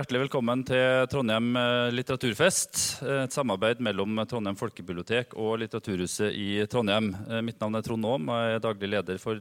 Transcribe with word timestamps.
Hjertelig 0.00 0.22
velkommen 0.22 0.62
til 0.64 1.06
Trondheim 1.12 1.50
eh, 1.60 1.90
litteraturfest. 1.92 2.78
eh, 3.04 3.24
Et 3.26 3.34
samarbeid 3.34 3.82
mellom 3.84 4.16
Trondheim 4.24 4.56
folkebibliotek 4.56 5.34
og 5.36 5.58
Litteraturhuset 5.60 6.32
i 6.32 6.62
Trondheim. 6.72 7.10
Eh, 7.28 7.42
Mitt 7.44 7.60
navn 7.60 7.76
er 7.76 7.84
Trond 7.84 8.06
Aam, 8.08 8.30
jeg 8.32 8.54
er 8.56 8.62
daglig 8.64 8.88
leder 8.94 9.18
for 9.20 9.36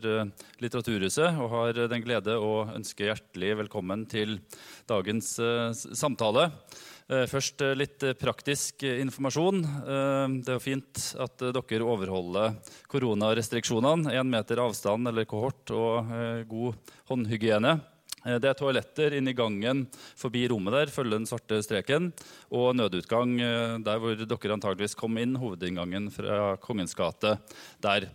Litteraturhuset. 0.59 1.37
Og 1.39 1.53
har 1.53 1.79
den 1.93 2.03
glede 2.03 2.35
å 2.35 2.65
ønske 2.75 3.07
hjertelig 3.07 3.53
velkommen 3.61 4.03
til 4.11 4.41
dagens 4.89 5.37
samtale. 5.95 6.49
Først 7.07 7.63
litt 7.73 8.03
praktisk 8.19 8.83
informasjon. 8.83 9.63
Det 10.43 10.53
er 10.57 10.61
fint 10.61 11.05
at 11.23 11.45
dere 11.55 11.87
overholder 11.87 12.59
koronarestriksjonene. 12.91 14.11
Én 14.13 14.29
meter 14.29 14.61
avstand 14.65 15.09
eller 15.09 15.29
kohort 15.29 15.73
og 15.73 16.11
god 16.51 16.91
håndhygiene. 17.09 17.79
Eh, 18.25 18.39
Det 18.39 18.49
er 18.49 18.57
toaletter 18.57 19.15
inni 19.17 19.33
gangen 19.33 19.85
forbi 20.17 20.47
rommet 20.51 20.75
der, 20.75 20.93
følge 20.93 21.17
den 21.17 21.27
svarte 21.29 21.61
streken. 21.63 22.11
Og 22.51 22.75
nødutgang 22.75 23.39
eh, 23.39 23.77
der 23.83 23.99
hvor 23.99 24.15
dere 24.15 24.55
antageligvis 24.55 24.97
kom 24.99 25.17
inn, 25.17 25.37
hovedinngangen 25.39 26.09
fra 26.11 26.55
Kongens 26.57 26.95
gate 26.95 27.37
der. 27.81 28.09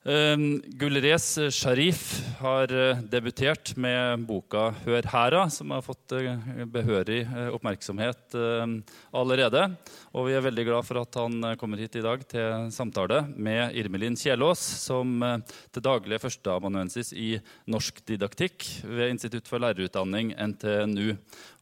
Um, 0.00 0.62
Gulrez 0.80 1.52
Sharif 1.52 2.22
har 2.38 2.72
eh, 2.72 3.00
debutert 3.12 3.74
med 3.76 4.22
boka 4.24 4.70
'Hør 4.72 5.04
hæra', 5.04 5.50
som 5.52 5.74
har 5.74 5.82
fått 5.84 6.14
eh, 6.16 6.64
behørig 6.64 7.28
eh, 7.28 7.50
oppmerksomhet 7.52 8.32
eh, 8.32 8.64
allerede. 9.12 9.76
Og 10.16 10.30
vi 10.30 10.38
er 10.38 10.46
veldig 10.46 10.64
glad 10.64 10.88
for 10.88 11.02
at 11.02 11.20
han 11.20 11.44
eh, 11.44 11.56
kommer 11.60 11.76
hit 11.76 12.00
i 12.00 12.04
dag 12.06 12.24
til 12.24 12.72
samtale 12.72 13.26
med 13.36 13.76
Irmelin 13.76 14.16
Kjelås, 14.16 14.64
som 14.86 15.20
eh, 15.20 15.36
til 15.68 15.84
daglig 15.84 16.16
er 16.16 16.24
førsteamanuensis 16.24 17.12
i 17.12 17.34
norsk 17.68 18.00
didaktikk 18.08 18.64
ved 18.88 19.12
Institutt 19.12 19.52
for 19.52 19.60
lærerutdanning, 19.60 20.32
NTNU. 20.32 21.12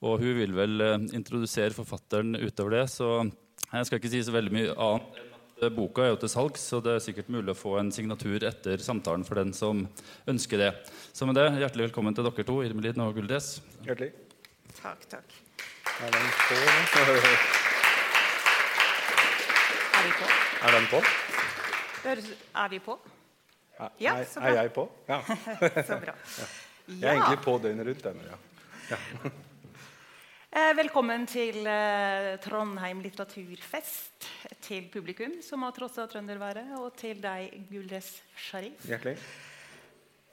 Og 0.06 0.22
hun 0.22 0.38
vil 0.38 0.54
vel 0.54 0.78
eh, 0.80 1.08
introdusere 1.10 1.74
forfatteren 1.74 2.38
utover 2.38 2.78
det, 2.78 2.86
så 2.94 3.26
jeg 3.72 3.90
skal 3.90 3.98
ikke 3.98 4.14
si 4.14 4.22
så 4.22 4.38
veldig 4.38 4.54
mye 4.54 4.78
annet. 4.78 5.24
Eh, 5.60 5.68
Boka 5.74 6.04
er 6.06 6.12
jo 6.12 6.18
til 6.22 6.30
salgs, 6.30 6.62
så 6.70 6.78
det 6.84 6.92
er 6.94 7.02
sikkert 7.02 7.30
mulig 7.34 7.50
å 7.50 7.58
få 7.58 7.72
en 7.80 7.88
signatur 7.94 8.44
etter 8.46 8.78
samtalen 8.82 9.24
for 9.26 9.40
den 9.40 9.50
som 9.56 9.80
ønsker 10.30 10.60
det. 10.62 10.70
Så 11.16 11.26
med 11.26 11.34
det, 11.38 11.48
hjertelig 11.58 11.88
velkommen 11.88 12.14
til 12.14 12.26
dere 12.28 12.46
to, 12.46 12.60
Irmelin 12.66 13.02
og 13.02 13.16
Guldes. 13.18 13.56
Hjertelig. 13.86 14.12
Takk, 14.78 15.02
takk. 15.10 15.34
Er 15.98 16.14
den 16.14 16.28
på? 16.46 16.54
Er 19.98 20.04
vi 20.06 20.12
på? 20.20 20.30
Er 20.68 20.72
den 20.78 20.86
på? 20.92 21.02
Er 22.06 22.68
vi 22.70 22.78
på? 22.86 22.98
Er, 23.78 23.90
Ja, 24.02 24.14
så 24.26 24.40
bra. 24.40 24.48
er 24.48 24.62
jeg 24.62 24.72
på? 24.74 24.86
Ja. 25.08 25.18
Så 25.88 25.98
bra. 26.02 26.14
Jeg 26.88 27.02
er 27.02 27.12
egentlig 27.18 27.42
på 27.44 27.58
døgnet 27.62 27.86
rundt. 27.86 28.06
Denne, 28.06 28.22
ja. 28.30 28.96
Velkommen 30.48 31.26
til 31.28 31.66
eh, 31.68 32.38
Trondheim 32.40 33.02
litteraturfest. 33.04 34.24
Til 34.64 34.86
publikum 34.92 35.34
som 35.44 35.64
har 35.66 35.74
trossa 35.76 36.06
trønderværet, 36.08 36.70
og 36.80 36.94
til 36.96 37.20
deg, 37.20 37.52
Guldes 37.68 38.08
Sharif. 38.32 38.80
Hjertelig. 38.88 39.18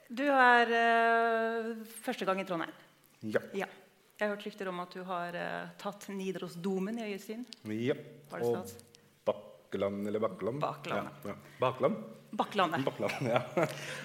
Du 0.08 0.24
er 0.24 0.72
eh, 0.72 1.68
første 2.04 2.24
gang 2.28 2.40
i 2.40 2.46
Trondheim. 2.48 2.72
Ja. 3.28 3.42
Ja. 3.52 3.68
Jeg 4.16 4.24
har 4.24 4.32
hørt 4.32 4.46
rykter 4.46 4.70
om 4.70 4.80
at 4.80 4.94
du 4.96 5.02
har 5.04 5.36
eh, 5.36 5.72
tatt 5.82 6.08
Nidarosdomen 6.08 7.02
i 7.02 7.10
øyesyn. 7.10 7.44
ja. 7.68 7.96
Og? 8.40 8.72
Bakkeland 9.26 10.08
eller 10.08 10.22
Bakkeland? 10.22 10.60
Bakland. 10.62 11.10
Ja. 11.26 11.34
Ja. 11.34 11.36
Bakland? 11.60 12.00
Bakklandet. 12.32 12.84
Bakkeland, 12.86 13.28
ja. 13.34 13.42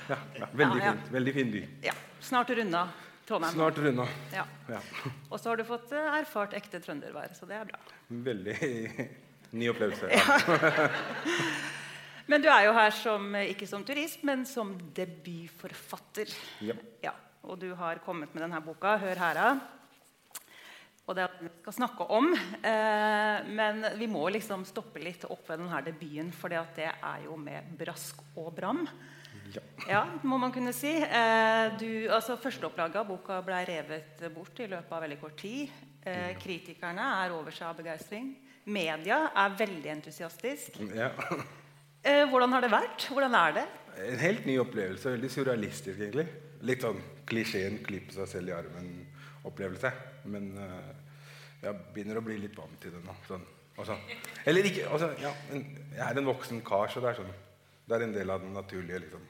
ja. 0.09 0.19
ja. 0.41 0.51
Veldig 0.51 0.83
fint. 0.83 1.09
Veldig 1.15 1.33
fin 1.39 1.55
by. 1.55 1.63
Ja. 1.87 1.95
Snart 2.19 2.51
runda 2.57 2.83
Trondheim. 3.31 3.55
Snart 3.55 3.79
runda. 3.79 4.07
Ja. 4.35 4.45
Ja. 4.67 4.79
Og 5.29 5.39
så 5.39 5.51
har 5.51 5.59
du 5.59 5.65
fått 5.67 5.91
eh, 5.95 6.13
erfart 6.19 6.55
ekte 6.57 6.81
trøndervær, 6.83 7.33
så 7.37 7.47
det 7.47 7.57
er 7.61 7.69
bra. 7.69 7.79
Veldig 8.27 8.55
ny 9.59 9.69
opplevelse. 9.71 10.11
Ja. 10.11 10.89
Men 12.31 12.43
du 12.43 12.47
er 12.51 12.67
jo 12.67 12.73
her 12.75 12.93
som, 12.95 13.29
eh, 13.35 13.49
ikke 13.53 13.67
som 13.67 13.83
turist, 13.87 14.23
men 14.27 14.45
som 14.47 14.73
debutforfatter. 14.95 16.31
Ja. 16.63 16.75
Ja, 17.03 17.13
og 17.43 17.59
du 17.63 17.71
har 17.75 18.03
kommet 18.05 18.33
med 18.35 18.45
denne 18.45 18.61
boka, 18.63 18.97
'Hør 18.99 19.23
hera'. 19.23 19.53
Og 21.07 21.15
det 21.17 21.23
er 21.23 21.31
det 21.39 21.47
vi 21.47 21.61
skal 21.63 21.73
snakke 21.73 22.05
om. 22.13 22.29
Eh, 22.33 23.47
men 23.49 23.85
vi 23.97 24.07
må 24.07 24.27
liksom 24.31 24.63
stoppe 24.67 25.01
litt 25.01 25.25
opp 25.25 25.49
ved 25.49 25.59
denne 25.59 25.81
debuten, 25.83 26.31
for 26.31 26.47
det 26.47 26.61
er 26.93 27.25
jo 27.25 27.35
med 27.35 27.73
brask 27.79 28.21
og 28.35 28.53
bram. 28.55 28.87
Ja. 29.51 29.60
Ja, 29.89 30.03
må 30.23 30.37
man 30.41 30.53
kunne 30.53 30.73
si. 30.75 30.91
Eh, 31.01 31.71
du, 31.79 31.89
altså 32.13 32.37
Førsteopplaget 32.41 32.99
av 33.01 33.07
boka 33.09 33.39
ble 33.45 33.61
revet 33.67 34.21
bort 34.35 34.59
i 34.61 34.69
løpet 34.69 34.93
av 34.93 35.03
veldig 35.05 35.17
kort 35.21 35.37
tid. 35.41 35.71
Eh, 36.05 36.31
kritikerne 36.41 37.07
er 37.23 37.33
over 37.35 37.55
seg 37.55 37.69
av 37.69 37.79
begeistring. 37.81 38.31
Media 38.71 39.23
er 39.35 39.57
veldig 39.57 39.91
entusiastisk. 39.97 40.79
ja. 40.95 41.11
Eh, 42.01 42.23
hvordan 42.29 42.53
har 42.55 42.63
det 42.63 42.71
vært? 42.73 43.07
Hvordan 43.13 43.35
er 43.37 43.51
det? 43.59 43.63
En 44.07 44.21
helt 44.21 44.45
ny 44.49 44.55
opplevelse. 44.61 45.11
Veldig 45.13 45.29
surrealistisk, 45.29 45.99
egentlig. 45.99 46.27
Litt 46.65 46.81
sånn 46.81 47.01
klisjeen 47.29 47.77
'klippe 47.85 48.13
seg 48.15 48.29
selv 48.29 48.49
i 48.49 48.55
armen'-opplevelse. 48.57 49.91
Men 50.25 50.49
jeg 51.61 51.75
begynner 51.93 52.17
å 52.17 52.23
bli 52.25 52.39
litt 52.41 52.57
vant 52.57 52.73
til 52.81 52.93
det 52.95 53.03
nå. 53.05 53.13
Sånn. 53.27 53.45
Altså, 53.77 53.97
eller 54.45 54.67
ikke 54.67 54.87
altså, 54.89 55.11
ja, 55.21 55.31
Jeg 55.49 56.03
er 56.03 56.17
en 56.19 56.27
voksen 56.27 56.59
kar, 56.65 56.89
så 56.91 56.99
det 57.01 57.13
er 57.13 57.21
sånn 57.21 57.31
Det 57.87 57.95
er 57.95 58.03
en 58.03 58.13
del 58.13 58.33
av 58.33 58.41
den 58.43 58.53
naturlige, 58.53 58.99
liksom. 59.05 59.21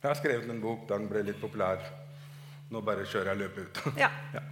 Jeg 0.00 0.08
har 0.08 0.16
skrevet 0.16 0.48
en 0.48 0.62
bok, 0.62 0.86
den 0.88 1.08
ble 1.10 1.22
litt 1.28 1.40
populær. 1.40 1.82
Nå 2.72 2.80
bare 2.86 3.04
kjører 3.04 3.34
jeg 3.34 3.40
løpet 3.42 3.66
ut. 3.66 3.98
Ja. 4.00 4.08
ja. 4.36 4.44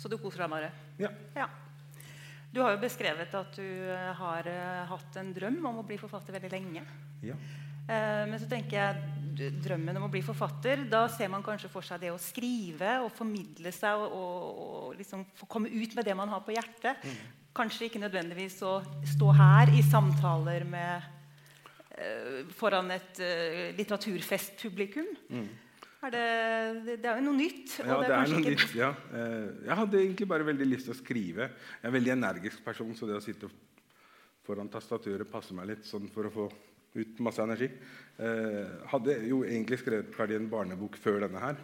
Så 0.00 0.08
du 0.08 0.16
koser 0.16 0.46
deg 0.46 0.52
Mare? 0.52 0.70
ja. 1.00 1.10
Ja. 1.36 1.50
Du 2.50 2.58
har 2.64 2.72
jo 2.74 2.80
beskrevet 2.82 3.34
at 3.38 3.52
du 3.54 3.62
eh, 3.62 4.06
har 4.18 4.46
eh, 4.50 4.86
hatt 4.90 5.18
en 5.20 5.28
drøm 5.30 5.60
om 5.70 5.76
å 5.82 5.84
bli 5.86 6.00
forfatter 6.00 6.34
veldig 6.34 6.50
lenge. 6.50 6.82
ja. 7.22 7.36
Eh, 7.90 8.24
men 8.28 8.38
så 8.38 8.46
tenker 8.46 8.76
jeg 8.76 9.52
drømmen 9.64 9.96
om 9.98 10.08
å 10.08 10.10
bli 10.12 10.20
forfatter, 10.22 10.84
da 10.90 11.04
ser 11.10 11.30
man 11.32 11.42
kanskje 11.42 11.70
for 11.72 11.86
seg 11.86 12.02
det 12.02 12.10
å 12.12 12.18
skrive 12.20 12.96
og 13.04 13.08
formidle 13.14 13.72
seg 13.74 13.98
og, 13.98 14.12
og, 14.14 14.58
og 14.66 14.98
liksom 14.98 15.24
få 15.38 15.48
komme 15.50 15.70
ut 15.70 15.94
med 15.96 16.06
det 16.06 16.14
man 16.18 16.30
har 16.30 16.42
på 16.46 16.54
hjertet. 16.54 17.06
Kanskje 17.56 17.88
ikke 17.88 18.02
nødvendigvis 18.02 18.60
å 18.66 18.76
stå 19.14 19.32
her 19.38 19.72
i 19.74 19.82
samtaler 19.86 20.66
med 20.68 21.08
foran 22.56 22.90
et 22.94 23.18
litteraturfestpublikum. 23.76 25.10
Mm. 25.28 25.48
Er 26.00 26.12
det, 26.14 26.20
det, 26.86 26.94
det 27.02 27.08
er 27.10 27.18
jo 27.18 27.24
noe 27.26 27.36
nytt. 27.36 27.74
Ja, 27.76 27.96
det 28.00 28.06
er 28.06 28.14
kanskje 28.14 28.36
noe 28.38 28.52
nytt. 28.54 28.70
Ja. 28.78 28.88
Eh, 29.12 29.48
Jeg 29.66 29.76
hadde 29.82 29.98
egentlig 30.00 30.28
bare 30.30 30.46
veldig 30.48 30.68
lyst 30.70 30.86
til 30.88 30.94
å 30.94 30.96
skrive. 30.96 31.48
Jeg 31.50 31.82
er 31.84 31.90
en 31.90 31.96
veldig 31.98 32.14
energisk 32.14 32.62
person, 32.64 32.94
så 32.96 33.08
det 33.08 33.18
å 33.18 33.24
sitte 33.24 33.50
foran 34.46 34.70
tastaturet 34.72 35.28
passer 35.28 35.58
meg 35.58 35.68
litt 35.74 35.84
sånn 35.84 36.08
for 36.12 36.26
å 36.26 36.32
få 36.32 36.46
ut 36.96 37.20
masse 37.22 37.44
energi. 37.44 37.68
Eh, 38.16 38.72
hadde 38.94 39.18
jo 39.28 39.42
egentlig 39.44 39.82
skrevet 39.82 40.16
ferdig 40.16 40.40
en 40.40 40.48
barnebok 40.50 40.96
før 40.98 41.20
denne 41.26 41.44
her. 41.44 41.60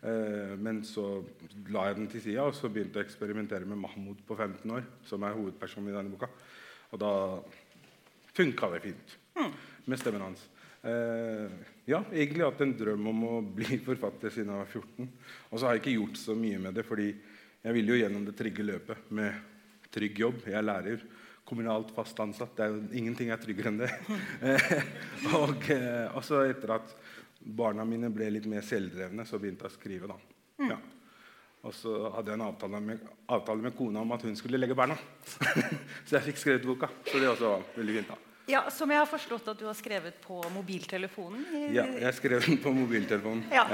Eh, 0.00 0.56
men 0.64 0.80
så 0.88 1.20
la 1.68 1.90
jeg 1.90 2.00
den 2.00 2.08
til 2.14 2.24
sida 2.24 2.48
og 2.48 2.56
så 2.56 2.72
begynte 2.72 3.02
jeg 3.02 3.04
å 3.04 3.10
eksperimentere 3.10 3.68
med 3.68 3.82
Mahmoud 3.84 4.24
på 4.24 4.36
15 4.36 4.78
år, 4.78 4.88
som 5.04 5.28
er 5.28 5.36
hovedpersonen 5.36 5.92
i 5.92 5.98
denne 5.98 6.16
boka. 6.16 6.32
Og 6.88 7.04
da 7.04 7.12
funka 8.34 8.70
det 8.74 8.82
fint 8.88 9.16
med 9.84 10.00
stemmen 10.00 10.24
hans. 10.26 10.48
Eh, 10.84 11.50
ja, 11.84 12.02
egentlig 12.12 12.44
hatt 12.44 12.60
en 12.60 12.76
drøm 12.76 13.06
om 13.08 13.24
å 13.28 13.34
bli 13.56 13.78
forfatter 13.88 14.32
siden 14.32 14.52
jeg 14.52 14.62
var 14.62 14.70
14. 14.70 15.10
Og 15.50 15.58
så 15.58 15.66
har 15.66 15.76
jeg 15.76 15.84
ikke 15.84 15.98
gjort 15.98 16.20
så 16.20 16.36
mye 16.38 16.60
med 16.60 16.76
det, 16.76 16.84
fordi 16.88 17.10
jeg 17.64 17.76
ville 17.76 17.94
jo 17.94 18.00
gjennom 18.02 18.24
det 18.26 18.36
trygge 18.36 18.66
løpet 18.66 19.12
med 19.16 19.38
trygg 19.94 20.18
jobb. 20.20 20.42
Jeg 20.44 20.58
er 20.60 20.66
lærer, 20.66 21.04
kommunalt 21.48 21.92
fast 21.96 22.20
ansatt. 22.20 22.52
Det 22.56 22.66
er 22.66 22.74
jo 22.74 22.82
ingenting 23.00 23.32
er 23.32 23.40
tryggere 23.40 23.72
enn 23.72 23.84
det. 23.84 23.92
Eh, 24.44 25.38
og 25.38 25.70
eh, 25.72 26.18
så 26.24 26.42
etter 26.44 26.74
at 26.74 26.90
barna 27.44 27.84
mine 27.88 28.10
ble 28.12 28.28
litt 28.34 28.48
mer 28.50 28.64
selvdrevne, 28.64 29.24
så 29.28 29.40
begynte 29.40 29.64
jeg 29.64 29.72
å 29.72 29.78
skrive. 29.78 30.10
da. 30.10 30.18
Ja. 30.68 30.76
Og 31.64 31.72
så 31.72 31.94
hadde 32.12 32.32
jeg 32.32 32.36
en 32.36 32.44
avtale 32.44 32.80
med, 32.84 33.08
avtale 33.32 33.64
med 33.64 33.76
kona 33.76 34.02
om 34.04 34.12
at 34.12 34.24
hun 34.28 34.36
skulle 34.36 34.60
legge 34.60 34.76
barna. 34.76 34.98
så 36.04 36.18
jeg 36.18 36.26
fikk 36.28 36.42
skrevet 36.42 36.68
boka. 36.68 36.92
Så 37.08 37.20
det 37.22 37.30
også 37.32 37.54
var 37.54 37.68
veldig 37.78 37.98
fint. 38.02 38.12
da. 38.12 38.23
Ja, 38.46 38.70
Som 38.70 38.90
jeg 38.92 39.00
har 39.00 39.08
forstått 39.08 39.46
at 39.48 39.60
du 39.60 39.64
har 39.64 39.76
skrevet 39.78 40.18
på 40.24 40.42
mobiltelefonen? 40.52 41.44
Ja, 41.72 41.86
jeg 41.86 42.16
skrev 42.18 42.44
den 42.44 42.58
på 42.60 42.72
mobiltelefonen. 42.76 43.46
Ja. 43.52 43.64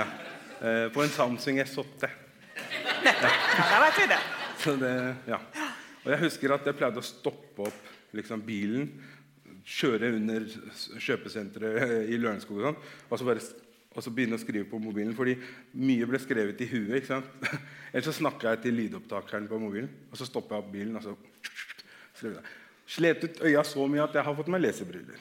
Eh, 0.60 0.86
på 0.94 1.02
en 1.02 1.10
Samsung 1.10 1.58
S8. 1.64 2.10
Ja, 3.02 3.14
da 3.22 3.80
vet 3.86 3.98
vi 3.98 4.06
det. 4.12 4.20
Så 4.60 4.76
det, 4.78 4.92
ja. 5.26 5.40
Og 6.04 6.12
jeg 6.12 6.22
husker 6.26 6.54
at 6.54 6.68
jeg 6.68 6.76
pleide 6.78 7.00
å 7.00 7.06
stoppe 7.06 7.66
opp 7.66 8.14
liksom, 8.16 8.44
bilen, 8.46 8.92
kjøre 9.66 10.12
under 10.16 10.46
kjøpesenteret 11.00 12.06
i 12.10 12.20
Lørenskog 12.20 12.60
og 12.60 12.68
sånn, 12.68 12.78
og 13.08 13.20
så 13.20 13.28
bare 13.28 13.44
og 13.90 14.04
så 14.06 14.12
begynne 14.14 14.36
å 14.38 14.40
skrive 14.40 14.68
på 14.70 14.78
mobilen. 14.78 15.16
Fordi 15.18 15.34
mye 15.82 16.06
ble 16.06 16.20
skrevet 16.22 16.60
i 16.62 16.68
huet. 16.70 17.00
ikke 17.00 17.10
sant? 17.10 17.30
Eller 17.90 18.06
så 18.06 18.14
snakka 18.14 18.54
jeg 18.54 18.62
til 18.68 18.76
lydopptakeren 18.78 19.48
på 19.50 19.58
mobilen, 19.58 19.90
og 20.12 20.20
så 20.20 20.28
stopper 20.28 20.56
jeg 20.56 20.62
opp 20.62 20.72
bilen. 20.76 20.94
og 21.00 21.08
så 21.08 21.16
skrev 22.14 22.36
jeg. 22.38 22.59
Slet 22.90 23.24
ut 23.24 23.42
øya 23.46 23.62
så 23.66 23.86
mye 23.86 24.02
at 24.02 24.16
jeg 24.18 24.26
har 24.26 24.34
fått 24.34 24.50
meg 24.50 24.64
lesebriller. 24.64 25.20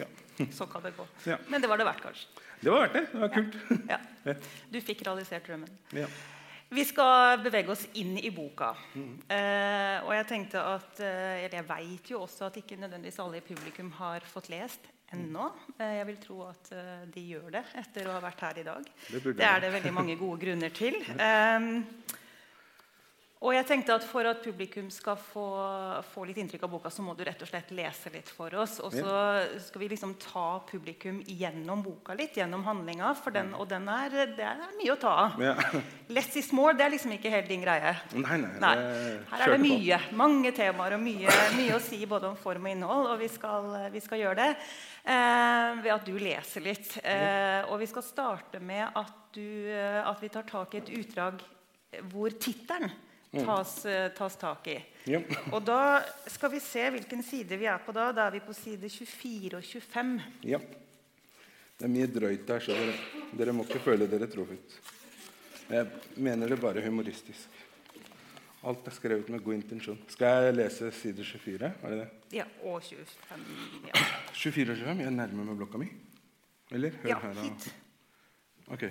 Ja. 0.00 0.06
Så 0.50 0.66
kan 0.66 0.82
det 0.82 0.94
gå. 0.96 1.06
Ja. 1.28 1.38
Men 1.48 1.62
det 1.62 1.70
var 1.70 1.78
det 1.78 1.86
verdt, 1.86 2.02
kanskje. 2.02 2.44
Det 2.60 2.72
var 2.72 2.86
verdt 2.86 2.96
det. 2.96 3.04
Det 3.12 3.20
var 3.22 3.34
kult. 3.34 3.58
Ja. 3.92 3.98
Du 4.72 4.80
fikk 4.82 5.04
realisert 5.06 5.46
drømmen. 5.46 5.70
Ja. 5.94 6.08
Vi 6.74 6.82
skal 6.88 7.38
bevege 7.44 7.70
oss 7.70 7.84
inn 8.00 8.16
i 8.18 8.30
boka. 8.34 8.72
Eh, 8.96 9.98
og 10.02 10.10
jeg 10.16 10.26
tenkte 10.26 10.62
at 10.64 10.98
eh, 11.04 11.44
Eller 11.44 11.58
jeg 11.60 11.66
veit 11.68 12.10
jo 12.10 12.22
også 12.24 12.48
at 12.48 12.56
ikke 12.58 12.78
nødvendigvis 12.80 13.20
alle 13.22 13.38
i 13.38 13.44
publikum 13.44 13.92
har 14.00 14.24
fått 14.26 14.48
lest 14.50 14.88
ennå. 15.14 15.50
Eh, 15.78 15.92
jeg 16.00 16.08
vil 16.08 16.18
tro 16.24 16.40
at 16.48 16.72
eh, 16.74 17.04
de 17.14 17.26
gjør 17.34 17.52
det 17.58 17.62
etter 17.84 18.08
å 18.08 18.16
ha 18.16 18.24
vært 18.24 18.42
her 18.48 18.60
i 18.64 18.66
dag. 18.66 18.90
Det 19.12 19.22
Det 19.28 19.46
er 19.46 19.62
det 19.62 19.72
veldig 19.76 19.94
mange 19.94 20.18
gode 20.18 20.40
grunner 20.46 20.74
til. 20.74 20.98
Eh, 21.28 21.70
og 23.44 23.52
jeg 23.52 23.66
tenkte 23.68 23.92
at 23.98 24.04
For 24.08 24.24
at 24.28 24.40
publikum 24.44 24.86
skal 24.92 25.18
få, 25.20 25.44
få 26.14 26.24
litt 26.24 26.38
inntrykk 26.40 26.64
av 26.64 26.70
boka, 26.72 26.92
så 26.92 27.04
må 27.04 27.12
du 27.16 27.24
rett 27.26 27.42
og 27.44 27.50
slett 27.50 27.72
lese 27.76 28.12
litt 28.14 28.30
for 28.32 28.54
oss. 28.62 28.78
Og 28.84 28.94
så 28.94 29.18
skal 29.66 29.82
vi 29.82 29.90
liksom 29.92 30.14
ta 30.22 30.62
publikum 30.68 31.20
gjennom 31.28 31.82
boka 31.84 32.16
litt, 32.16 32.38
gjennom 32.40 32.64
handlinga. 32.64 33.12
For 33.18 33.34
den, 33.34 33.52
og 33.58 33.68
den 33.68 33.88
er, 33.92 34.16
det 34.32 34.46
er 34.48 34.64
mye 34.78 34.94
å 34.94 34.98
ta 35.00 35.12
av. 35.26 35.44
Ja. 35.44 35.54
Less 36.16 36.32
is 36.40 36.50
more 36.56 36.72
det 36.76 36.86
er 36.86 36.94
liksom 36.96 37.14
ikke 37.18 37.32
helt 37.32 37.50
din 37.52 37.64
greie. 37.64 37.94
Nei, 38.16 38.40
nei. 38.40 38.54
Nei. 38.64 38.74
Her 39.34 39.46
er 39.46 39.54
det 39.54 39.60
mye. 39.62 40.00
Mange 40.16 40.54
temaer 40.56 40.96
og 40.96 41.04
mye, 41.04 41.38
mye 41.58 41.76
å 41.76 41.84
si 41.84 42.00
både 42.08 42.32
om 42.32 42.40
form 42.40 42.64
og 42.68 42.74
innhold. 42.74 43.12
Og 43.12 43.20
vi 43.20 43.30
skal, 43.32 43.70
vi 43.92 44.04
skal 44.04 44.24
gjøre 44.24 44.40
det 44.40 44.50
eh, 44.56 45.80
ved 45.84 45.94
at 45.98 46.08
du 46.08 46.14
leser 46.16 46.64
litt. 46.64 46.96
Eh, 47.04 47.60
og 47.68 47.80
vi 47.84 47.92
skal 47.92 48.08
starte 48.08 48.60
med 48.60 48.88
at, 48.88 49.16
du, 49.36 49.68
eh, 49.68 50.00
at 50.00 50.22
vi 50.24 50.32
tar 50.32 50.48
tak 50.48 50.76
i 50.76 50.80
et 50.80 50.94
utdrag 51.02 51.44
hvor 52.10 52.32
tittelen 52.40 52.90
tas, 53.42 53.74
eh, 53.86 54.08
tas 54.16 54.36
tak 54.40 54.70
i. 54.72 54.78
Ja. 55.10 55.20
Og 55.52 55.60
da 55.66 56.00
skal 56.30 56.52
vi 56.54 56.60
se 56.64 56.86
hvilken 56.94 57.22
side 57.26 57.58
vi 57.60 57.68
er 57.68 57.82
på 57.84 57.92
da. 57.92 58.10
Da 58.14 58.28
er 58.28 58.36
vi 58.38 58.40
på 58.44 58.54
side 58.56 58.88
24 58.88 59.58
og 59.58 59.64
25. 59.64 60.16
ja. 60.54 60.62
Det 61.74 61.88
er 61.88 61.90
mye 61.90 62.06
drøyt 62.06 62.44
der, 62.46 62.60
så 62.62 62.70
dere, 62.70 62.92
dere 63.34 63.52
må 63.52 63.64
ikke 63.66 63.80
føle 63.82 64.06
dere 64.06 64.28
truffet. 64.30 64.76
Jeg 65.66 65.88
mener 66.22 66.52
det 66.52 66.60
bare 66.62 66.84
humoristisk. 66.84 67.56
Alt 68.64 68.86
er 68.88 68.94
skrevet 68.94 69.28
med 69.28 69.42
god 69.44 69.56
intensjon. 69.58 69.98
Skal 70.08 70.46
jeg 70.46 70.54
lese 70.54 70.90
side 70.94 71.24
24? 71.26 71.72
Er 71.82 71.90
det 71.90 71.98
det? 71.98 72.36
Ja, 72.38 72.44
og 72.62 72.78
25. 72.82 73.42
Ja, 73.90 74.04
24 74.32 74.70
og 74.70 74.78
25? 74.78 75.02
Jeg 75.02 75.16
nærmer 75.18 75.48
meg 75.50 75.58
blokka 75.58 75.80
mi. 75.82 75.90
Eller? 76.70 76.94
Hør 77.02 77.10
ja 77.10 77.18
her, 77.26 77.34
da. 77.34 77.48
hit. 77.48 77.74
Ok. 78.78 78.86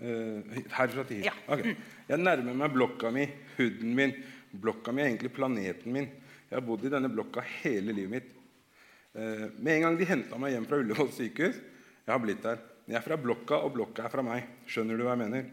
Eh, 0.00 0.54
hit- 0.56 0.72
herfra 0.72 1.04
til 1.04 1.16
hit. 1.20 1.26
Ja. 1.28 1.32
Okay. 1.46 1.74
Jeg 2.08 2.18
nærmer 2.18 2.54
meg 2.56 2.72
blokka 2.72 3.10
mi, 3.12 3.26
huden 3.58 3.94
min. 3.94 4.14
Blokka 4.50 4.92
mi 4.92 5.02
er 5.02 5.10
egentlig 5.10 5.32
planeten 5.36 5.92
min. 5.92 6.08
Jeg 6.48 6.56
har 6.56 6.64
bodd 6.66 6.84
i 6.84 6.90
denne 6.90 7.10
blokka 7.12 7.44
hele 7.60 7.92
livet 7.92 8.10
mitt. 8.10 8.30
Uh, 9.14 9.50
med 9.58 9.74
en 9.74 9.82
gang 9.82 9.96
de 9.98 10.06
henta 10.06 10.38
meg 10.38 10.52
hjem 10.54 10.66
fra 10.70 10.78
Ullevål 10.78 11.08
sykehus 11.10 11.56
Jeg 11.58 12.12
har 12.12 12.20
blitt 12.22 12.44
der. 12.44 12.60
Jeg 12.86 12.94
er 12.94 13.02
fra 13.02 13.16
blokka, 13.18 13.58
og 13.66 13.72
blokka 13.74 14.04
er 14.06 14.12
fra 14.12 14.22
meg. 14.22 14.46
Skjønner 14.70 14.96
du 14.96 15.02
hva 15.02 15.16
jeg 15.16 15.22
mener? 15.24 15.48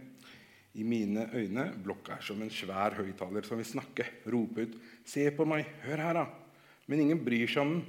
I 0.78 0.84
mine 0.86 1.26
øyne 1.34 1.66
blokka 1.84 2.20
er 2.20 2.26
som 2.26 2.42
en 2.42 2.54
svær 2.54 2.96
høyttaler 3.00 3.46
som 3.46 3.58
vil 3.58 3.66
snakke, 3.66 4.06
rope 4.30 4.62
ut 4.62 4.76
'Se 5.04 5.32
på 5.32 5.46
meg! 5.46 5.66
Hør 5.84 5.98
her, 5.98 6.14
da!' 6.14 6.28
Men 6.88 7.00
ingen 7.00 7.26
bryr 7.26 7.48
seg 7.48 7.62
om 7.62 7.74
den. 7.74 7.86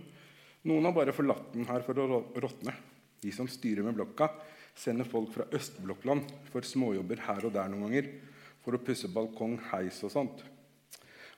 Noen 0.65 0.85
har 0.85 0.93
bare 0.93 1.13
forlatt 1.13 1.53
den 1.53 1.67
her 1.67 1.81
for 1.83 1.95
å 1.95 2.25
råtne. 2.35 2.75
De 3.21 3.31
som 3.33 3.47
styrer 3.47 3.85
med 3.85 3.95
blokka, 3.95 4.31
sender 4.79 5.09
folk 5.09 5.33
fra 5.35 5.49
østblokkland 5.55 6.31
for 6.53 6.67
småjobber 6.67 7.25
her 7.27 7.49
og 7.49 7.55
der 7.57 7.71
noen 7.73 7.89
ganger. 7.89 8.13
For 8.63 8.77
å 8.77 8.83
pusse 8.85 9.11
balkong, 9.11 9.57
heis 9.73 9.99
og 10.07 10.13
sånt. 10.15 10.45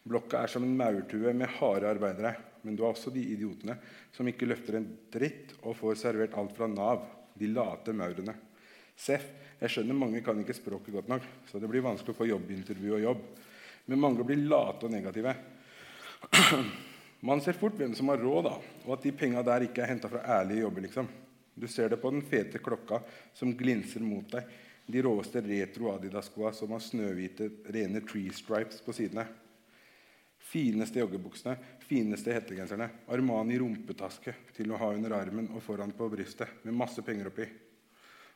Blokka 0.05 0.43
er 0.43 0.53
som 0.53 0.65
en 0.65 0.77
maurtue 0.77 1.33
med 1.37 1.53
harde 1.59 1.89
arbeidere. 1.89 2.35
Men 2.63 2.77
du 2.77 2.83
har 2.85 2.93
også 2.93 3.13
de 3.13 3.23
idiotene 3.33 3.79
som 4.13 4.29
ikke 4.29 4.49
løfter 4.49 4.77
en 4.77 4.89
dritt 5.13 5.55
og 5.63 5.79
får 5.79 6.01
servert 6.03 6.37
alt 6.37 6.53
fra 6.57 6.69
Nav. 6.69 7.07
De 7.41 7.49
late 7.49 7.95
maurene. 7.97 8.35
Seff, 9.01 9.25
jeg 9.61 9.73
skjønner 9.73 9.97
mange 9.97 10.21
kan 10.25 10.39
ikke 10.41 10.57
språket 10.57 10.93
godt 10.93 11.09
nok, 11.09 11.25
så 11.49 11.61
det 11.61 11.69
blir 11.71 11.85
vanskelig 11.85 12.13
å 12.13 12.19
få 12.19 12.29
jobbintervju 12.29 12.93
og 12.99 13.05
jobb. 13.05 13.23
Men 13.89 14.03
mange 14.03 14.27
blir 14.29 14.43
late 14.45 14.89
og 14.89 14.93
negative. 14.93 15.33
Man 17.29 17.41
ser 17.45 17.57
fort 17.61 17.77
hvem 17.77 17.95
som 17.97 18.13
har 18.13 18.21
råd, 18.21 18.47
da, 18.49 18.55
og 18.87 18.95
at 18.97 19.05
de 19.05 19.13
penga 19.17 19.45
der 19.45 19.67
ikke 19.67 19.85
er 19.85 19.93
henta 19.95 20.09
fra 20.13 20.25
ærlige 20.41 20.65
jobber. 20.67 20.85
liksom. 20.85 21.09
Du 21.55 21.67
ser 21.69 21.91
det 21.91 22.01
på 22.01 22.11
den 22.11 22.23
fete 22.23 22.59
klokka 22.63 23.01
som 23.35 23.55
glinser 23.57 24.05
mot 24.05 24.29
deg, 24.33 24.49
de 24.91 25.03
råeste 25.03 25.43
retro 25.45 25.93
Adidas-skoa 25.93 26.53
som 26.57 26.73
har 26.75 26.83
snøhvite, 26.83 27.51
rene 27.71 28.03
tree 28.07 28.33
stripes 28.35 28.81
på 28.83 28.95
sidene. 28.97 29.27
Fineste 30.41 30.99
joggebuksene, 30.99 31.57
fineste 31.85 32.33
hettegenserne, 32.35 32.89
Armani 33.13 33.59
rumpetaske 33.61 34.35
til 34.57 34.73
å 34.73 34.79
ha 34.81 34.89
under 34.97 35.15
armen 35.15 35.51
og 35.55 35.63
foran 35.63 35.93
på 35.95 36.09
brystet, 36.11 36.63
med 36.65 36.75
masse 36.75 37.05
penger 37.07 37.29
oppi. 37.31 37.47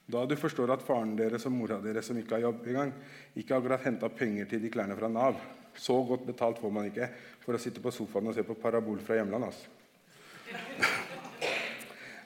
Da 0.07 0.27
du 0.29 0.37
forstår 0.37 0.75
at 0.75 0.85
faren 0.85 1.15
deres 1.17 1.47
og 1.49 1.55
mora 1.57 1.79
deres 1.81 2.11
som 2.11 2.19
ikke 2.21 2.37
har 2.37 2.45
jobb 2.45 2.67
engang, 2.69 2.93
ikke 3.41 3.57
akkurat 3.57 3.87
henta 3.87 4.11
penger 4.13 4.51
til 4.51 4.61
de 4.63 4.71
klærne 4.73 4.99
fra 4.99 5.09
Nav. 5.09 5.41
Så 5.75 5.97
godt 6.07 6.27
betalt 6.29 6.61
får 6.61 6.71
man 6.71 6.91
ikke 6.91 7.09
for 7.43 7.57
å 7.57 7.63
sitte 7.63 7.83
på 7.83 7.93
sofaen 7.95 8.29
og 8.31 8.37
se 8.37 8.45
på 8.47 8.59
Parabol 8.61 9.01
fra 9.03 9.17
hjemlandet. 9.19 9.55
Altså. 9.55 11.03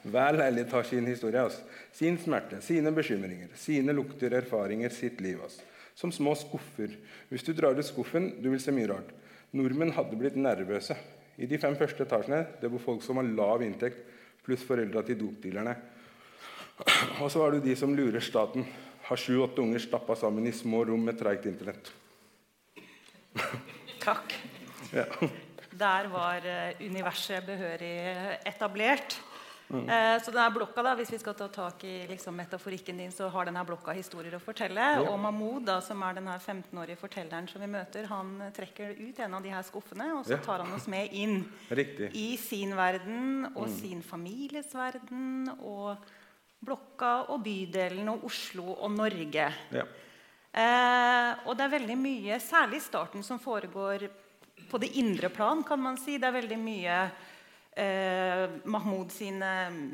Hver 0.09 0.37
leilighet 0.39 0.73
har 0.73 0.87
sin 0.87 1.07
historie, 1.07 1.41
altså. 1.41 1.61
sin 1.93 2.17
smerte, 2.17 2.61
sine 2.65 2.91
bekymringer, 2.95 3.51
sine 3.55 3.93
lukter, 3.93 4.33
erfaringer, 4.41 4.89
sitt 4.89 5.21
liv. 5.21 5.41
Altså. 5.43 5.61
Som 5.95 6.11
små 6.15 6.35
skuffer. 6.35 6.95
Hvis 7.29 7.43
du 7.43 7.53
drar 7.53 7.77
ut 7.77 7.85
skuffen, 7.85 8.31
du 8.41 8.49
vil 8.49 8.61
se 8.63 8.73
mye 8.75 8.89
rart. 8.89 9.13
Nordmenn 9.51 9.93
hadde 9.95 10.17
blitt 10.19 10.37
nervøse. 10.39 10.95
I 11.39 11.47
de 11.49 11.59
fem 11.59 11.75
første 11.79 12.03
etasjene 12.03 12.43
det 12.61 12.69
bor 12.71 12.83
folk 12.83 13.03
som 13.03 13.19
har 13.19 13.27
lav 13.27 13.63
inntekt, 13.63 14.01
pluss 14.45 14.63
foreldra 14.67 15.03
til 15.07 15.19
dopdealerne. 15.19 15.75
Og 17.19 17.27
så 17.31 17.43
har 17.43 17.55
du 17.55 17.63
de 17.63 17.75
som 17.75 17.95
lurer 17.95 18.23
staten. 18.23 18.65
Har 19.09 19.19
sju-åtte 19.19 19.63
unger 19.63 19.81
stappa 19.83 20.15
sammen 20.19 20.47
i 20.47 20.53
små 20.55 20.83
rom 20.87 21.03
med 21.07 21.17
treigt 21.19 21.47
internett. 21.49 21.91
Takk. 24.03 24.35
Ja. 24.93 25.05
Der 25.79 26.07
var 26.11 26.45
eh, 26.47 26.79
universet 26.81 27.45
behørig 27.47 27.95
etablert. 28.47 29.19
Mm. 29.69 29.85
Eh, 29.89 30.15
så 30.23 30.31
denne 30.33 30.49
blokka, 30.55 30.81
da, 30.81 30.95
hvis 30.97 31.11
vi 31.13 31.19
skal 31.21 31.35
ta 31.37 31.47
tak 31.53 31.83
i 31.85 32.07
liksom, 32.09 32.33
metaforikken 32.35 32.97
din, 32.97 33.11
så 33.13 33.27
har 33.29 33.45
denne 33.45 33.61
blokka 33.67 33.93
historier 33.93 34.33
å 34.33 34.41
fortelle. 34.41 34.87
Og 35.05 35.19
Mahmoud, 35.21 35.63
da, 35.67 35.75
som 35.85 36.01
er 36.07 36.17
denne 36.17 36.39
15-årige 36.41 36.97
fortelleren 36.97 37.47
som 37.51 37.61
vi 37.61 37.67
møter, 37.69 38.07
han 38.09 38.31
trekker 38.55 38.95
ut 38.97 39.19
en 39.19 39.37
av 39.37 39.43
de 39.45 39.49
her 39.53 39.61
skuffene, 39.67 40.07
og 40.17 40.25
så 40.25 40.37
Ja. 40.37 40.37
tar 40.37 40.63
han 40.63 40.73
oss 40.73 40.87
med 40.87 41.13
inn 41.13 41.45
Riktig. 41.69 42.09
i 42.15 42.35
sin 42.37 42.75
verden 42.75 43.45
og 43.55 43.67
Mm. 43.67 43.75
sin 43.79 44.01
families 44.01 44.73
verden 44.73 45.49
og 45.61 45.97
blokka 46.65 47.29
og 47.29 47.43
bydelen 47.43 48.09
og 48.09 48.23
Oslo 48.25 48.73
og 48.73 48.91
Norge. 48.91 49.53
Ja. 49.71 49.83
Eh, 50.51 51.35
og 51.45 51.55
det 51.55 51.65
er 51.67 51.77
veldig 51.79 51.97
mye, 51.97 52.39
særlig 52.41 52.77
i 52.77 52.79
starten, 52.89 53.23
som 53.23 53.37
foregår 53.39 54.09
på 54.69 54.79
det 54.79 54.95
indre 54.97 55.29
plan, 55.29 55.63
kan 55.63 55.79
man 55.79 55.95
si. 55.97 56.17
Det 56.17 56.25
er 56.27 56.41
veldig 56.41 56.57
mye 56.57 57.11
eh, 57.79 58.43
Mahmoud 58.69 59.11
sine 59.13 59.53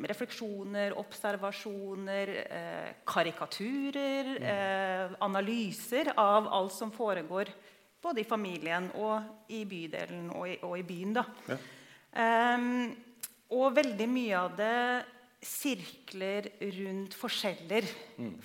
refleksjoner, 0.09 0.95
observasjoner, 0.97 2.33
eh, 2.49 2.91
karikaturer, 3.05 4.31
eh, 4.41 5.15
analyser 5.19 6.13
av 6.17 6.47
alt 6.47 6.73
som 6.73 6.91
foregår 6.91 7.53
både 8.05 8.21
i 8.21 8.27
familien 8.27 8.91
og 9.01 9.49
i 9.49 9.63
bydelen 9.65 10.29
og 10.35 10.49
i, 10.49 10.59
og 10.61 10.77
i 10.79 10.85
byen. 10.85 11.17
Ja. 11.49 11.57
Ehm, 12.21 12.93
og 13.55 13.75
veldig 13.75 14.07
mye 14.09 14.39
av 14.39 14.55
det 14.57 14.77
sirkler 15.45 16.47
rundt 16.79 17.15
forskjeller. 17.17 17.85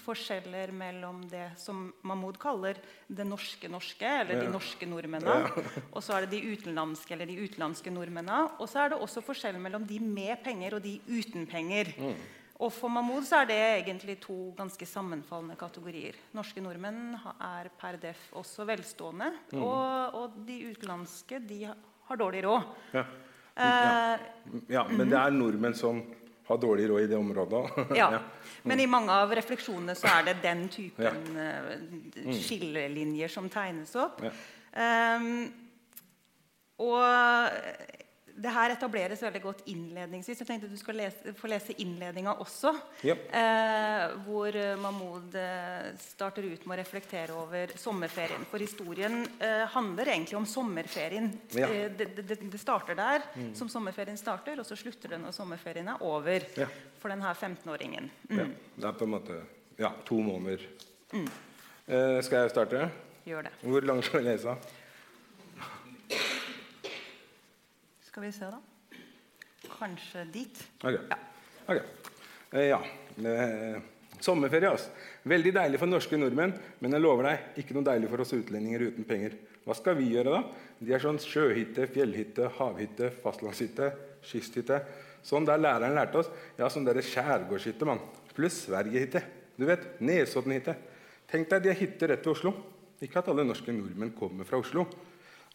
Forskjeller 0.04 0.72
mellom 0.76 1.22
det 1.30 1.46
som 1.60 1.86
Mahmoud 2.06 2.36
kaller 2.40 2.80
det 3.08 3.24
norske 3.26 3.70
norske, 3.72 4.08
eller 4.22 4.42
de 4.42 4.50
norske 4.52 4.88
nordmennene. 4.88 5.64
Og 5.94 6.04
så 6.04 6.18
er 6.18 6.26
det 6.26 6.36
de 6.36 6.52
utenlandske 6.52 7.16
eller 7.16 7.30
de 7.30 7.38
utenlandske 7.40 7.92
nordmennene. 7.94 8.58
Og 8.60 8.68
så 8.70 8.84
er 8.84 8.92
det 8.92 9.00
også 9.00 9.24
forskjell 9.24 9.56
mellom 9.62 9.86
de 9.88 10.00
med 10.04 10.42
penger 10.44 10.76
og 10.76 10.84
de 10.84 10.98
uten 11.08 11.48
penger. 11.50 11.94
Og 12.60 12.68
for 12.76 12.92
Mahmoud 12.92 13.24
så 13.24 13.40
er 13.40 13.48
det 13.48 13.58
egentlig 13.64 14.18
to 14.20 14.36
ganske 14.58 14.84
sammenfallende 14.84 15.56
kategorier. 15.56 16.18
Norske 16.36 16.60
nordmenn 16.60 17.16
er 17.16 17.70
per 17.80 17.96
def 18.02 18.28
også 18.36 18.68
velstående, 18.68 19.30
og, 19.56 20.20
og 20.20 20.38
de 20.44 20.58
utenlandske 20.68 21.40
de 21.48 21.62
har 21.64 22.20
dårlig 22.20 22.44
råd. 22.44 22.68
Ja. 22.92 23.06
Eh, 23.60 24.26
ja, 24.72 24.84
men 24.88 25.08
det 25.08 25.16
er 25.18 25.32
nordmenn 25.34 25.74
som 25.76 26.02
har 26.50 26.60
dårlig 26.60 26.88
råd 26.90 27.06
i 27.06 27.08
det 27.10 27.16
området 27.16 27.64
ja. 28.00 28.10
ja. 28.16 28.20
Men 28.62 28.80
i 28.82 28.88
mange 28.90 29.14
av 29.14 29.32
refleksjonene 29.34 29.94
så 29.96 30.10
er 30.10 30.30
det 30.30 30.36
den 30.42 30.66
typen 30.68 31.20
mm. 31.32 32.34
skillelinjer 32.34 33.32
som 33.32 33.48
tegnes 33.52 33.94
opp. 33.96 34.20
Ja. 34.26 34.32
Ehm, 34.82 35.46
og 36.80 37.00
det 38.40 38.52
her 38.54 38.72
etableres 38.74 39.20
veldig 39.22 39.40
godt 39.44 39.60
innledningsvis. 39.70 40.40
Jeg 40.40 40.48
tenkte 40.48 40.70
du 40.70 40.78
skal 40.80 40.96
lese, 41.02 41.34
få 41.36 41.50
lese 41.50 41.74
innledninga 41.82 42.34
også. 42.40 42.72
Ja. 43.06 43.16
Eh, 43.16 44.16
hvor 44.24 44.56
eh, 44.56 44.78
Mahmoud 44.80 45.36
eh, 45.36 45.90
starter 46.00 46.46
ut 46.48 46.64
med 46.64 46.76
å 46.76 46.80
reflektere 46.80 47.36
over 47.36 47.74
sommerferien. 47.80 48.46
For 48.50 48.62
historien 48.62 49.20
eh, 49.38 49.66
handler 49.74 50.14
egentlig 50.14 50.38
om 50.40 50.48
sommerferien. 50.48 51.30
Ja. 51.52 51.68
Mm. 51.68 51.76
Eh, 51.76 51.92
det, 51.98 52.08
det, 52.22 52.40
det 52.40 52.62
starter 52.62 52.98
der 52.98 53.26
som 53.56 53.68
sommerferien 53.72 54.18
starter, 54.20 54.60
og 54.60 54.68
så 54.68 54.78
slutter 54.78 55.14
det 55.14 55.20
når 55.22 55.36
sommerferien 55.36 55.92
er 55.92 56.04
over. 56.06 56.48
Ja. 56.58 56.68
For 57.00 57.12
denne 57.12 57.34
15-åringen. 57.34 58.10
Ja. 58.28 58.48
Det 58.76 58.88
er 58.90 58.96
på 58.96 59.08
en 59.08 59.14
måte 59.18 59.40
ja, 59.80 59.92
to 60.04 60.20
måneder. 60.24 60.64
Eh, 61.12 62.18
skal 62.24 62.44
jeg 62.44 62.52
starte? 62.52 62.88
Gjør 63.28 63.48
det. 63.48 63.52
Hvor 63.62 63.84
langt 63.88 64.08
skal 64.08 64.24
jeg 64.24 64.34
lese? 64.36 64.56
Skal 68.10 68.24
vi 68.24 68.32
se, 68.34 68.46
da. 68.50 68.58
Kanskje 69.70 70.24
dit. 70.34 70.56
Ok. 70.82 70.96
Okay. 71.62 71.82
Eh, 72.50 72.64
ja. 72.64 72.80
Eh, 73.22 73.76
sommerferie, 74.18 74.66
altså. 74.72 74.90
Veldig 75.30 75.52
deilig 75.54 75.78
for 75.78 75.86
norske 75.86 76.18
nordmenn, 76.18 76.56
men 76.82 76.96
jeg 76.96 77.04
lover 77.04 77.28
deg, 77.28 77.44
ikke 77.62 77.76
noe 77.76 77.86
deilig 77.86 78.08
for 78.10 78.24
oss 78.24 78.34
utlendinger 78.34 78.82
uten 78.88 79.06
penger. 79.06 79.36
Hva 79.62 79.76
skal 79.78 79.94
vi 80.00 80.08
gjøre, 80.10 80.40
da? 80.40 80.72
De 80.80 80.96
er 80.96 81.04
sånn 81.04 81.20
sjøhytte, 81.22 81.86
fjellhytte, 81.94 82.48
havhytte, 82.56 83.12
fastlandshytte, 83.22 83.92
kysthytte. 84.26 84.80
Sånn 85.30 85.46
der 85.46 85.62
læreren 85.62 85.94
lærte 85.94 86.24
oss. 86.24 86.32
Ja, 86.58 86.66
sånn 86.66 86.88
derre 86.88 87.06
skjærgårdshytte, 87.06 87.86
mann. 87.86 88.02
Pluss 88.34 88.64
Sverigehytte. 88.64 89.22
Du 89.54 89.68
vet, 89.70 89.86
Nesoddenhytte. 90.02 90.74
Tenk 91.30 91.46
deg 91.54 91.62
de 91.62 91.70
har 91.70 91.78
hytte 91.78 92.10
rett 92.10 92.26
ved 92.26 92.34
Oslo. 92.34 92.56
Ikke 93.06 93.22
at 93.22 93.30
alle 93.30 93.46
norske 93.46 93.70
nordmenn 93.70 94.16
kommer 94.18 94.50
fra 94.50 94.58
Oslo. 94.58 94.88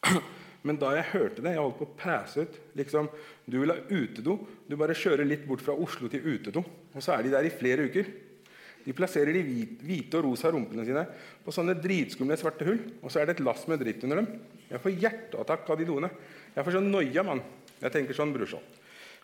Men 0.65 0.79
da 0.81 0.95
jeg 0.95 1.11
hørte 1.11 1.43
det, 1.45 1.53
jeg 1.53 1.61
holdt 1.61 1.77
på 1.77 1.85
å 1.85 1.95
passe 1.99 2.41
ut 2.41 2.55
liksom, 2.77 3.09
Du 3.45 3.59
vil 3.61 3.69
ha 3.69 3.77
utedo. 3.89 4.39
Du 4.65 4.73
bare 4.79 4.97
kjører 4.97 5.27
litt 5.27 5.45
bort 5.45 5.61
fra 5.61 5.75
Oslo 5.77 6.09
til 6.09 6.25
utedo. 6.25 6.63
Og 6.95 7.03
så 7.03 7.13
er 7.13 7.25
de 7.25 7.33
der 7.35 7.45
i 7.45 7.53
flere 7.53 7.85
uker. 7.85 8.09
De 8.85 8.93
plasserer 8.93 9.33
de 9.33 9.41
hvite 9.81 10.17
og 10.19 10.27
rosa 10.27 10.51
rumpene 10.53 10.85
sine 10.85 11.05
på 11.45 11.53
sånne 11.53 11.77
dritskumle 11.81 12.37
svarte 12.37 12.65
hull. 12.67 12.81
Og 13.01 13.13
så 13.13 13.21
er 13.21 13.29
det 13.29 13.37
et 13.37 13.45
lass 13.45 13.65
med 13.69 13.81
dritt 13.81 14.03
under 14.05 14.21
dem. 14.21 14.31
Jeg 14.69 14.81
får 14.81 14.97
hjerteattakk 15.05 15.69
av 15.69 15.79
de 15.81 15.87
doene. 15.89 16.09
Jeg 16.55 16.65
får 16.65 16.77
sånn 16.77 16.91
noia, 16.93 17.25
mann. 17.25 17.41
Jeg 17.81 17.93
tenker 17.93 18.17
sånn, 18.17 18.33
brorsan. 18.33 18.65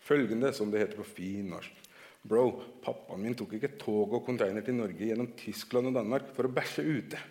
Følgende, 0.05 0.53
som 0.53 0.73
det 0.73 0.81
heter 0.81 1.01
på 1.01 1.09
fin 1.09 1.49
norsk. 1.53 1.77
Bro, 2.21 2.45
pappaen 2.85 3.21
min 3.23 3.37
tok 3.37 3.55
ikke 3.57 3.73
tog 3.81 4.13
og 4.13 4.25
container 4.27 4.61
til 4.65 4.77
Norge 4.77 5.07
gjennom 5.09 5.31
Tyskland 5.39 5.89
og 5.89 5.95
Danmark 5.97 6.29
for 6.35 6.45
å 6.45 6.53
bæsje 6.53 6.85
ute. 6.85 7.21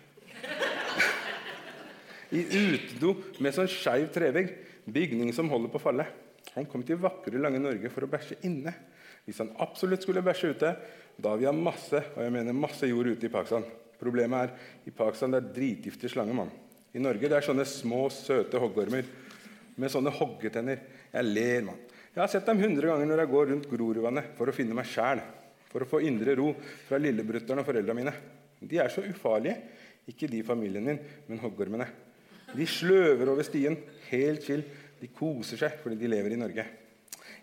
I 2.31 2.41
utedo 2.47 3.15
med 3.43 3.55
sånn 3.55 3.69
skeiv 3.71 4.11
trevegg. 4.15 4.53
Bygning 4.91 5.31
som 5.35 5.49
holder 5.51 5.71
på 5.71 5.79
å 5.79 5.83
falle. 5.83 6.07
Han 6.55 6.67
kom 6.67 6.83
til 6.83 6.99
vakre, 6.99 7.39
lange 7.39 7.61
Norge 7.61 7.91
for 7.93 8.05
å 8.05 8.09
bæsje 8.11 8.39
inne. 8.47 8.73
Hvis 9.27 9.39
han 9.43 9.51
absolutt 9.61 10.03
skulle 10.03 10.23
bæsje 10.25 10.55
ute, 10.55 10.71
da 11.21 11.35
vil 11.35 11.43
vi 11.43 11.49
ha 11.49 11.53
masse 11.55 11.99
og 12.15 12.21
jeg 12.23 12.33
mener 12.33 12.57
masse 12.57 12.87
jord 12.89 13.11
ute 13.11 13.27
i 13.27 13.31
Pakistan. 13.33 13.67
Problemet 14.01 14.47
er 14.47 14.89
i 14.89 14.93
Pakistan 14.95 15.35
det 15.35 15.41
er 15.41 15.51
dritgiftig 15.53 16.09
slange. 16.09 16.33
mann. 16.33 16.49
I 16.93 16.99
Norge 16.99 17.29
det 17.29 17.37
er 17.37 17.45
sånne 17.45 17.67
små, 17.67 18.07
søte 18.09 18.59
hoggormer 18.59 19.05
med 19.77 19.91
sånne 19.91 20.11
hoggetenner. 20.11 20.81
Jeg 21.13 21.29
ler, 21.29 21.61
mann. 21.67 21.79
Jeg 22.11 22.19
har 22.19 22.31
sett 22.31 22.47
dem 22.47 22.59
hundre 22.59 22.89
ganger 22.89 23.07
når 23.07 23.23
jeg 23.23 23.31
går 23.31 23.45
rundt 23.51 23.69
Grorudvannet 23.71 24.33
for 24.35 24.49
å 24.49 24.55
finne 24.55 24.75
meg 24.75 24.89
sjæl. 24.89 25.21
For 25.71 25.85
å 25.85 25.87
få 25.87 26.01
indre 26.03 26.35
ro 26.35 26.49
fra 26.87 26.99
lillebrutter'n 26.99 27.61
og 27.61 27.67
foreldra 27.67 27.95
mine. 27.95 28.11
De 28.59 28.81
er 28.81 28.91
så 28.91 29.05
ufarlige. 29.05 29.55
Ikke 30.11 30.27
de 30.27 30.41
familien 30.43 30.83
min, 30.83 30.99
men 31.29 31.39
hoggormene. 31.39 31.87
De 32.57 32.67
sløver 32.67 33.29
over 33.31 33.45
stien, 33.47 33.77
helt 34.09 34.45
chill. 34.45 34.63
De 35.01 35.09
koser 35.15 35.57
seg 35.57 35.79
fordi 35.81 35.97
de 35.97 36.09
lever 36.11 36.35
i 36.35 36.39
Norge. 36.39 36.65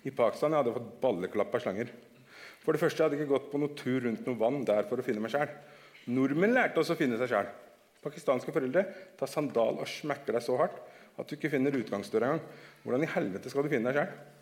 I 0.07 0.13
Pakistan 0.15 0.55
hadde 0.55 0.71
jeg 0.71 0.79
fått 0.79 0.93
balleklapp 1.03 1.57
av 1.57 1.65
slanger. 1.65 1.91
For 2.63 2.77
det 2.77 2.83
første 2.83 3.03
hadde 3.03 3.17
jeg 3.17 3.25
ikke 3.25 3.35
gått 3.35 3.49
på 3.53 3.61
noe 3.63 3.75
tur 3.79 4.05
rundt 4.05 4.27
noe 4.29 4.39
vann 4.39 4.61
der 4.69 4.87
for 4.91 5.01
å 5.01 5.07
finne 5.07 5.23
meg 5.25 5.33
sjæl. 5.33 5.51
Nordmenn 6.13 6.55
lærte 6.55 6.83
oss 6.83 6.93
å 6.93 6.99
finne 6.99 7.19
seg 7.21 7.33
sjæl. 7.33 7.51
Pakistanske 8.05 8.55
foreldre 8.55 8.85
tar 9.19 9.31
sandal 9.31 9.81
og 9.83 9.91
smekker 9.91 10.37
deg 10.37 10.45
så 10.45 10.59
hardt 10.61 10.79
at 11.19 11.27
du 11.27 11.35
ikke 11.35 11.51
finner 11.51 11.75
utgangsdøra 11.75 12.29
engang. 12.29 12.45
Hvordan 12.85 13.05
i 13.05 13.11
helvete 13.17 13.51
skal 13.51 13.67
du 13.67 13.73
finne 13.73 13.91
deg 13.91 13.99
sjæl? 13.99 14.38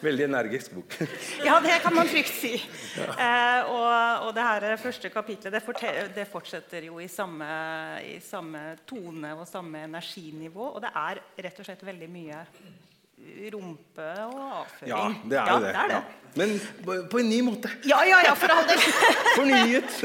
Veldig 0.00 0.24
energisk 0.28 0.74
bok. 0.76 0.94
Ja, 1.46 1.58
det 1.62 1.80
kan 1.82 1.94
man 1.94 2.06
trygt 2.06 2.34
si. 2.34 2.52
Eh, 2.98 3.70
og, 3.70 4.26
og 4.28 4.34
det 4.36 4.44
her 4.46 4.76
første 4.78 5.10
kapitlet 5.10 5.54
det, 5.54 5.62
det 6.14 6.26
fortsetter 6.30 6.86
jo 6.86 7.00
i 7.02 7.08
samme, 7.10 7.48
i 8.06 8.18
samme 8.22 8.76
tone 8.86 9.34
og 9.34 9.46
samme 9.48 9.82
energinivå. 9.88 10.74
Og 10.76 10.82
det 10.84 10.92
er 10.94 11.22
rett 11.48 11.58
og 11.58 11.66
slett 11.66 11.82
veldig 11.86 12.10
mye 12.14 12.44
rumpe 13.52 14.06
og 14.26 14.38
avføring. 14.62 14.92
Ja, 14.92 15.02
det 15.24 15.38
er 15.42 15.52
jo 15.52 15.60
det. 15.62 15.68
det, 15.68 15.76
er 15.82 15.92
det. 15.92 15.98
Ja. 15.98 16.18
Men 16.38 16.52
på, 17.10 17.18
en 17.18 17.28
ny 17.28 17.38
måte. 17.42 17.70
Ja, 17.88 17.98
ja, 18.06 18.20
ja, 18.26 18.34
for 18.38 18.52
all 18.52 18.66
del. 18.68 18.82
Fornyet. 19.38 19.96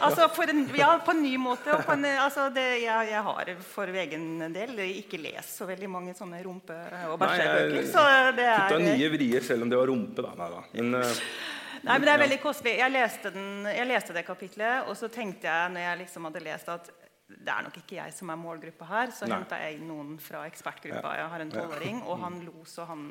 altså, 0.00 0.28
for 0.34 0.50
en, 0.50 0.64
ja, 0.78 0.88
på 1.04 1.14
en 1.14 1.22
ny 1.22 1.34
måte. 1.40 1.70
Og 1.76 1.84
på 1.86 1.94
en, 1.94 2.06
altså, 2.18 2.48
det, 2.54 2.64
jeg, 2.82 3.10
jeg 3.12 3.22
har 3.28 3.52
for 3.68 4.00
egen 4.04 4.48
del 4.54 4.74
ikke 4.86 5.20
lest 5.22 5.60
så 5.60 5.68
veldig 5.68 5.90
mange 5.92 6.16
sånne 6.18 6.40
rumpe- 6.44 6.78
og 7.12 7.18
bæsjebøker. 7.20 7.92
Så 7.92 8.06
det 8.38 8.48
Putta 8.48 8.80
er 8.80 8.86
nye 8.88 9.12
vrier 9.14 9.44
selv 9.44 9.66
om 9.66 9.72
det 9.72 9.78
var 9.80 9.92
rumpe. 9.92 10.24
da. 10.24 10.34
Nei, 10.40 10.50
da. 10.56 10.64
Men, 10.72 10.98
eh, 11.02 11.22
Nei, 11.78 11.94
men 11.94 12.08
det 12.08 12.14
er 12.14 12.22
veldig 12.24 12.40
kostelig. 12.42 12.78
Jeg 12.80 12.90
leste, 12.90 13.30
den, 13.34 13.68
jeg 13.70 13.86
leste 13.86 14.16
det 14.16 14.24
kapitlet, 14.26 14.88
og 14.90 14.98
så 14.98 15.10
tenkte 15.12 15.46
jeg 15.46 15.74
når 15.76 15.84
jeg 15.84 16.00
liksom 16.02 16.26
hadde 16.26 16.42
lest 16.48 16.72
at 16.74 16.90
det 17.28 17.48
er 17.52 17.62
nok 17.66 17.74
ikke 17.76 17.96
jeg 17.98 18.12
som 18.16 18.30
er 18.32 18.38
målgruppa 18.40 18.86
her. 18.88 19.10
Så 19.12 19.26
henta 19.28 19.58
jeg 19.60 19.76
inn 19.78 19.88
noen 19.90 20.14
fra 20.18 20.46
ekspertgruppa. 20.48 21.10
Jeg 21.18 21.28
har 21.28 21.40
en 21.44 21.50
tolvåring, 21.52 22.02
og 22.08 22.18
han 22.22 22.38
lo 22.46 22.64
så 22.64 22.86
han 22.88 23.02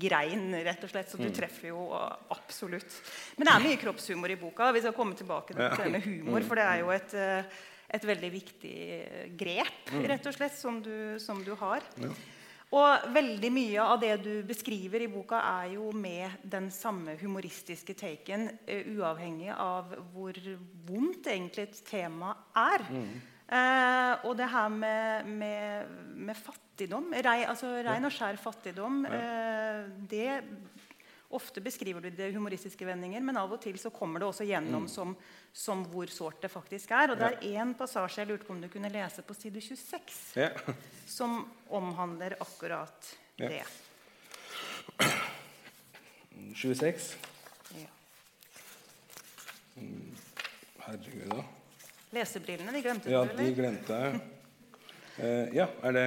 grein, 0.00 0.48
rett 0.64 0.82
og 0.84 0.90
slett. 0.90 1.10
Så 1.12 1.18
du 1.20 1.26
Mm. 1.28 1.34
treffer 1.36 1.68
jo 1.68 1.90
absolutt. 2.30 3.00
Men 3.36 3.46
det 3.46 3.54
er 3.54 3.64
mye 3.68 3.76
kroppshumor 3.82 4.30
i 4.30 4.36
boka. 4.40 4.72
Vi 4.72 4.80
skal 4.80 4.92
komme 4.94 5.14
tilbake 5.14 5.52
til 5.54 5.68
Mm. 5.68 5.76
det 5.76 5.90
med 5.92 6.02
humor, 6.02 6.40
for 6.42 6.54
det 6.56 6.64
er 6.64 6.78
jo 6.80 6.90
et, 6.90 7.14
eh, 7.14 7.44
et 7.90 8.02
veldig 8.02 8.32
viktig 8.32 9.36
grep, 9.36 9.92
Mm. 9.92 10.06
rett 10.08 10.26
og 10.26 10.34
slett, 10.34 10.52
som 10.56 10.80
du, 10.82 11.18
som 11.18 11.44
du 11.44 11.54
har. 11.54 11.82
Og 12.72 13.02
veldig 13.14 13.52
mye 13.52 13.78
av 13.78 14.00
det 14.00 14.22
du 14.24 14.42
beskriver 14.42 15.00
i 15.02 15.06
boka, 15.06 15.36
er 15.62 15.74
jo 15.74 15.92
med 15.92 16.30
den 16.48 16.70
samme 16.70 17.16
humoristiske 17.16 17.94
taken, 17.94 18.58
eh, 18.66 18.82
uavhengig 18.84 19.54
av 19.56 19.84
hvor 20.12 20.32
vondt 20.86 21.26
egentlig 21.26 21.58
et 21.68 21.82
tema 21.86 22.34
er. 22.56 22.80
Eh, 22.80 23.20
og 23.46 24.32
det 24.38 24.48
her 24.50 24.68
med, 24.74 25.28
med, 25.30 25.92
med 26.18 26.34
fattigdom, 26.34 27.12
rei, 27.14 27.44
altså 27.46 27.70
rein 27.86 28.08
og 28.08 28.14
skjær 28.14 28.40
fattigdom, 28.42 29.04
eh, 29.06 29.84
det 30.10 30.30
Ofte 31.34 31.58
beskriver 31.60 32.00
du 32.00 32.10
det 32.14 32.28
humoristiske 32.36 32.86
vendinger, 32.86 33.20
men 33.20 33.36
av 33.36 33.50
og 33.50 33.58
til 33.60 33.74
så 33.82 33.90
kommer 33.90 34.22
det 34.22 34.28
også 34.28 34.44
gjennom 34.46 34.84
som, 34.88 35.16
som 35.50 35.82
hvor 35.90 36.06
sårt 36.06 36.38
det 36.44 36.50
faktisk 36.52 36.92
er. 36.94 37.10
Og 37.10 37.18
det 37.18 37.26
er 37.26 37.56
én 37.58 37.72
passasje 37.74 38.22
jeg 38.22 38.30
lurte 38.30 38.46
på 38.46 38.54
om 38.54 38.60
du 38.62 38.68
kunne 38.70 38.92
lese 38.94 39.24
på 39.26 39.34
side 39.34 39.58
26 39.60 40.38
ja. 40.38 40.52
som 41.10 41.40
omhandler 41.74 42.38
akkurat 42.40 43.10
Ja. 43.42 43.50
det. 43.50 43.64
26. 46.54 47.16
Ja. 47.74 47.90
Herregud, 50.86 51.26
da. 51.34 51.42
Lesebrillene, 52.14 52.72
de 52.72 52.82
glemte 52.84 53.10
Ja, 53.10 53.24
du, 53.26 53.34
de 53.38 53.52
glemte 53.56 54.00
jeg. 54.00 54.20
Uh, 55.16 55.54
ja, 55.56 55.66
er 55.88 55.96
det 55.96 56.06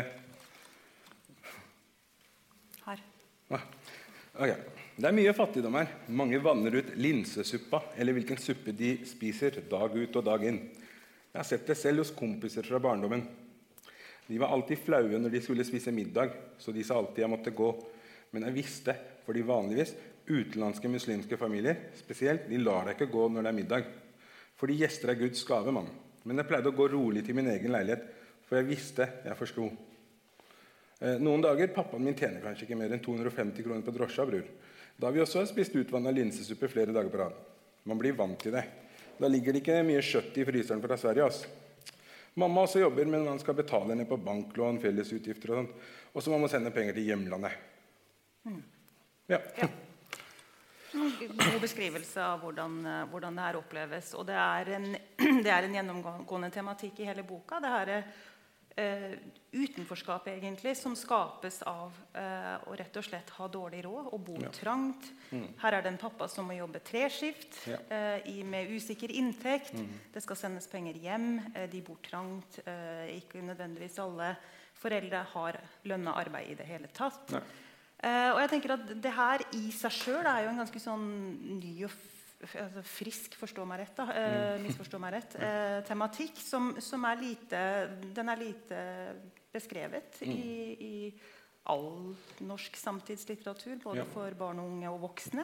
Her. 2.86 3.02
ah, 3.52 3.66
Ok. 4.40 4.54
Det 5.00 5.08
er 5.08 5.16
mye 5.16 5.32
fattigdom 5.32 5.78
her. 5.80 5.92
Mange 6.12 6.42
vanner 6.44 6.76
ut 6.76 6.90
linsesuppa 7.00 7.80
eller 7.96 8.18
hvilken 8.18 8.40
suppe 8.40 8.74
de 8.76 8.98
spiser 9.08 9.62
dag 9.72 9.94
ut 9.96 10.18
og 10.20 10.26
dag 10.28 10.44
inn. 10.50 10.58
Jeg 11.32 11.40
har 11.40 11.48
sett 11.48 11.70
det 11.70 11.78
selv 11.80 12.04
hos 12.04 12.12
kompiser 12.12 12.68
fra 12.68 12.82
barndommen. 12.84 13.24
De 14.28 14.40
var 14.42 14.52
alltid 14.52 14.82
flaue 14.84 15.22
når 15.22 15.32
de 15.32 15.42
skulle 15.42 15.64
spise 15.64 15.94
middag, 15.96 16.36
så 16.60 16.76
de 16.76 16.84
sa 16.84 16.98
alltid 17.00 17.24
jeg 17.24 17.32
måtte 17.32 17.56
gå. 17.56 17.70
Men 18.36 18.44
jeg 18.50 18.58
visste, 18.60 18.96
fordi 19.24 19.46
vanligvis 19.48 19.96
utenlandske 20.28 20.92
muslimske 20.92 21.40
familier 21.40 21.80
spesielt, 21.98 22.50
de 22.52 22.60
lar 22.60 22.90
deg 22.90 23.00
ikke 23.00 23.14
gå 23.16 23.30
når 23.32 23.48
det 23.48 23.54
er 23.54 23.60
middag. 23.62 23.88
Fordi 24.60 24.80
gjester 24.82 25.14
er 25.14 25.20
Guds 25.22 25.44
gave, 25.48 25.72
mann. 25.72 25.88
Men 26.28 26.42
jeg 26.42 26.50
pleide 26.50 26.72
å 26.72 26.76
gå 26.76 26.90
rolig 26.92 27.24
til 27.26 27.38
min 27.38 27.48
egen 27.48 27.72
leilighet, 27.72 28.04
for 28.48 28.60
jeg 28.60 28.68
visste 28.68 29.08
jeg 29.24 29.38
forsto. 29.40 29.70
Eh, 31.00 31.16
Noen 31.24 31.44
dager 31.46 31.72
pappaen 31.72 32.04
min 32.04 32.18
tjener 32.18 32.44
kanskje 32.44 32.68
ikke 32.68 32.80
mer 32.80 32.92
enn 32.92 33.04
250 33.04 33.64
kroner 33.64 33.86
på 33.86 33.96
drosja. 33.96 34.26
bror. 34.28 34.44
Da 35.00 35.08
har 35.08 35.16
vi 35.16 35.24
også 35.24 35.46
spist 35.48 35.78
utvanna 35.80 36.12
linsesuppe 36.12 36.68
flere 36.68 36.92
dager 36.92 37.10
på 37.10 37.22
rad. 37.22 37.40
Man 37.88 37.98
blir 38.02 38.18
vant 38.18 38.40
til 38.40 38.52
det. 38.52 38.66
Da 39.20 39.28
ligger 39.28 39.56
det 39.56 39.62
ikke 39.64 39.84
mye 39.88 40.04
kjøtt 40.04 40.38
i 40.38 40.46
fryseren 40.48 40.84
fra 40.84 40.98
Sverige. 41.00 41.26
ass. 41.26 41.46
Mamma 42.36 42.62
også 42.62 42.80
jobber, 42.80 43.06
men 43.06 43.26
man 43.26 43.40
skal 43.40 43.56
betale 43.56 43.96
ned 43.96 44.08
på 44.08 44.18
banklån, 44.18 44.80
fellesutgifter 44.80 45.52
og 45.52 45.62
sånt. 45.62 45.76
Og 46.14 46.24
så 46.24 46.32
må 46.32 46.38
man 46.40 46.50
sende 46.52 46.72
penger 46.72 46.94
til 46.94 47.08
hjemlandet. 47.10 47.52
Ja. 49.30 49.40
Ja. 49.62 49.68
God 50.92 51.62
beskrivelse 51.62 52.24
av 52.24 52.42
hvordan, 52.44 52.80
eh, 52.86 53.04
hvordan 53.12 53.36
det 53.38 53.44
her 53.46 53.60
oppleves. 53.60 54.14
Og 54.18 54.26
det 54.30 54.36
er, 54.40 54.72
en, 54.80 54.90
det 55.46 55.52
er 55.54 55.68
en 55.68 55.76
gjennomgående 55.78 56.50
tematikk 56.54 57.00
i 57.04 57.10
hele 57.12 57.24
boka. 57.28 57.60
Det 57.62 57.70
her, 57.76 57.92
eh, 58.80 59.14
utenforskap 59.54 60.28
egentlig, 60.30 60.76
som 60.78 60.96
skapes 60.98 61.62
av 61.70 61.94
eh, 62.16 62.58
å 62.70 62.76
rett 62.78 62.98
og 63.02 63.06
slett 63.06 63.30
ha 63.38 63.48
dårlig 63.52 63.84
råd 63.86 64.10
og 64.14 64.20
bo 64.26 64.38
Ja. 64.42 64.50
trangt. 64.54 65.10
Her 65.62 65.74
er 65.74 65.82
det 65.82 65.92
en 65.94 65.98
pappa 66.02 66.28
som 66.30 66.48
må 66.50 66.58
jobbe 66.58 66.80
treskift 66.86 67.68
Ja. 67.68 67.78
eh, 67.90 68.22
i, 68.30 68.44
med 68.44 68.70
usikker 68.70 69.12
inntekt. 69.12 69.74
Det 70.14 70.22
skal 70.24 70.36
sendes 70.36 70.68
penger 70.68 70.94
hjem. 71.02 71.54
Eh, 71.56 71.68
de 71.70 71.82
bor 71.82 71.98
trangt. 72.06 72.60
Eh, 72.66 73.18
ikke 73.22 73.42
nødvendigvis 73.46 74.00
alle 74.00 74.36
foreldre 74.80 75.26
har 75.34 75.58
lønna 75.86 76.14
arbeid 76.16 76.52
i 76.52 76.56
det 76.56 76.66
hele 76.66 76.88
tatt. 76.88 77.32
Nei. 77.36 77.42
Eh, 78.00 78.30
og 78.32 78.40
jeg 78.40 78.52
tenker 78.54 78.76
at 78.78 78.94
det 79.04 79.12
her 79.12 79.44
i 79.58 79.66
seg 79.76 79.92
sjøl 79.92 80.24
er 80.24 80.46
jo 80.46 80.54
en 80.54 80.62
ganske 80.62 80.80
sånn 80.80 81.10
ny 81.60 81.74
og 81.88 81.96
altså 82.40 82.84
frisk, 82.88 83.36
forstå 83.36 83.66
meg 83.68 83.82
rett, 83.82 83.98
da, 83.98 84.06
uh, 84.16 84.62
misforstå 84.64 85.00
meg 85.04 85.12
rett, 85.18 85.34
uh, 85.44 85.80
tematikk 85.84 86.40
som, 86.40 86.70
som 86.80 87.04
er 87.10 87.20
lite 87.20 87.64
Den 88.16 88.32
er 88.32 88.40
lite 88.40 88.78
beskrevet 89.52 90.22
i, 90.24 90.38
i 90.80 90.94
all 91.70 92.14
norsk 92.48 92.80
samtidslitteratur, 92.80 93.76
både 93.84 94.06
Ja. 94.06 94.08
for 94.14 94.32
barn 94.40 94.62
og 94.64 94.72
unge 94.72 94.94
og 94.94 95.02
voksne. 95.10 95.44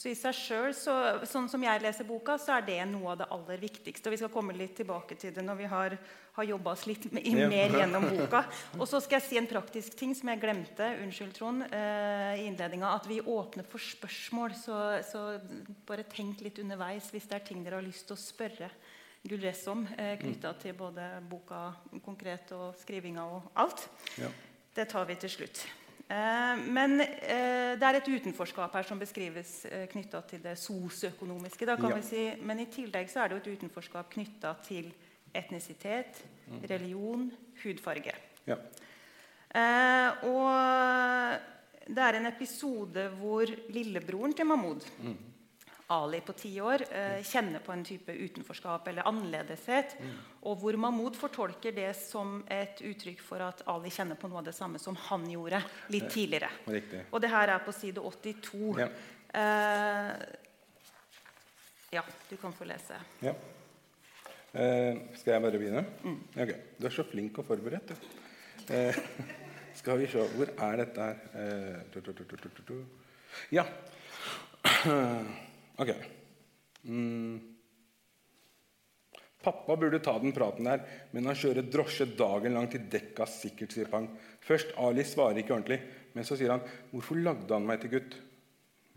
Så 0.00 0.08
i 0.08 0.16
seg 0.16 0.32
selv, 0.32 0.70
så, 0.72 0.92
sånn 1.28 1.44
som 1.52 1.60
jeg 1.60 1.80
leser 1.84 2.06
boka, 2.08 2.38
så 2.40 2.54
er 2.56 2.62
det 2.64 2.78
noe 2.88 3.10
av 3.12 3.18
det 3.20 3.26
aller 3.36 3.58
viktigste. 3.60 4.08
Og 4.08 4.14
vi 4.14 4.18
skal 4.22 4.30
komme 4.32 4.54
litt 4.56 4.72
tilbake 4.78 5.12
til 5.20 5.34
det 5.36 5.42
når 5.44 5.58
vi 5.58 5.66
har, 5.68 5.96
har 6.38 6.46
jobba 6.48 6.72
oss 6.72 6.86
litt 6.88 7.04
mer 7.12 7.74
gjennom 7.76 8.06
boka. 8.14 8.40
Og 8.78 8.86
så 8.88 9.02
skal 9.04 9.18
jeg 9.18 9.26
si 9.26 9.36
en 9.36 9.48
praktisk 9.50 9.98
ting 10.00 10.14
som 10.16 10.30
jeg 10.32 10.40
glemte 10.40 10.86
unnskyld 11.02 11.34
Trond, 11.36 11.66
eh, 11.68 12.40
i 12.40 12.46
innledninga. 12.48 12.94
At 12.96 13.10
vi 13.10 13.18
åpner 13.20 13.68
for 13.68 13.84
spørsmål. 13.84 14.56
Så, 14.56 14.78
så 15.10 15.26
bare 15.84 16.08
tenk 16.08 16.40
litt 16.46 16.62
underveis 16.64 17.10
hvis 17.12 17.28
det 17.28 17.36
er 17.36 17.44
ting 17.50 17.60
dere 17.66 17.82
har 17.82 17.84
lyst 17.84 18.08
til 18.08 18.16
å 18.16 18.22
spørre 18.22 18.70
Gulress 19.20 19.66
om, 19.68 19.84
eh, 20.00 20.14
knytta 20.16 20.54
til 20.62 20.72
både 20.80 21.10
boka 21.28 21.74
konkret 22.00 22.56
og 22.56 22.72
skrivinga 22.80 23.28
og 23.28 23.52
alt. 23.60 23.84
Ja. 24.16 24.32
Det 24.72 24.88
tar 24.88 25.04
vi 25.04 25.20
til 25.20 25.36
slutt. 25.36 25.66
Eh, 26.10 26.62
men 26.74 26.98
eh, 27.04 27.76
det 27.78 27.86
er 27.86 28.00
et 28.00 28.08
utenforskap 28.10 28.74
her 28.74 28.86
som 28.88 28.98
beskrives 28.98 29.52
eh, 29.68 29.86
knytta 29.92 30.24
til 30.26 30.42
det 30.42 30.56
sosioøkonomiske. 30.58 31.68
Ja. 31.70 32.00
si, 32.02 32.24
men 32.42 32.64
i 32.64 32.66
tillegg 32.72 33.12
så 33.12 33.22
er 33.22 33.30
det 33.30 33.38
jo 33.38 33.42
et 33.44 33.60
utenforskap 33.60 34.10
knytta 34.16 34.56
til 34.66 34.90
etnisitet, 35.30 36.18
religion, 36.66 37.28
hudfarge. 37.62 38.16
Ja. 38.48 38.58
Eh, 39.54 40.26
og 40.26 41.86
det 41.86 42.06
er 42.06 42.18
en 42.18 42.30
episode 42.30 43.06
hvor 43.20 43.54
lillebroren 43.70 44.34
til 44.34 44.50
Mahmoud, 44.50 44.86
Ali 45.90 46.20
på 46.22 46.32
ti 46.38 46.52
år, 46.62 46.84
eh, 46.90 47.22
kjenner 47.26 47.62
på 47.64 47.72
en 47.72 47.84
type 47.84 48.14
utenforskap 48.14 48.88
eller 48.88 49.08
annerledeshet. 49.08 49.96
Og 50.42 50.58
hvor 50.62 50.76
Mahmoud 50.78 51.16
fortolker 51.18 51.74
det 51.74 51.90
som 51.98 52.44
et 52.48 52.82
uttrykk 52.86 53.20
for 53.20 53.42
at 53.42 53.62
Ali 53.66 53.90
kjenner 53.90 54.18
på 54.20 54.30
noe 54.30 54.38
av 54.38 54.44
det 54.50 54.54
samme 54.54 54.78
som 54.78 54.96
han 55.08 55.26
gjorde 55.30 55.62
litt 55.90 56.10
tidligere. 56.10 56.50
Riktig. 56.66 57.04
Og 57.10 57.20
det 57.20 57.30
her 57.30 57.54
er 57.56 57.64
på 57.64 57.74
side 57.74 57.98
82. 57.98 58.78
Ja. 58.78 58.88
Eh, 59.34 60.12
ja, 61.90 62.04
du 62.28 62.36
kan 62.36 62.52
få 62.54 62.64
lese. 62.70 62.94
Ja. 63.20 63.34
Eh, 64.52 64.96
skal 65.18 65.32
jeg 65.34 65.42
bare 65.42 65.58
begynne? 65.58 65.84
Ok. 66.34 66.54
Du 66.78 66.86
er 66.86 66.94
så 66.94 67.04
flink 67.06 67.38
og 67.38 67.46
forberedt, 67.46 67.90
du. 67.90 67.94
Eh, 68.74 68.94
skal 69.80 69.98
vi 69.98 70.06
se 70.10 70.22
Hvor 70.36 70.50
er 70.54 70.76
dette 70.84 71.00
her? 71.00 71.16
Eh. 71.34 71.80
Ja. 73.50 73.64
Ok. 75.80 75.94
Mm. 76.84 77.40
Pappa 79.40 79.76
burde 79.76 80.02
ta 80.04 80.18
den 80.20 80.34
praten 80.36 80.66
der, 80.68 80.82
men 81.14 81.28
han 81.30 81.38
kjører 81.38 81.64
drosje 81.72 82.04
dagen 82.18 82.52
lang 82.56 82.68
til 82.68 82.82
dekka 82.92 83.24
sikkert, 83.24 83.72
sier 83.72 83.88
Pang. 83.88 84.10
Først 84.44 84.74
Ali 84.76 85.06
svarer 85.08 85.40
ikke 85.40 85.54
ordentlig, 85.56 85.80
men 86.12 86.26
så 86.28 86.36
sier 86.36 86.52
han 86.52 86.60
'Hvorfor 86.92 87.16
lagde 87.16 87.54
han 87.54 87.66
meg 87.66 87.80
til 87.80 87.90
gutt?' 87.96 88.18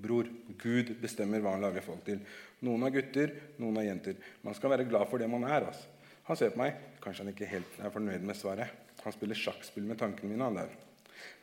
Bror, 0.03 0.27
Gud 0.57 0.89
bestemmer 0.99 1.39
hva 1.39 1.53
han 1.53 1.61
lager 1.61 1.81
folk 1.85 2.03
til. 2.03 2.19
Noen 2.65 2.83
er 2.83 2.89
gutter, 2.95 3.31
noen 3.61 3.77
er 3.77 3.87
jenter. 3.87 4.15
Man 4.41 4.55
skal 4.57 4.73
være 4.73 4.89
glad 4.89 5.07
for 5.07 5.21
det 5.21 5.29
man 5.29 5.43
er. 5.43 5.67
Altså. 5.69 5.87
Han 6.23 6.39
ser 6.39 6.49
på 6.49 6.57
meg. 6.63 6.73
Kanskje 7.03 7.23
han 7.23 7.33
ikke 7.33 7.51
helt 7.51 7.79
er 7.79 7.93
fornøyd 7.93 8.25
med 8.25 8.35
svaret. 8.35 8.67
Han 9.03 9.13
spiller 9.13 9.35
sjakkspill 9.35 9.83
med 9.83 9.99
tankene 9.99 10.31
mine. 10.31 10.43
han 10.43 10.55
der. 10.55 10.69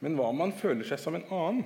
Men 0.01 0.17
hva 0.17 0.29
om 0.29 0.37
man 0.37 0.53
føler 0.53 0.85
seg 0.85 0.99
som 0.99 1.15
en 1.15 1.25
annen? 1.31 1.65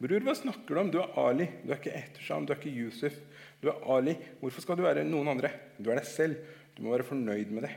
Bror, 0.00 0.22
hva 0.24 0.32
snakker 0.32 0.72
du 0.72 0.80
om? 0.80 0.90
Du 0.92 0.96
er 1.02 1.18
Ali. 1.20 1.46
Du 1.60 1.74
er 1.74 1.76
ikke 1.76 1.92
Ehtesham. 1.92 2.46
Du 2.48 2.54
er 2.54 2.60
ikke 2.60 2.72
Yusuf. 2.72 3.18
Du 3.60 3.68
er 3.68 3.82
Ali. 3.92 4.14
Hvorfor 4.40 4.64
skal 4.64 4.78
du 4.78 4.86
være 4.86 5.04
noen 5.04 5.28
andre? 5.28 5.50
Du 5.76 5.90
er 5.90 6.00
deg 6.00 6.08
selv. 6.08 6.38
Du 6.72 6.86
må 6.86 6.94
være 6.94 7.04
fornøyd 7.04 7.50
med 7.52 7.66
det. 7.66 7.74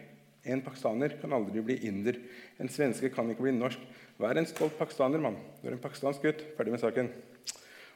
En 0.48 0.62
pakistaner 0.64 1.18
kan 1.20 1.36
aldri 1.36 1.60
bli 1.64 1.76
inder. 1.90 2.16
En 2.64 2.72
svenske 2.72 3.12
kan 3.12 3.28
ikke 3.32 3.44
bli 3.44 3.52
norsk. 3.56 3.82
Vær 4.24 4.40
en 4.40 4.48
stolt 4.48 4.78
pakistaner, 4.80 5.20
mann. 5.20 5.36
Du 5.60 5.68
er 5.68 5.76
en 5.76 5.84
pakistansk 5.84 6.24
gutt. 6.24 6.46
Ferdig 6.56 6.72
med 6.72 6.84
saken. 6.84 7.12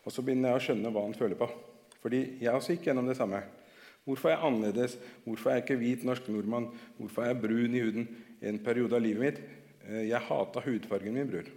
Og 0.03 0.11
så 0.11 0.23
begynner 0.23 0.51
jeg 0.51 0.59
å 0.59 0.65
skjønne 0.65 0.91
hva 0.91 1.05
han 1.05 1.15
føler 1.15 1.39
på. 1.39 1.47
Fordi 2.03 2.21
jeg 2.43 2.51
også 2.51 2.75
gikk 2.75 2.89
gjennom 2.89 3.07
det 3.07 3.15
samme. 3.19 3.39
Hvorfor 4.07 4.31
er 4.31 4.35
jeg 4.35 4.47
annerledes? 4.49 4.97
Hvorfor 5.23 5.51
er 5.51 5.61
jeg 5.61 5.65
ikke 5.65 5.79
hvit 5.79 6.03
norsk 6.07 6.27
nordmann? 6.31 6.67
Hvorfor 6.99 7.23
er 7.23 7.31
jeg 7.31 7.41
brun 7.43 7.75
i 7.75 7.83
huden? 7.83 8.11
I 8.41 8.51
En 8.51 8.59
periode 8.63 8.95
av 8.95 9.03
livet 9.03 9.23
mitt 9.23 9.39
eh, 9.87 10.03
Jeg 10.07 10.23
hata 10.27 10.63
hudfargen 10.67 11.15
min, 11.15 11.31
bror. 11.31 11.47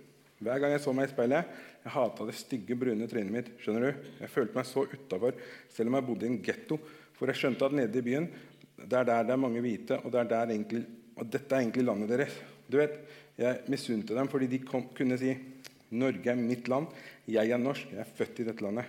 Hver 0.40 0.60
gang 0.62 0.72
jeg 0.72 0.80
så 0.80 0.92
meg 0.96 1.08
i 1.08 1.12
speilet, 1.12 1.48
jeg 1.84 1.92
hata 1.92 2.26
det 2.28 2.36
stygge, 2.38 2.76
brune 2.80 3.08
trynet 3.08 3.34
mitt. 3.34 3.50
skjønner 3.60 3.86
du? 3.86 4.06
Jeg 4.22 4.32
følte 4.32 4.56
meg 4.56 4.68
så 4.68 4.86
utafor, 4.88 5.36
selv 5.68 5.90
om 5.90 5.98
jeg 5.98 6.06
bodde 6.06 6.26
i 6.26 6.30
en 6.30 6.40
getto. 6.44 6.78
For 7.18 7.28
jeg 7.28 7.36
skjønte 7.36 7.68
at 7.68 7.76
nede 7.76 8.00
i 8.00 8.06
byen, 8.06 8.30
det 8.80 8.96
er 8.96 9.04
der 9.04 9.26
det 9.28 9.34
er 9.34 9.42
mange 9.42 9.60
hvite, 9.60 9.98
og, 10.00 10.08
det 10.12 10.22
er 10.32 10.54
egentlig, 10.54 10.86
og 11.16 11.28
dette 11.28 11.52
er 11.52 11.60
egentlig 11.60 11.84
landet 11.84 12.14
deres. 12.14 12.38
Du 12.70 12.78
vet, 12.80 12.96
Jeg 13.40 13.62
misunte 13.72 14.12
dem 14.12 14.28
fordi 14.28 14.50
de 14.52 14.58
kom, 14.68 14.82
kunne 14.92 15.16
si 15.16 15.30
Norge 15.96 16.28
er 16.28 16.36
mitt 16.36 16.68
land, 16.68 16.90
jeg 17.26 17.50
er 17.50 17.60
norsk, 17.60 17.94
jeg 17.94 18.02
er 18.02 18.10
født 18.18 18.42
i 18.42 18.44
dette 18.50 18.64
landet. 18.64 18.84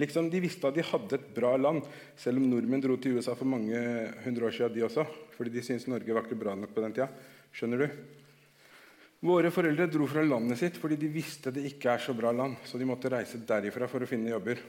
Liksom 0.00 0.30
De 0.32 0.40
visste 0.40 0.66
at 0.66 0.78
de 0.78 0.86
hadde 0.86 1.18
et 1.18 1.26
bra 1.36 1.56
land, 1.60 1.82
selv 2.16 2.40
om 2.40 2.48
nordmenn 2.48 2.80
dro 2.80 2.96
til 2.96 3.18
USA 3.18 3.34
for 3.36 3.44
mange 3.44 3.76
hundre 4.24 4.48
år 4.48 4.56
siden, 4.56 4.74
de 4.74 4.86
også. 4.86 5.04
Fordi 5.36 5.52
de 5.52 5.62
syntes 5.62 5.88
Norge 5.90 6.14
var 6.14 6.24
ikke 6.24 6.40
bra 6.40 6.54
nok 6.56 6.72
på 6.72 6.84
den 6.84 6.96
tida. 6.96 7.10
Skjønner 7.52 7.84
du? 7.84 8.19
Våre 9.20 9.50
foreldre 9.52 9.84
dro 9.92 10.06
fra 10.08 10.22
landet 10.24 10.56
sitt 10.56 10.78
fordi 10.80 10.96
de 11.00 11.10
visste 11.12 11.52
det 11.52 11.66
ikke 11.68 11.90
er 11.92 12.00
så 12.00 12.14
bra 12.16 12.30
land. 12.32 12.56
Så 12.64 12.78
de 12.80 12.86
måtte 12.88 13.10
reise 13.12 13.42
derifra 13.44 13.88
for 13.90 14.00
å 14.00 14.08
finne 14.08 14.32
jobber. 14.32 14.62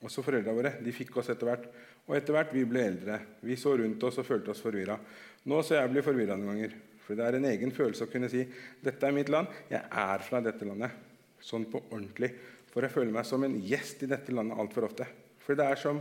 Også 0.00 0.24
foreldrene 0.24 0.56
våre 0.56 0.72
de 0.80 0.94
fikk 0.96 1.18
oss 1.20 1.28
etter 1.28 1.50
hvert. 1.50 1.66
Og 2.08 2.16
etter 2.16 2.32
hvert 2.32 2.54
vi 2.56 2.64
ble 2.68 2.86
eldre. 2.88 3.18
Vi 3.44 3.58
så 3.60 3.74
rundt 3.76 4.06
oss 4.08 4.16
og 4.22 4.24
følte 4.24 4.54
oss 4.54 4.62
forvirra. 4.64 4.96
Nå 5.44 5.60
så 5.60 5.76
jeg 5.76 5.92
blir 5.92 6.06
forvirra 6.06 6.38
noen 6.40 6.54
ganger. 6.54 6.78
For 7.04 7.18
det 7.18 7.26
er 7.26 7.36
en 7.36 7.48
egen 7.50 7.76
følelse 7.76 8.08
å 8.08 8.10
kunne 8.12 8.32
si 8.32 8.46
dette 8.80 9.04
er 9.04 9.12
mitt 9.12 9.28
land. 9.32 9.52
Jeg 9.68 9.84
er 9.84 10.24
fra 10.24 10.40
dette 10.44 10.64
landet. 10.64 10.96
Sånn 11.44 11.68
på 11.68 11.84
ordentlig. 11.90 12.32
For 12.72 12.86
jeg 12.86 12.96
føler 12.96 13.12
meg 13.12 13.28
som 13.28 13.44
en 13.44 13.60
gjest 13.60 14.06
i 14.06 14.08
dette 14.08 14.32
landet 14.32 14.56
altfor 14.62 14.88
ofte. 14.88 15.08
For 15.44 15.58
det 15.58 15.68
er 15.68 15.80
som 15.80 16.00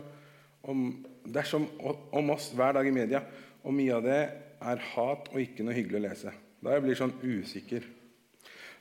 om, 0.70 0.90
det 1.28 1.44
er 1.44 1.52
som 1.52 1.68
om 1.84 2.32
oss 2.32 2.54
hver 2.56 2.80
dag 2.80 2.88
i 2.88 2.96
media. 2.96 3.26
Og 3.66 3.76
mye 3.76 3.98
av 4.00 4.06
det 4.08 4.22
er 4.60 4.86
hat 4.94 5.34
og 5.34 5.42
ikke 5.44 5.68
noe 5.68 5.76
hyggelig 5.76 6.00
å 6.00 6.08
lese. 6.08 6.40
Da 6.64 6.76
jeg 6.76 6.86
blir 6.86 7.00
sånn 7.00 7.16
usikker. 7.24 7.86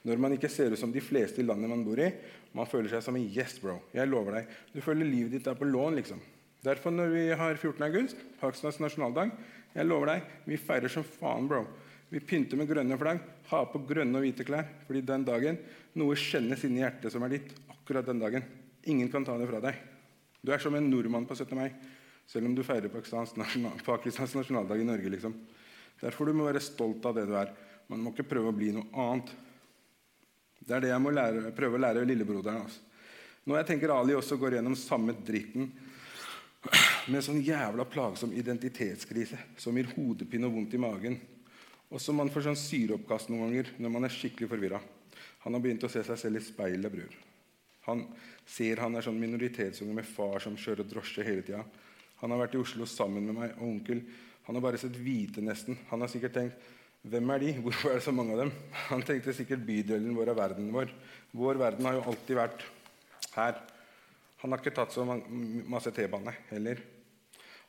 Når 0.07 0.21
man 0.23 0.35
ikke 0.35 0.51
ser 0.51 0.73
ut 0.73 0.81
som 0.81 0.93
de 0.95 1.03
fleste 1.03 1.43
i 1.43 1.47
landet 1.47 1.71
man 1.71 1.85
bor 1.87 2.01
i, 2.01 2.09
man 2.57 2.69
føler 2.71 2.91
seg 2.93 3.03
som 3.05 3.17
en 3.19 3.27
yes, 3.27 3.59
bro. 3.63 3.77
Jeg 3.95 4.09
lover 4.09 4.39
deg. 4.39 4.53
Du 4.73 4.81
føler 4.83 5.09
livet 5.09 5.35
ditt 5.37 5.51
er 5.51 5.59
på 5.59 5.69
lån, 5.69 5.99
liksom. 5.99 6.23
Derfor, 6.65 6.95
når 6.95 7.13
vi 7.13 7.25
har 7.39 7.55
14. 7.55 7.83
august, 7.87 8.23
Pakistans 8.41 8.81
nasjonaldag, 8.83 9.35
jeg 9.75 9.87
lover 9.87 10.15
deg, 10.15 10.33
vi 10.49 10.59
feirer 10.59 10.91
som 10.91 11.07
faen, 11.07 11.47
bro. 11.51 11.67
Vi 12.09 12.23
pynter 12.25 12.57
med 12.57 12.71
grønne 12.71 12.97
flagg, 12.99 13.21
har 13.51 13.69
på 13.69 13.83
grønne 13.87 14.17
og 14.17 14.25
hvite 14.25 14.47
klær. 14.49 14.67
Fordi 14.87 15.05
den 15.05 15.27
dagen 15.29 15.61
noe 15.99 16.17
kjennes 16.19 16.65
inni 16.65 16.81
hjertet 16.81 17.13
som 17.13 17.25
er 17.27 17.37
ditt. 17.37 17.53
Akkurat 17.75 18.07
den 18.09 18.23
dagen. 18.23 18.47
Ingen 18.89 19.11
kan 19.13 19.27
ta 19.29 19.37
det 19.39 19.49
fra 19.51 19.61
deg. 19.63 19.77
Du 20.41 20.53
er 20.55 20.63
som 20.63 20.75
en 20.79 20.89
nordmann 20.89 21.27
på 21.29 21.37
17. 21.37 21.53
mai, 21.59 21.69
selv 22.29 22.49
om 22.49 22.55
du 22.57 22.63
feirer 22.65 22.93
Pakistans, 22.93 23.35
nasjonal, 23.37 23.81
Pakistans 23.85 24.37
nasjonaldag 24.39 24.81
i 24.81 24.89
Norge. 24.89 25.13
liksom. 25.13 25.35
Derfor 26.01 26.27
du 26.27 26.33
må 26.39 26.47
være 26.47 26.63
stolt 26.63 27.05
av 27.05 27.17
det 27.19 27.27
du 27.29 27.35
er. 27.37 27.53
Man 27.89 28.03
må 28.05 28.13
ikke 28.13 28.29
prøve 28.29 28.53
å 28.53 28.57
bli 28.57 28.73
noe 28.77 28.89
annet. 29.01 29.31
Det 30.59 30.77
er 30.77 30.85
det 30.85 30.91
jeg 30.93 31.01
må 31.01 31.13
lære, 31.15 31.53
prøve 31.57 31.79
å 31.79 31.81
lære 31.81 32.05
lillebroderen. 32.09 32.67
Altså. 32.67 32.83
Når 33.49 33.63
jeg 33.63 33.69
tenker 33.71 33.95
Ali 33.95 34.17
også 34.17 34.37
går 34.37 34.59
gjennom 34.59 34.77
samme 34.77 35.15
dritten 35.25 35.71
med 37.09 37.25
sånn 37.25 37.41
jævla 37.41 37.87
plagsom 37.89 38.35
identitetskrise 38.37 39.39
som 39.57 39.77
gir 39.79 39.89
hodepine 39.95 40.51
og 40.51 40.59
vondt 40.59 40.77
i 40.77 40.83
magen, 40.83 41.17
og 41.89 42.03
som 42.05 42.19
man 42.21 42.29
får 42.29 42.51
sånn 42.51 42.61
syreoppkast 42.61 43.31
noen 43.33 43.47
ganger 43.47 43.73
når 43.81 43.95
man 43.95 44.05
er 44.05 44.13
skikkelig 44.13 44.51
forvirra. 44.51 44.83
Han 45.47 45.57
har 45.57 45.65
begynt 45.65 45.87
å 45.87 45.93
se 45.93 46.03
seg 46.05 46.21
selv 46.21 46.41
i 46.41 46.45
speilet, 46.45 46.93
bror. 46.93 47.15
Han 47.89 48.05
ser 48.45 48.83
han 48.85 48.99
er 48.99 49.07
sånn 49.07 49.21
minoritetsunge 49.21 49.95
med 49.97 50.05
far 50.05 50.43
som 50.45 50.59
kjører 50.61 50.85
drosje 50.85 51.25
hele 51.25 51.47
tida. 51.47 51.63
Han 52.21 52.35
har 52.35 52.43
vært 52.43 52.59
i 52.59 52.61
Oslo 52.61 52.85
sammen 52.91 53.25
med 53.31 53.39
meg 53.39 53.55
og 53.57 53.69
onkel. 53.71 54.03
Han 54.45 54.59
har 54.59 54.65
bare 54.65 54.81
sett 54.81 54.99
hvite, 55.01 55.41
nesten. 55.45 55.79
Han 55.89 56.05
har 56.05 56.13
sikkert 56.13 56.37
tenkt 56.37 56.69
hvem 57.07 57.31
er 57.31 57.43
de? 57.43 57.53
Hvorfor 57.63 57.93
er 57.93 58.01
det 58.01 58.05
så 58.09 58.13
mange 58.15 58.35
av 58.35 58.43
dem? 58.43 58.53
Han 58.91 59.05
tenkte 59.07 59.35
sikkert 59.37 59.63
bydelen 59.67 60.17
vår 60.17 60.33
er 60.33 60.39
verdenen 60.39 60.75
vår. 60.75 60.91
Vår 61.39 61.61
verden 61.61 61.87
har 61.87 61.99
jo 61.99 62.07
alltid 62.11 62.39
vært 62.41 62.65
her. 63.37 63.61
Han 64.43 64.55
har 64.55 64.63
ikke 64.63 64.75
tatt 64.75 64.95
så 64.95 65.05
masse 65.07 65.93
T-bane 65.95 66.35
heller. 66.51 66.83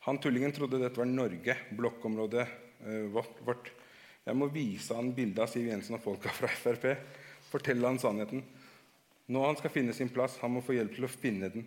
Han 0.08 0.18
tullingen 0.22 0.54
trodde 0.56 0.80
dette 0.82 0.98
var 0.98 1.10
Norge, 1.10 1.56
blokkområdet 1.78 2.46
eh, 2.46 3.10
vårt. 3.14 3.72
Jeg 4.26 4.38
må 4.38 4.50
vise 4.54 4.96
han 4.98 5.12
bildet 5.14 5.44
av 5.44 5.50
Siv 5.52 5.68
Jensen 5.70 5.98
og 5.98 6.04
folka 6.04 6.34
fra 6.34 6.50
Frp. 6.50 6.92
Fortelle 7.50 7.90
han 7.90 8.02
sannheten. 8.02 8.44
Nå 9.30 9.46
han 9.46 9.58
skal 9.60 9.74
finne 9.74 9.94
sin 9.94 10.10
plass, 10.14 10.40
han 10.42 10.56
må 10.56 10.64
få 10.66 10.74
hjelp 10.78 10.96
til 10.96 11.06
å 11.06 11.12
finne 11.12 11.52
den. 11.54 11.66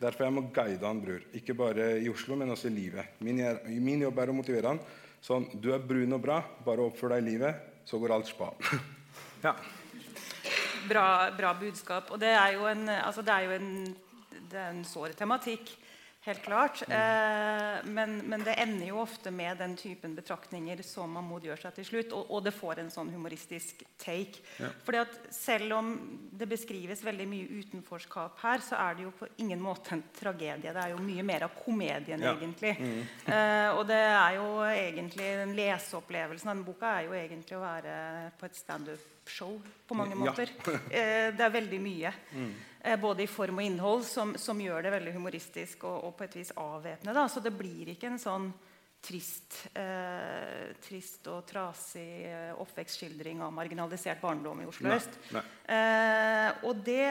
Derfor 0.00 0.26
jeg 0.26 0.34
må 0.36 0.46
guide 0.54 0.86
han, 0.86 1.02
bror. 1.02 1.24
Ikke 1.36 1.54
bare 1.58 1.92
i 2.00 2.08
Oslo, 2.10 2.38
men 2.38 2.54
også 2.54 2.70
i 2.70 2.74
livet. 2.74 3.18
Min, 3.20 3.42
min 3.82 4.06
jobb 4.06 4.22
er 4.22 4.32
å 4.32 4.36
motivere 4.36 4.72
han. 4.72 4.80
Sånn, 5.20 5.46
du 5.60 5.68
er 5.74 5.82
brun 5.84 6.16
og 6.16 6.22
bra, 6.24 6.38
bare 6.64 6.86
oppfør 6.88 7.14
deg 7.14 7.24
i 7.24 7.28
livet, 7.34 7.66
så 7.84 8.00
går 8.00 8.14
alt 8.16 8.30
spa. 8.30 8.48
ja. 9.46 9.52
Bra, 10.88 11.04
bra, 11.36 11.52
budskap. 11.60 12.08
Og 12.14 12.20
det 12.22 12.32
er 12.32 12.54
jo 12.56 12.64
en, 12.70 12.86
altså 12.88 13.24
det 13.24 13.34
er 13.34 13.48
jo 13.48 13.56
en, 13.58 13.70
det 14.50 14.58
er 14.58 14.70
en 14.72 14.84
sår 14.88 15.12
tematikk. 15.18 15.74
Helt 16.22 16.42
klart. 16.42 16.82
Eh, 16.82 17.84
men, 17.84 18.18
men, 18.28 18.42
det 18.44 18.52
ender 18.60 18.90
jo 18.90 18.98
ofte 19.00 19.30
med 19.32 19.56
den 19.56 19.72
typen 19.76 20.12
betraktninger 20.12 20.82
som 20.84 21.14
Mahmoud 21.16 21.46
gjør 21.48 21.62
seg 21.62 21.78
til 21.78 21.86
slutt. 21.88 22.12
Og, 22.12 22.26
og 22.28 22.42
det 22.44 22.52
får 22.52 22.82
en 22.82 22.92
sånn 22.92 23.08
humoristisk 23.14 23.80
take. 23.96 24.42
Ja. 24.60 24.68
Fordi 24.84 25.00
at 25.00 25.16
Selv 25.32 25.72
om 25.78 25.94
det 26.36 26.48
beskrives 26.50 27.00
veldig 27.06 27.26
mye 27.30 27.62
utenforskap 27.62 28.36
her, 28.42 28.60
så 28.64 28.76
er 28.82 28.98
det 28.98 29.06
jo 29.06 29.14
på 29.16 29.30
ingen 29.40 29.62
måte 29.64 29.94
en 29.96 30.04
tragedie. 30.16 30.74
Det 30.74 30.84
er 30.84 30.92
jo 30.92 31.00
mye 31.00 31.24
mer 31.24 31.46
av 31.48 31.56
komedien, 31.56 32.20
ja. 32.20 32.36
egentlig. 32.36 32.76
Mm. 32.80 33.00
Eh, 33.30 33.68
og 33.76 33.84
det 33.86 33.96
er 33.96 34.34
jo 34.34 34.46
egentlig 34.66 35.26
den 35.38 35.52
leseopplevelsen 35.54 36.48
av 36.48 36.56
denne 36.56 36.66
boka 36.66 36.88
er 36.96 37.04
jo 37.06 37.12
egentlig 37.14 37.54
å 37.56 37.60
være 37.62 37.92
på 38.40 38.48
et 38.48 38.58
standup-show 38.58 39.52
på 39.86 39.96
mange 39.96 40.18
måter. 40.18 40.50
Ja. 40.66 40.80
eh, 40.98 41.28
det 41.36 41.44
er 41.46 41.54
veldig 41.54 41.80
mye. 41.84 42.12
Mm. 42.34 42.50
Eh, 42.82 42.96
både 43.00 43.22
i 43.22 43.28
form 43.28 43.60
og 43.60 43.66
innhold, 43.66 44.04
som, 44.08 44.32
som 44.40 44.60
gjør 44.60 44.86
det 44.86 44.94
veldig 44.94 45.12
humoristisk 45.18 45.84
og, 45.84 46.04
og 46.08 46.16
på 46.16 46.24
et 46.24 46.36
vis 46.40 46.52
avvæpnende. 46.56 47.26
Så 47.28 47.42
det 47.44 47.52
blir 47.56 47.92
ikke 47.92 48.08
en 48.08 48.20
sånn 48.20 48.50
trist, 49.00 49.56
eh, 49.76 50.72
trist 50.84 51.28
og 51.32 51.44
trasig 51.48 52.24
eh, 52.28 52.52
oppvekstskildring 52.60 53.40
av 53.44 53.52
marginalisert 53.56 54.20
barndom 54.20 54.60
i 54.62 54.68
Oslo 54.68 54.92
øst. 54.92 55.16
Eh, 55.32 56.48
og 56.68 56.82
det, 56.84 57.06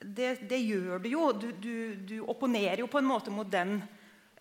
det, 0.00 0.30
det, 0.50 0.62
gjør 0.62 1.02
du 1.02 1.10
jo. 1.10 1.28
Du, 1.38 1.50
du, 1.52 1.76
du 1.94 2.16
opponerer 2.22 2.82
jo 2.82 2.90
på 2.90 3.02
en 3.02 3.10
måte 3.10 3.34
mot 3.34 3.50
den 3.50 3.80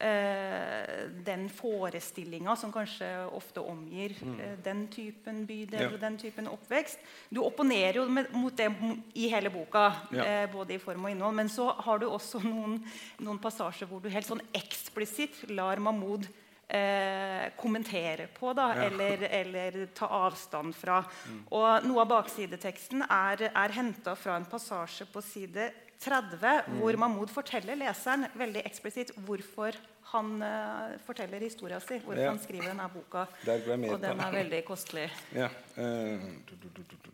eh, 0.03 1.09
den 1.25 1.47
forestillinga 1.49 2.55
som 2.59 2.71
kanskje 2.73 3.07
ofte 3.31 3.63
omgir 3.63 4.15
mm. 4.19 4.35
eh, 4.39 4.53
den 4.65 4.85
typen 4.91 5.43
bydel 5.47 5.85
ja. 5.85 5.89
og 5.91 5.99
den 6.01 6.17
typen 6.19 6.49
oppvekst. 6.51 7.01
Du 7.29 7.41
opponerer 7.43 8.01
jo 8.01 8.05
med, 8.11 8.31
mot 8.35 8.55
det 8.57 8.69
i 9.15 9.29
hele 9.31 9.51
boka, 9.53 9.89
ja. 10.11 10.25
eh, 10.25 10.45
både 10.51 10.75
i 10.75 10.81
form 10.83 11.07
og 11.07 11.15
innhold. 11.15 11.37
Men 11.39 11.51
så 11.51 11.71
har 11.85 12.01
du 12.01 12.09
også 12.09 12.43
noen, 12.45 12.79
noen 13.23 13.41
passasjer 13.43 13.89
hvor 13.89 14.03
du 14.03 14.11
helt 14.13 14.27
sånn 14.27 14.43
eksplisitt 14.55 15.45
lar 15.53 15.81
Mahmoud 15.83 16.27
eh, 16.67 17.51
kommentere 17.59 18.27
på, 18.27 18.53
da, 18.57 18.69
ja. 18.75 18.87
eller, 18.89 19.27
eller, 19.29 19.79
ta 19.95 20.09
avstand 20.25 20.75
fra. 20.75 21.01
Mm. 21.29 21.41
Og 21.53 21.87
Noe 21.87 22.03
av 22.03 22.11
baksideteksten 22.11 23.05
er, 23.07 23.47
er 23.51 23.77
henta 23.77 24.17
fra 24.19 24.37
en 24.39 24.49
passasje 24.49 25.07
på 25.11 25.23
side 25.23 25.71
30, 26.03 26.37
mm. 26.67 26.77
hvor 26.81 26.99
Mahmoud 26.99 27.31
forteller 27.33 27.79
leseren 27.79 28.27
veldig 28.37 28.63
eksplisitt 28.67 29.13
hvorfor 29.25 29.77
han 30.11 30.33
uh, 30.43 30.93
forteller 31.07 31.43
historia 31.43 31.79
si. 31.81 31.99
Hvorfor 32.03 32.21
ja. 32.21 32.31
han 32.33 32.41
skriver 32.43 32.73
denne 32.73 32.87
boka. 32.93 33.25
Og 33.47 33.99
den 34.03 34.23
er 34.27 34.37
veldig 34.37 34.63
kostelig. 34.67 35.07
Ja. 35.35 35.49
Uh, 35.77 36.19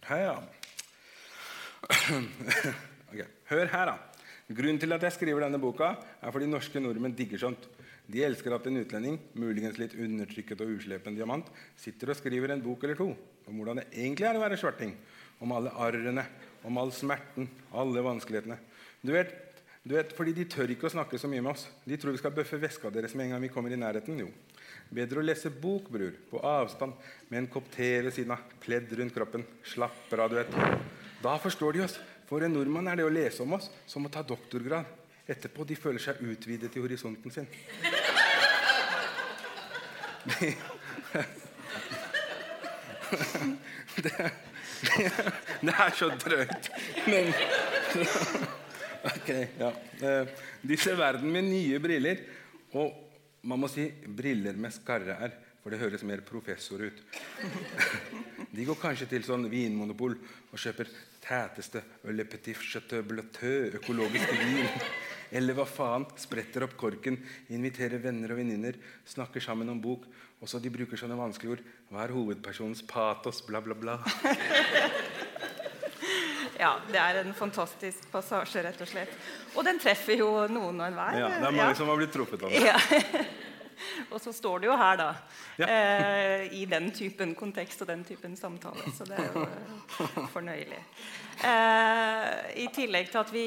her, 0.09 0.23
ja. 0.25 0.37
okay. 3.11 3.27
Hør 3.51 3.69
her, 3.71 3.93
da. 3.93 3.97
Grunnen 4.49 4.81
til 4.81 4.95
at 4.95 5.03
jeg 5.05 5.13
skriver 5.13 5.45
denne 5.45 5.61
boka, 5.61 5.93
er 6.21 6.33
fordi 6.33 6.49
norske 6.49 6.81
nordmenn 6.81 7.13
digger 7.15 7.45
sånt. 7.45 7.69
De 8.09 8.23
elsker 8.25 8.55
at 8.55 8.65
en 8.65 8.79
utlending, 8.81 9.19
muligens 9.37 9.77
litt 9.77 9.93
undertrykket 9.93 10.63
og 10.65 10.71
uslepen 10.79 11.13
diamant, 11.13 11.45
sitter 11.77 12.09
og 12.09 12.17
skriver 12.17 12.55
en 12.55 12.63
bok 12.63 12.87
eller 12.87 12.97
to 12.97 13.11
om 13.49 13.59
hvordan 13.59 13.81
det 13.81 13.85
egentlig 13.93 14.27
er 14.29 14.37
å 14.37 14.41
være 14.41 14.57
svarting. 14.61 14.95
Om 15.39 15.53
alle 15.55 15.71
arrene, 15.85 16.25
om 16.67 16.77
all 16.81 16.91
smerten, 16.93 17.47
alle 17.71 18.03
vanskelighetene. 18.05 18.57
Du 19.01 19.13
vet, 19.15 19.31
du 19.83 19.95
vet, 19.95 20.11
fordi 20.15 20.33
De 20.35 20.45
tør 20.49 20.73
ikke 20.73 20.89
å 20.89 20.91
snakke 20.91 21.17
så 21.19 21.27
mye 21.31 21.41
med 21.43 21.53
oss. 21.53 21.67
De 21.87 21.97
tror 21.97 22.11
vi 22.11 22.19
skal 22.19 22.35
bøffe 22.35 22.59
veska 22.59 22.91
deres 22.91 23.15
med 23.15 23.25
en 23.25 23.31
gang 23.35 23.43
vi 23.45 23.51
kommer 23.53 23.71
i 23.71 23.79
nærheten. 23.79 24.19
Jo. 24.19 24.27
Bedre 24.91 25.21
å 25.21 25.23
lese 25.25 25.49
bok, 25.53 25.89
bror, 25.93 26.13
på 26.31 26.41
avstand, 26.43 26.93
med 27.29 27.37
en 27.43 27.47
kopp 27.51 27.69
te 27.71 28.01
ved 28.03 28.13
siden 28.13 28.33
av, 28.35 28.43
pledd 28.59 28.91
rundt 28.99 29.15
kroppen. 29.15 29.45
Slapper 29.63 30.23
av, 30.25 30.29
du 30.31 30.35
vet. 30.41 30.51
Da 31.23 31.37
forstår 31.39 31.77
de 31.77 31.85
oss. 31.85 31.99
For 32.29 32.43
en 32.45 32.53
nordmann 32.53 32.89
er 32.91 32.95
det 32.99 33.07
å 33.07 33.13
lese 33.13 33.41
om 33.45 33.53
oss 33.57 33.69
som 33.89 34.05
å 34.05 34.11
ta 34.13 34.21
doktorgrad. 34.25 34.85
Etterpå 35.29 35.63
de 35.69 35.75
føler 35.77 36.01
seg 36.01 36.21
utvidet 36.25 36.75
i 36.75 36.83
horisonten 36.83 37.31
sin. 37.33 37.47
det, 40.39 40.53
det, 44.05 45.11
det 45.61 45.73
er 45.73 45.91
så 45.97 46.09
drøyt. 46.21 46.71
Men 47.09 47.33
Ok, 49.05 49.29
ja. 49.59 49.69
Eh, 50.01 50.31
de 50.61 50.77
ser 50.77 50.97
verden 50.99 51.31
med 51.31 51.47
nye 51.47 51.79
briller. 51.83 52.23
Og 52.77 52.91
man 53.47 53.61
må 53.61 53.69
si 53.71 53.87
briller 54.03 54.57
med 54.59 54.73
skarre-r, 54.75 55.35
for 55.63 55.71
det 55.71 55.79
høres 55.81 56.03
mer 56.07 56.23
professor 56.27 56.83
ut. 56.83 57.03
De 58.55 58.65
går 58.65 58.79
kanskje 58.81 59.05
til 59.11 59.23
sånn 59.23 59.45
vinmonopol 59.51 60.15
og 60.49 60.57
kjøper 60.59 60.89
tæteste 61.21 61.83
Le 62.09 62.25
Petit 62.25 62.57
Chateau 62.57 63.05
Blateux 63.05 63.75
økologiske 63.77 64.37
vin. 64.39 64.65
Eller 65.37 65.53
hva 65.53 65.67
faen. 65.69 66.07
Spretter 66.17 66.65
opp 66.65 66.73
korken, 66.79 67.19
inviterer 67.53 68.01
venner 68.01 68.33
og 68.33 68.41
venninner, 68.41 68.79
snakker 69.05 69.43
sammen 69.43 69.69
om 69.69 69.81
bok. 69.83 70.07
Og 70.39 70.49
så 70.49 70.59
de 70.63 70.71
bruker 70.73 70.97
sånne 70.97 71.19
vanskelige 71.19 71.57
ord. 71.57 71.63
Hva 71.91 72.05
er 72.05 72.15
hovedpersonens 72.15 72.81
patos? 72.87 73.43
Bla, 73.45 73.61
bla, 73.61 73.77
bla. 73.77 73.99
Ja, 76.59 76.73
det 76.91 76.99
er 76.99 77.21
en 77.21 77.33
fantastisk 77.33 78.09
passasje, 78.11 78.63
rett 78.65 78.81
og 78.83 78.89
slett. 78.89 79.13
Og 79.55 79.63
den 79.63 79.79
treffer 79.79 80.19
jo 80.19 80.27
noen 80.51 80.81
og 80.81 80.89
enhver. 80.89 81.15
Ja, 81.15 81.29
det 81.31 81.45
er 81.47 81.55
mange 81.55 81.69
ja. 81.71 81.77
som 81.79 81.87
har 81.87 82.01
blitt 82.01 82.11
truffet 82.11 82.43
av 82.43 82.51
det. 82.51 82.65
Ja. 82.67 83.45
og 84.13 84.21
så 84.21 84.33
står 84.35 84.63
det 84.63 84.69
jo 84.69 84.75
her, 84.77 84.99
da. 84.99 85.09
Ja. 85.59 85.67
Eh, 85.67 86.53
I 86.61 86.65
den 86.69 86.89
typen 86.95 87.33
kontekst 87.37 87.81
og 87.83 87.89
den 87.89 88.03
typen 88.07 88.35
samtale. 88.37 88.91
Så 88.95 89.07
det 89.07 89.19
er 89.19 89.31
jo 89.33 89.45
eh, 89.45 90.19
fornøyelig. 90.33 90.81
Eh, 91.39 92.27
I 92.63 92.67
tillegg 92.75 93.11
til 93.11 93.21
at 93.21 93.33
vi 93.33 93.45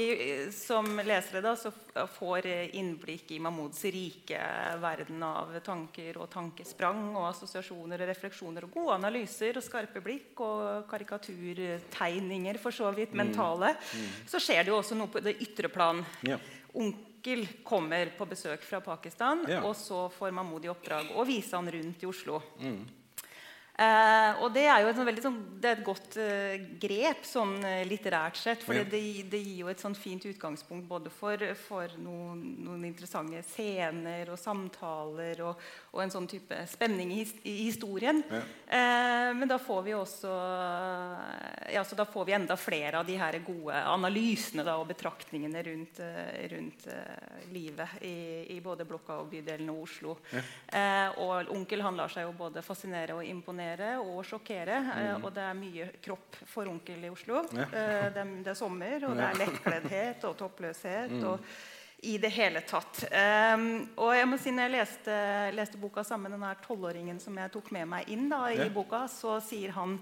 som 0.56 0.88
lesere 1.04 1.42
da, 1.44 1.54
så 1.58 1.72
får 2.14 2.48
innblikk 2.78 3.34
i 3.36 3.40
Mahmouds 3.42 3.84
rike 3.92 4.40
verden 4.80 5.22
av 5.26 5.52
tanker 5.64 6.16
og 6.22 6.30
tankesprang 6.32 7.10
og 7.12 7.28
assosiasjoner 7.28 8.00
og 8.00 8.12
refleksjoner 8.12 8.66
og 8.66 8.76
gode 8.78 8.96
analyser 8.96 9.60
og 9.60 9.66
skarpe 9.66 10.00
blikk 10.04 10.40
og 10.44 10.88
karikaturtegninger, 10.90 12.60
for 12.62 12.74
så 12.74 12.90
vidt 12.96 13.14
mentale, 13.18 13.74
mm. 13.76 14.02
Mm. 14.02 14.26
så 14.32 14.40
skjer 14.42 14.64
det 14.64 14.72
jo 14.72 14.80
også 14.80 14.98
noe 14.98 15.12
på 15.12 15.22
det 15.24 15.36
ytre 15.44 15.68
plan. 15.72 16.00
Ja. 16.26 16.40
Onkel 16.72 17.11
kommer 17.64 18.12
på 18.18 18.26
besøk 18.26 18.64
fra 18.66 18.80
Pakistan, 18.80 19.44
ja. 19.48 19.62
og 19.66 19.76
så 19.76 20.08
får 20.12 20.34
Mahmoud 20.34 20.64
i 20.66 20.70
oppdrag 20.72 21.12
å 21.16 21.24
vise 21.28 21.56
han 21.56 21.70
rundt 21.70 22.02
i 22.02 22.08
Oslo. 22.08 22.40
Mm. 22.60 22.82
Uh, 23.82 24.42
og 24.44 24.52
det 24.54 24.64
er 24.68 24.82
jo 24.82 24.90
et, 24.90 24.96
sånn, 24.98 25.08
veldig, 25.08 25.22
sånn, 25.24 25.38
det 25.62 25.70
er 25.70 25.78
et 25.78 25.86
godt 25.86 26.16
uh, 26.20 26.64
grep 26.82 27.24
sånn 27.26 27.54
uh, 27.64 27.82
litterært 27.88 28.38
sett. 28.38 28.62
For 28.64 28.76
ja. 28.76 28.84
det, 28.84 29.00
det, 29.32 29.40
gir 29.40 29.62
jo 29.62 29.70
et 29.72 29.82
sånn 29.82 29.96
fint 29.98 30.24
utgangspunkt 30.28 30.86
både 30.90 31.10
for, 31.12 31.40
for 31.58 31.94
noen, 32.02 32.42
noen, 32.62 32.84
interessante 32.86 33.40
scener 33.46 34.30
og 34.32 34.38
samtaler 34.40 35.40
og, 35.46 35.62
og, 35.90 36.02
en 36.04 36.12
sånn 36.12 36.28
type 36.30 36.58
spenning 36.70 37.14
i, 37.16 37.24
i 37.48 37.56
historien. 37.64 38.20
Ja. 38.32 38.42
men 39.34 39.48
da 39.48 39.56
får 39.60 39.82
vi 39.86 39.94
også 39.96 40.30
ja, 41.72 41.82
så 41.86 41.96
da 41.96 42.04
får 42.08 42.26
vi 42.28 42.34
enda 42.36 42.56
flere 42.60 43.00
av 43.00 43.06
de 43.08 43.16
her 43.18 43.38
gode 43.44 43.78
analysene 43.88 44.64
da, 44.66 44.76
og 44.80 44.90
betraktningene 44.90 45.62
rundt, 45.66 46.00
rundt 46.52 46.86
livet 47.52 48.02
i, 48.04 48.14
i, 48.56 48.58
både 48.64 48.86
Blokka 48.88 49.18
og 49.22 49.30
bydelen 49.32 49.70
og 49.72 49.84
Oslo. 49.86 50.16
Ja. 50.32 50.42
og 51.22 51.52
onkel 51.54 51.84
han 51.84 51.98
lar 51.98 52.12
seg 52.12 52.26
jo 52.26 52.34
både 52.36 52.64
fascinere 52.64 53.16
og 53.16 53.26
imponere 53.26 53.71
imponere 53.72 53.98
og 54.00 54.24
sjokkere. 54.24 54.76
Eh, 54.76 55.16
mm. 55.16 55.24
og 55.24 55.34
det 55.34 55.42
er 55.42 55.54
mye 55.58 55.86
kropp 56.02 56.40
for 56.46 56.68
onkel 56.68 57.04
i 57.04 57.10
Oslo. 57.10 57.44
Ja. 57.52 57.66
Eh, 57.66 58.08
det, 58.12 58.24
er, 58.24 58.50
er, 58.50 58.54
sommer, 58.54 59.04
og 59.08 59.16
det 59.16 59.28
er 59.28 59.38
lettkleddhet 59.40 60.24
og 60.28 60.36
toppløshet. 60.36 61.10
Mm. 61.12 61.24
og 61.24 61.40
i 62.02 62.16
det 62.18 62.32
hele 62.34 62.58
tatt. 62.66 63.04
Um, 63.54 63.86
og 64.02 64.10
jeg 64.16 64.26
må 64.26 64.36
si 64.42 64.50
når 64.50 64.64
jeg 64.64 64.72
leste, 64.72 65.18
leste 65.54 65.78
boka 65.78 66.02
sammen 66.02 66.32
med 66.34 66.42
den 66.42 66.64
tolvåringen 66.64 67.20
som 67.22 67.36
jeg 67.38 67.52
tok 67.54 67.70
med 67.70 67.86
meg 67.86 68.08
inn 68.10 68.24
da, 68.26 68.48
i 68.50 68.58
ja. 68.58 68.66
boka, 68.74 69.04
så 69.06 69.36
sier 69.38 69.70
han 69.76 69.94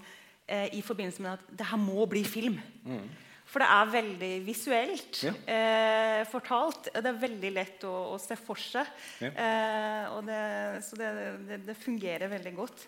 eh, 0.47 0.73
i 0.73 0.81
forbindelse 0.81 1.21
med 1.21 1.35
at 1.35 1.51
det 1.59 1.67
her 1.69 1.77
må 1.77 2.07
bli 2.09 2.23
film. 2.25 2.57
Mm. 2.89 3.05
For 3.51 3.59
det 3.59 3.67
er 3.67 3.93
veldig 3.93 4.31
visuelt 4.47 5.21
ja. 5.25 5.31
eh, 5.51 6.21
fortalt. 6.31 6.87
Det 6.95 7.09
er 7.09 7.19
veldig 7.19 7.49
lett 7.51 7.83
å, 7.83 7.93
å 8.13 8.19
se 8.21 8.37
for 8.39 8.59
seg. 8.59 8.87
Ja. 9.19 9.31
Eh, 9.31 10.19
det, 10.27 10.43
så 10.87 10.99
det, 10.99 11.09
det, 11.49 11.57
det, 11.67 11.75
fungerer 11.75 12.31
veldig 12.31 12.53
godt. 12.55 12.85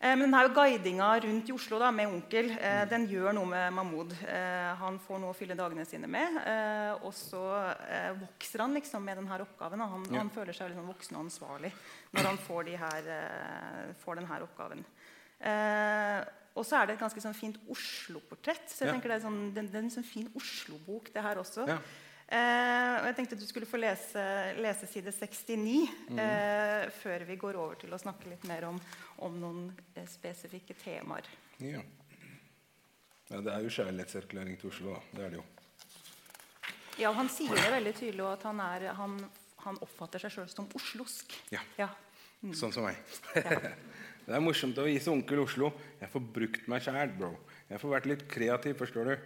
Eh, 0.00 0.14
men 0.14 0.28
denne 0.30 0.44
guidinga 0.54 1.08
rundt 1.24 1.48
i 1.50 1.52
Oslo 1.52 1.78
da, 1.82 1.88
med 1.90 2.06
onkel 2.12 2.52
eh, 2.54 2.84
den 2.86 3.08
gjør 3.10 3.34
noe 3.34 3.50
med 3.50 3.74
Mahmoud. 3.74 4.14
Eh, 4.30 4.68
han 4.78 4.98
får 5.02 5.18
noe 5.18 5.34
å 5.34 5.36
fylle 5.36 5.56
dagene 5.58 5.86
sine 5.88 6.06
med. 6.10 6.38
Og 7.02 7.10
så 7.16 7.42
vokser 8.20 8.62
han 8.62 8.78
liksom 8.78 9.02
med 9.04 9.18
denne 9.18 9.40
oppgaven. 9.42 9.82
Han, 9.82 10.06
ja. 10.12 10.22
han 10.22 10.30
føler 10.34 10.54
seg 10.54 10.70
liksom 10.70 10.90
voksen 10.92 11.18
og 11.18 11.26
ansvarlig 11.26 11.72
når 12.14 12.30
han 12.30 12.42
får, 12.46 12.64
de 12.68 12.76
her, 12.78 13.08
får 14.04 14.20
denne 14.20 14.42
oppgaven. 14.46 14.84
Og 16.58 16.66
så 16.66 16.78
er 16.78 16.88
det 16.88 16.96
et 16.96 17.02
ganske 17.02 17.22
sånn 17.22 17.36
fint 17.36 17.58
Oslo-portrett. 17.70 18.70
Så 18.70 18.84
jeg 18.84 18.88
Ja. 18.88 18.94
tenker 18.96 19.12
det 19.12 19.18
er, 19.18 19.26
sånn, 19.26 19.54
det 19.54 19.66
er 19.66 19.82
en 19.82 19.90
sånn 19.94 20.06
fin 20.06 20.30
Oslo-bok, 20.34 21.12
det 21.14 21.22
her 21.22 21.42
også. 21.42 21.66
Ja. 21.68 21.78
Eh, 22.28 22.94
og 23.00 23.06
jeg 23.08 23.14
tenkte 23.16 23.36
at 23.38 23.40
du 23.40 23.46
skulle 23.48 23.66
få 23.68 23.78
lese, 23.80 24.22
lese 24.60 24.86
side 24.90 25.12
69 25.16 25.88
Mhm. 26.10 26.18
eh, 26.20 26.90
før 27.00 27.24
vi 27.24 27.36
går 27.40 27.56
over 27.56 27.74
til 27.80 27.90
å 27.96 27.98
snakke 28.00 28.28
litt 28.28 28.44
mer 28.44 28.66
om, 28.68 28.80
om 29.24 29.38
noen 29.40 29.62
eh, 29.96 30.04
spesifikke 30.06 30.74
temaer. 30.76 31.24
Ja. 31.58 31.80
ja. 33.30 33.40
Det 33.40 33.52
er 33.54 33.64
jo 33.64 33.72
kjærlighetserklæring 33.72 34.58
til 34.60 34.68
Oslo, 34.70 34.92
da. 34.94 35.00
Det 35.16 35.24
er 35.24 35.30
det 35.30 35.40
jo. 35.40 35.44
Ja, 36.98 37.12
han 37.14 37.28
sier 37.30 37.54
det 37.54 37.70
veldig 37.70 37.94
tydelig 37.94 38.26
at 38.26 38.42
han, 38.42 38.60
er, 38.60 38.88
han, 38.98 39.16
han 39.64 39.78
oppfatter 39.86 40.18
seg 40.18 40.32
sjøl 40.34 40.48
som 40.52 40.68
oslosk. 40.74 41.32
Ja. 41.54 41.60
Ja. 41.78 41.88
Sånn 42.52 42.72
som 42.74 42.84
meg. 42.84 42.96
det 44.26 44.34
er 44.34 44.42
morsomt 44.44 44.76
å 44.78 44.84
vise 44.86 45.10
onkel 45.10 45.40
Oslo. 45.42 45.72
Jeg 46.00 46.10
får 46.12 46.26
brukt 46.34 46.68
meg 46.70 46.82
sjæl, 46.84 47.10
bro. 47.16 47.32
Jeg 47.70 47.80
får 47.82 47.90
vært 47.96 48.06
litt 48.10 48.24
kreativ, 48.30 48.76
forstår 48.82 49.04
du. 49.12 49.16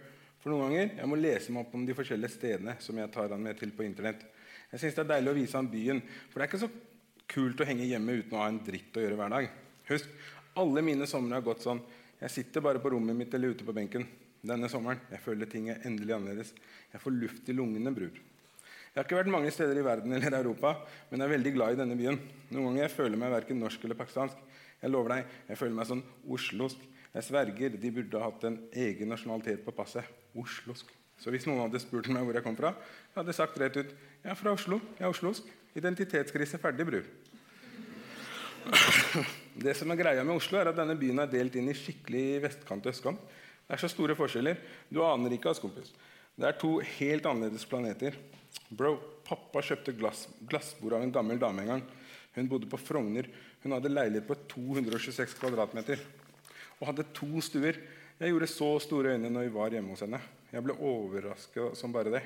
For 0.43 0.51
noen 0.51 0.67
ganger 0.67 0.97
jeg 0.99 1.07
må 1.07 1.15
lese 1.15 1.53
meg 1.55 1.63
opp 1.63 1.75
om 1.77 1.85
de 1.87 1.95
forskjellige 1.95 2.35
stedene 2.35 2.75
som 2.83 2.97
jeg 2.99 3.11
tar 3.13 3.31
han 3.31 3.43
med 3.43 3.55
til 3.61 3.71
på 3.71 3.85
internett. 3.87 4.25
Jeg 4.73 4.81
synes 4.81 4.97
det 4.97 5.03
er 5.05 5.11
deilig 5.13 5.31
å 5.31 5.37
vise 5.37 5.55
han 5.55 5.69
byen, 5.71 6.01
for 6.27 6.35
det 6.35 6.43
er 6.43 6.49
ikke 6.51 6.63
så 6.65 6.69
kult 7.31 7.61
å 7.63 7.67
henge 7.69 7.87
hjemme 7.87 8.17
uten 8.19 8.35
å 8.35 8.41
ha 8.41 8.49
en 8.51 8.59
dritt 8.65 8.97
å 8.99 9.05
gjøre 9.05 9.19
hver 9.19 9.31
dag. 9.31 9.47
Husk, 9.87 10.09
alle 10.59 10.83
mine 10.83 11.07
somre 11.07 11.39
har 11.39 11.45
gått 11.45 11.63
sånn. 11.63 11.79
Jeg 12.19 12.33
sitter 12.33 12.65
bare 12.65 12.81
på 12.83 12.91
rommet 12.91 13.15
mitt 13.15 13.33
eller 13.37 13.55
ute 13.55 13.63
på 13.63 13.75
benken. 13.75 14.03
Denne 14.43 14.67
sommeren 14.67 14.99
jeg 15.13 15.23
føler 15.23 15.47
ting 15.47 15.69
er 15.71 15.85
endelig 15.87 16.17
annerledes. 16.17 16.51
Jeg 16.91 17.01
får 17.03 17.15
luft 17.15 17.47
i 17.47 17.55
lungene, 17.55 17.93
bror. 17.95 18.11
Jeg 18.13 18.99
har 18.99 19.07
ikke 19.07 19.17
vært 19.21 19.31
mange 19.33 19.53
steder 19.55 19.79
i 19.79 19.85
verden 19.85 20.13
eller 20.13 20.35
Europa, 20.37 20.73
men 21.09 21.23
jeg 21.23 21.29
er 21.29 21.35
veldig 21.37 21.53
glad 21.55 21.73
i 21.73 21.79
denne 21.79 21.95
byen. 21.97 22.19
Noen 22.51 22.67
ganger 22.67 22.83
jeg 22.83 22.93
føler 22.97 23.21
meg 23.21 23.31
verken 23.33 23.63
norsk 23.63 23.87
eller 23.87 23.97
pakistansk. 23.97 24.43
Jeg 24.83 24.91
lover 24.91 25.15
deg, 25.15 25.31
jeg 25.47 25.61
føler 25.61 25.77
meg 25.79 25.89
sånn 25.89 26.03
oslosk. 26.35 26.83
Jeg 27.13 27.29
sverger 27.29 27.79
de 27.79 27.93
burde 27.95 28.19
ha 28.19 28.27
hatt 28.27 28.45
en 28.49 28.59
egen 28.83 29.09
nasjonalitet 29.13 29.63
på 29.65 29.73
passet. 29.77 30.22
Oslosk. 30.39 30.89
Så 31.21 31.31
hvis 31.31 31.45
noen 31.47 31.61
hadde 31.65 31.81
spurt 31.81 32.09
meg 32.11 32.25
hvor 32.25 32.35
jeg 32.35 32.45
kom 32.45 32.57
fra, 32.57 32.73
jeg 33.11 33.19
hadde 33.19 33.35
sagt 33.37 33.59
rett 33.61 33.77
ut 33.79 33.93
jeg 34.23 34.31
er 34.31 34.39
fra 34.39 34.53
Oslo. 34.55 34.79
Jeg 34.97 35.03
er 35.03 35.11
oslosk. 35.11 35.47
Identitetskrise 35.75 36.59
ferdig, 36.61 36.85
bror. 36.87 37.07
Det 39.65 39.73
som 39.75 39.91
er 39.91 39.99
greia 39.99 40.23
med 40.23 40.37
Oslo, 40.37 40.59
er 40.59 40.69
at 40.71 40.77
denne 40.77 40.95
byen 40.97 41.19
er 41.19 41.31
delt 41.31 41.57
inn 41.59 41.67
i 41.67 41.75
skikkelig 41.75 42.39
vestkant 42.45 42.87
og 42.87 42.93
østkant. 42.93 43.33
Det 43.67 43.75
er 43.75 43.81
så 43.81 43.89
store 43.91 44.15
forskjeller. 44.15 44.61
Du 44.87 45.01
aner 45.03 45.35
ikke, 45.35 45.51
ass, 45.51 45.59
kompis. 45.59 45.91
Det 46.39 46.47
er 46.47 46.55
to 46.59 46.77
helt 46.95 47.27
annerledes 47.29 47.67
planeter. 47.69 48.15
Bro, 48.71 48.95
pappa 49.27 49.61
kjøpte 49.65 49.93
glass, 49.97 50.25
glassbord 50.49 50.95
av 50.97 51.05
en 51.05 51.13
gammel 51.13 51.41
dame 51.41 51.65
en 51.65 51.73
gang. 51.75 51.83
Hun 52.37 52.49
bodde 52.49 52.69
på 52.71 52.79
Frogner. 52.81 53.27
Hun 53.63 53.75
hadde 53.75 53.91
leilighet 53.91 54.27
på 54.29 54.39
226 54.55 55.35
kvadratmeter 55.41 56.01
og 56.79 56.89
hadde 56.89 57.05
to 57.15 57.43
stuer. 57.43 57.77
Jeg 58.23 58.31
gjorde 58.31 58.47
så 58.47 58.67
store 58.79 59.17
øyne 59.17 59.27
når 59.27 59.43
vi 59.43 59.49
var 59.51 59.73
hjemme 59.75 59.91
hos 59.91 59.99
henne. 60.05 60.15
Jeg 60.47 60.63
ble 60.63 60.77
overraska 60.79 61.73
som 61.75 61.91
bare 61.91 62.13
det. 62.13 62.21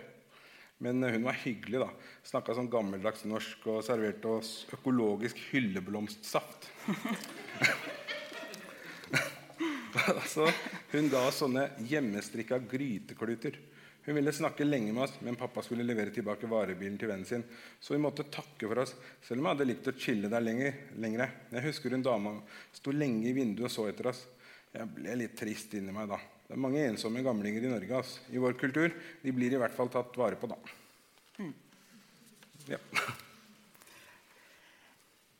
Men 0.85 1.01
eh, 1.01 1.15
hun 1.15 1.25
var 1.25 1.39
hyggelig. 1.41 1.79
da. 1.81 1.87
Snakka 2.21 2.53
sånn 2.53 2.69
gammeldags 2.69 3.25
norsk 3.25 3.65
og 3.73 3.81
serverte 3.81 4.29
oss 4.29 4.67
økologisk 4.77 5.41
hylleblomstsaft. 5.49 6.69
altså, 10.13 10.45
hun 10.93 11.09
ga 11.09 11.23
oss 11.31 11.41
sånne 11.41 11.65
hjemmestrikka 11.89 12.61
grytekluter. 12.69 13.57
Hun 14.05 14.21
ville 14.21 14.37
snakke 14.37 14.69
lenge 14.69 14.93
med 14.93 15.07
oss, 15.07 15.17
men 15.25 15.41
pappa 15.41 15.65
skulle 15.65 15.87
levere 15.87 16.13
tilbake 16.13 16.45
varebilen 16.45 17.01
til 17.01 17.09
vennen 17.09 17.25
sin. 17.25 17.41
Så 17.81 17.97
vi 17.97 18.03
måtte 18.05 18.29
takke 18.29 18.69
for 18.69 18.85
oss, 18.85 18.93
selv 19.25 19.41
om 19.41 19.49
jeg 19.49 19.57
hadde 19.57 19.71
likt 19.73 19.89
å 19.89 19.97
chille 19.97 20.29
der 20.29 20.45
lenger. 20.45 21.39
Jeg 21.57 21.69
husker 21.71 21.97
hun 21.97 22.05
dama 22.05 22.37
sto 22.69 22.93
lenge 22.93 23.31
i 23.31 23.37
vinduet 23.41 23.71
og 23.71 23.79
så 23.79 23.89
etter 23.89 24.13
oss. 24.13 24.27
Jeg 24.77 24.89
ble 24.93 25.15
litt 25.17 25.37
trist 25.39 25.73
inni 25.77 25.93
meg 25.95 26.09
da. 26.11 26.19
Det 26.47 26.55
er 26.55 26.61
mange 26.63 26.83
ensomme 26.85 27.23
gamlinger 27.25 27.65
i 27.65 27.71
Norge. 27.71 28.01
altså. 28.01 28.21
I 28.31 28.41
vår 28.41 28.57
kultur. 28.59 28.93
De 29.23 29.33
blir 29.35 29.55
i 29.55 29.59
hvert 29.59 29.75
fall 29.75 29.89
tatt 29.91 30.15
vare 30.19 30.37
på, 30.39 30.49
da. 30.51 30.59
Ja. 32.67 32.77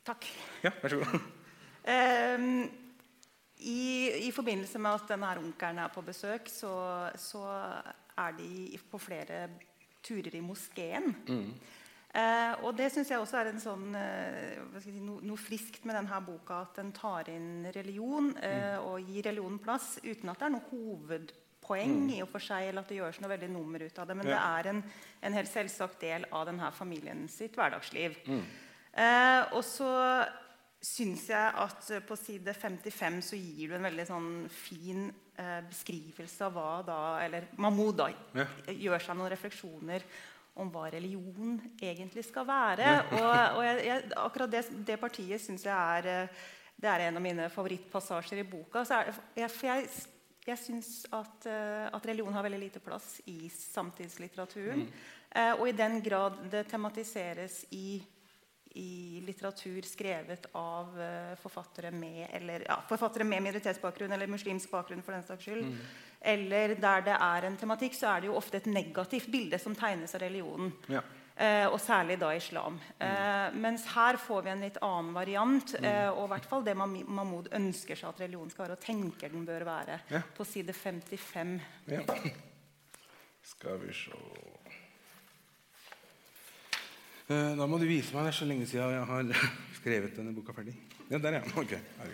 Takk. 0.08 0.28
ja, 0.63 0.71
vær 0.82 0.93
så 0.93 1.00
god. 1.02 1.15
Um, 1.88 2.45
i, 3.67 4.28
I 4.28 4.32
forbindelse 4.32 4.80
med 4.80 4.95
at 4.95 5.10
denne 5.12 5.34
onkelen 5.41 5.82
er 5.84 5.91
på 5.91 6.04
besøk, 6.08 6.47
så, 6.52 6.71
så 7.19 7.43
er 8.17 8.38
de 8.38 8.80
på 8.88 9.02
flere 9.02 9.47
turer 10.06 10.38
i 10.39 10.43
moskeen. 10.43 11.12
Eh, 12.13 12.54
og 12.63 12.72
det 12.78 12.88
syns 12.93 13.10
jeg 13.12 13.20
også 13.20 13.38
er 13.41 13.50
en 13.52 13.60
sånn, 13.62 13.89
eh, 14.00 14.80
si, 14.82 14.93
no, 15.04 15.20
noe 15.22 15.38
friskt 15.38 15.84
med 15.86 15.96
denne 16.00 16.22
boka. 16.26 16.62
At 16.63 16.80
den 16.80 16.91
tar 16.96 17.30
inn 17.30 17.67
religion 17.76 18.32
eh, 18.41 18.78
og 18.80 19.02
gir 19.06 19.28
religionen 19.28 19.60
plass 19.62 19.98
uten 20.04 20.30
at 20.32 20.39
det 20.39 20.48
er 20.48 20.54
noe 20.56 20.70
hovedpoeng 20.72 22.08
i 22.15 22.22
og 22.24 22.30
for 22.32 22.39
seg, 22.43 22.70
eller 22.70 22.82
at 22.86 22.89
det 22.89 22.98
gjøres 23.02 23.20
noe 23.22 23.34
veldig 23.36 23.50
nummer 23.54 23.84
ut 23.84 24.00
av 24.00 24.08
det. 24.08 24.17
Men 24.17 24.28
Ja. 24.32 24.38
det 24.38 24.41
er 24.67 24.72
en, 24.74 24.84
en 25.22 25.34
helt 25.38 25.52
selvsagt 25.52 26.00
del 26.02 26.26
av 26.32 26.46
denne 26.50 26.72
familien 26.74 27.28
sitt 27.30 27.56
hverdagsliv. 27.60 28.17
Eh, 28.28 29.41
og 29.54 29.62
så 29.67 29.91
syns 30.82 31.28
jeg 31.30 31.54
at 31.60 31.91
eh, 31.91 32.00
på 32.06 32.15
side 32.17 32.54
55 32.56 33.22
så 33.34 33.38
gir 33.38 33.70
du 33.70 33.76
en 33.78 33.86
veldig 33.89 34.06
sånn 34.08 34.32
fin 34.54 35.08
eh, 35.38 35.60
beskrivelse 35.67 36.46
av 36.48 36.54
hva 36.56 36.72
da 36.86 36.98
Eller 37.26 37.48
Mahmoud 37.58 37.98
da 37.98 38.08
Ja. 38.38 38.46
gjør 38.72 39.02
seg 39.06 39.17
noen 39.17 39.32
refleksjoner 39.34 40.06
om 40.62 40.70
hva 40.74 40.88
religion 40.91 41.58
egentlig 41.82 42.26
skal 42.28 42.48
være. 42.48 42.91
Og, 43.17 43.32
og 43.58 43.63
jeg, 43.65 43.82
jeg, 43.88 44.12
akkurat 44.17 44.54
det, 44.54 44.63
det 44.88 45.00
partiet 45.02 45.43
syns 45.43 45.65
jeg 45.67 45.74
er 45.74 46.12
eh, 46.13 46.46
Det 46.78 46.89
er 46.91 47.08
en 47.08 47.17
av 47.17 47.24
mine 47.26 47.48
favorittpassasjer 47.50 48.43
i 48.43 48.48
boka. 48.48 48.84
Så 48.86 49.00
er, 49.00 49.15
jeg, 49.39 49.50
for 49.54 49.70
jeg, 49.72 49.88
jeg 50.46 50.62
syns 50.62 50.91
at, 51.13 51.48
eh, 51.50 51.88
at 51.89 52.06
religion 52.06 52.36
har 52.36 52.46
veldig 52.46 52.60
lite 52.67 52.84
plass 52.84 53.15
i 53.26 53.50
samtidslitteraturen. 53.54 54.86
Eh, 55.32 55.54
og 55.56 55.65
i 55.70 55.78
den 55.78 56.00
grad 56.06 56.46
det 56.52 56.67
tematiseres 56.72 57.65
i 57.72 58.04
i 58.78 59.24
litteratur 59.26 59.82
skrevet 59.89 60.43
av 60.60 60.91
forfattere 61.41 61.89
med 61.89 62.28
eller, 62.36 62.62
ja, 62.67 62.76
forfattere 62.86 63.26
med 63.26 63.41
minoritetsbakgrunn 63.41 64.12
eller 64.13 64.30
muslimsk 64.30 64.70
bakgrunn. 64.70 65.02
for 65.02 65.17
den 65.17 65.24
saks 65.26 65.48
skyld. 65.48 65.72
Eller 66.27 66.75
der 66.75 67.05
det 67.05 67.15
er 67.15 67.45
en 67.47 67.55
tematikk, 67.59 67.95
så 67.95 68.09
er 68.11 68.21
det 68.23 68.27
jo 68.31 68.35
ofte 68.35 68.59
et 68.59 68.67
negativt 68.67 69.29
bilde 69.31 69.59
som 69.61 69.75
tegnes 69.77 70.15
av 70.17 70.21
religionen. 70.25 70.73
Ja. 70.91 71.01
Eh, 71.37 71.67
og 71.69 71.77
særlig 71.79 72.17
da 72.19 72.31
islam. 72.33 72.79
Eh, 72.99 73.53
mens 73.53 73.85
her 73.93 74.17
får 74.17 74.41
vi 74.43 74.49
en 74.49 74.63
litt 74.65 74.79
annen 74.81 75.13
variant. 75.13 75.75
Eh, 75.77 76.09
og 76.09 76.23
i 76.25 76.31
hvert 76.33 76.47
fall 76.49 76.65
det 76.65 76.73
Mahmoud 76.75 77.51
ønsker 77.53 77.95
seg 77.99 78.09
at 78.09 78.23
religionen 78.25 78.49
skal 78.51 78.65
være, 78.65 78.77
og 78.79 78.83
tenker 78.83 79.29
den 79.29 79.45
bør 79.45 79.67
være. 79.69 79.99
Ja. 80.09 80.23
På 80.35 80.43
side 80.49 80.73
55. 80.73 81.59
Ja. 81.93 82.01
Skal 83.47 83.79
vi 83.85 83.93
se 83.93 84.17
Eh, 87.29 87.55
Da 87.59 87.65
må 87.67 87.77
du 87.77 87.83
vise 87.85 88.15
meg. 88.15 88.23
Det 88.23 88.31
er 88.31 88.37
så 88.39 88.45
lenge 88.47 88.65
siden 88.69 88.93
jeg 88.95 89.07
har 89.09 89.31
skrevet 89.77 90.17
denne 90.17 90.33
boka 90.35 90.53
ferdig. 90.55 90.75
Ja, 91.07 91.19
der, 91.21 91.39
er 91.39 91.49
Ok, 91.61 91.73
her 91.73 92.13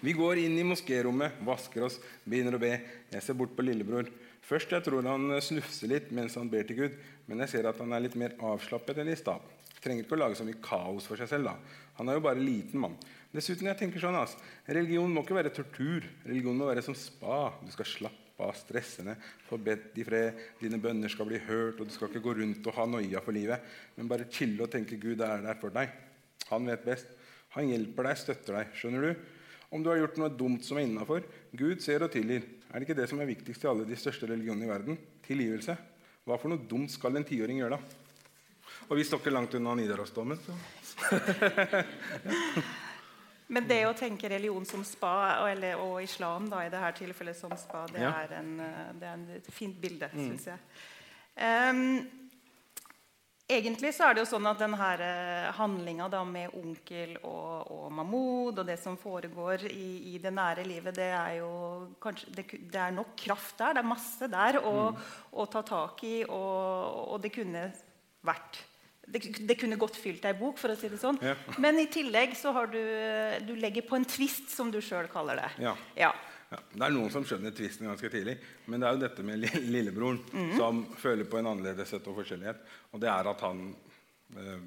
vi 0.00 0.14
går. 0.16 0.40
Inn 0.46 0.56
i 0.58 0.66
moskérommet, 0.66 1.38
vasker 1.46 1.84
oss, 1.86 2.00
begynner 2.24 2.56
å 2.56 2.62
be. 2.62 2.72
Jeg 3.12 3.24
ser 3.26 3.38
bort 3.38 3.52
på 3.56 3.66
lillebror. 3.66 4.08
Først 4.46 4.72
jeg 4.72 4.86
tror 4.86 5.06
han 5.06 5.36
snufser 5.44 5.90
litt 5.92 6.10
mens 6.16 6.38
han 6.38 6.50
ber 6.50 6.64
til 6.66 6.80
Gud, 6.80 6.96
men 7.28 7.44
jeg 7.44 7.52
ser 7.52 7.68
at 7.70 7.80
han 7.82 7.92
er 7.94 8.06
litt 8.06 8.16
mer 8.18 8.34
avslappet 8.50 9.02
enn 9.02 9.12
i 9.12 9.18
stad. 9.18 9.44
Trenger 9.80 10.04
ikke 10.04 10.16
å 10.16 10.22
lage 10.24 10.36
så 10.36 10.46
mye 10.46 10.60
kaos 10.64 11.06
for 11.08 11.20
seg 11.20 11.30
selv. 11.30 11.50
da. 11.50 11.84
Han 12.00 12.08
er 12.08 12.18
jo 12.18 12.24
bare 12.24 12.40
liten 12.40 12.82
mann. 12.82 12.96
Dessuten, 13.30 13.68
jeg 13.70 13.78
tenker 13.78 14.02
sånn, 14.02 14.18
ass, 14.18 14.34
Religion 14.66 15.12
må 15.12 15.22
ikke 15.22 15.38
være 15.38 15.54
tortur. 15.54 16.08
Religion 16.26 16.58
må 16.58 16.66
være 16.68 16.82
som 16.84 16.96
spa. 16.98 17.52
Du 17.62 17.70
skal 17.72 17.88
slappe 17.88 18.30
av 18.40 18.56
stressene, 18.56 19.14
få 19.46 19.58
bedt 19.60 19.98
i 20.00 20.04
fred, 20.06 20.38
dine 20.60 20.80
bønner 20.80 21.12
skal 21.12 21.28
bli 21.28 21.40
hørt, 21.44 21.80
og 21.80 21.88
du 21.88 21.92
skal 21.94 22.08
ikke 22.08 22.24
gå 22.24 22.38
rundt 22.38 22.66
og 22.66 22.76
ha 22.78 22.86
noia 22.88 23.20
for 23.24 23.36
livet, 23.36 23.66
men 23.98 24.08
bare 24.08 24.28
chille 24.32 24.64
og 24.64 24.72
tenke 24.72 24.96
Gud 25.00 25.20
er 25.20 25.44
der 25.44 25.58
for 25.60 25.74
deg. 25.74 25.92
Han 26.50 26.62
vet 26.70 26.84
best. 26.86 27.06
Han 27.56 27.64
hjelper 27.70 28.02
deg, 28.10 28.16
støtter 28.20 28.52
deg. 28.60 28.66
Skjønner 28.78 29.00
du? 29.08 29.12
Om 29.70 29.80
du 29.84 29.88
har 29.92 29.98
gjort 30.00 30.16
noe 30.18 30.30
dumt 30.34 30.62
som 30.66 30.78
er 30.80 30.86
innafor, 30.86 31.20
Gud 31.54 31.78
ser 31.82 32.02
og 32.02 32.10
tilgir. 32.14 32.42
Er 32.70 32.74
det 32.78 32.84
ikke 32.88 32.98
det 33.00 33.08
som 33.10 33.20
er 33.22 33.30
viktigst 33.30 33.64
i 33.64 33.68
alle 33.70 33.84
de 33.86 33.96
største 33.98 34.26
religionene 34.30 34.66
i 34.66 34.70
verden? 34.70 34.98
Tilgivelse. 35.26 35.74
Hva 36.26 36.34
for 36.38 36.48
noe 36.52 36.62
dumt 36.70 36.90
skal 36.92 37.16
en 37.18 37.26
tiåring 37.26 37.58
gjøre, 37.62 37.78
da? 37.78 37.82
Og 38.90 38.94
vi 38.98 39.04
står 39.06 39.18
ikke 39.22 39.34
langt 39.34 39.54
unna 39.54 39.74
Nidarosdomen. 39.78 40.38
Så. 40.42 40.52
Men 43.50 43.66
det 43.66 43.80
å 43.88 43.94
tenke 43.98 44.28
religion 44.30 44.66
som 44.66 44.82
spa, 44.86 45.48
eller, 45.50 45.78
og 45.82 45.98
islam 46.04 46.46
da, 46.50 46.60
i 46.66 46.70
dette 46.70 46.92
tilfellet 47.00 47.38
som 47.38 47.50
spa, 47.58 47.82
det, 47.90 47.98
Ja. 48.02 48.12
er, 48.22 48.34
en, 48.38 48.52
eh, 48.62 48.92
det 48.94 49.06
er 49.08 49.14
en, 49.16 49.24
et 49.40 49.48
fint 49.50 49.80
bilde, 49.82 50.06
synes 50.14 50.44
jeg. 50.52 50.58
Ehm, 51.36 52.06
egentlig 53.56 53.92
så 53.96 54.08
er 54.08 54.16
det 54.16 54.24
jo 54.24 54.30
sånn 54.30 54.48
at 54.50 54.60
denne 54.62 55.10
handlinga 55.56 56.08
med 56.28 56.54
onkel 56.56 57.16
og, 57.22 57.70
og 57.74 57.84
Mahmoud 57.98 58.62
og 58.62 58.66
det 58.68 58.78
som 58.80 58.98
foregår 59.00 59.66
i, 59.70 60.14
i 60.14 60.18
det 60.22 60.32
nære 60.34 60.64
livet, 60.68 60.96
det 60.96 61.10
er 61.10 61.36
jo 61.40 61.52
kanskje 62.02 62.34
det, 62.36 62.46
det 62.72 62.80
er 62.80 62.96
nok 62.96 63.14
kraft 63.18 63.58
der. 63.58 63.76
Det 63.76 63.84
er 63.84 63.92
masse 63.92 64.30
der 64.30 64.60
å, 64.62 64.74
å 65.32 65.46
ta 65.50 65.62
tak 65.66 66.04
i, 66.08 66.16
og, 66.24 67.14
og 67.14 67.22
det 67.22 67.32
kunne 67.34 67.68
vært 68.26 68.64
det, 69.10 69.22
det 69.48 69.56
kunne 69.58 69.78
godt 69.80 69.96
fylt 69.98 70.24
ei 70.28 70.36
bok, 70.38 70.58
for 70.60 70.70
å 70.72 70.78
si 70.78 70.90
det 70.90 71.00
sånn. 71.00 71.18
Ja. 71.24 71.34
Men 71.62 71.80
i 71.82 71.88
tillegg 71.90 72.36
så 72.38 72.52
har 72.54 72.70
du 72.70 72.80
Du 73.46 73.54
legger 73.58 73.82
på 73.86 73.98
en 73.98 74.06
twist, 74.06 74.50
som 74.52 74.70
du 74.70 74.78
sjøl 74.84 75.08
kaller 75.10 75.40
det. 75.40 75.50
Ja. 75.64 75.74
Ja. 75.98 76.12
Ja, 76.50 76.58
det 76.72 76.82
er 76.82 76.94
noen 76.96 77.12
som 77.14 77.22
skjønner 77.26 77.54
tvisten 77.54 77.86
ganske 77.86 78.10
tidlig. 78.10 78.34
Men 78.66 78.82
det 78.82 78.88
er 78.88 78.96
jo 78.96 79.02
dette 79.04 79.24
med 79.26 79.44
lillebroren 79.70 80.18
mm. 80.32 80.56
som 80.58 80.82
føler 80.98 81.28
på 81.30 81.38
en 81.38 81.52
annerledeshet 81.52 82.08
og 82.10 82.16
forskjellighet. 82.18 82.64
Og 82.90 83.02
det 83.02 83.10
er 83.12 83.30
at 83.30 83.44
han 83.46 83.68
øh, 84.34 84.64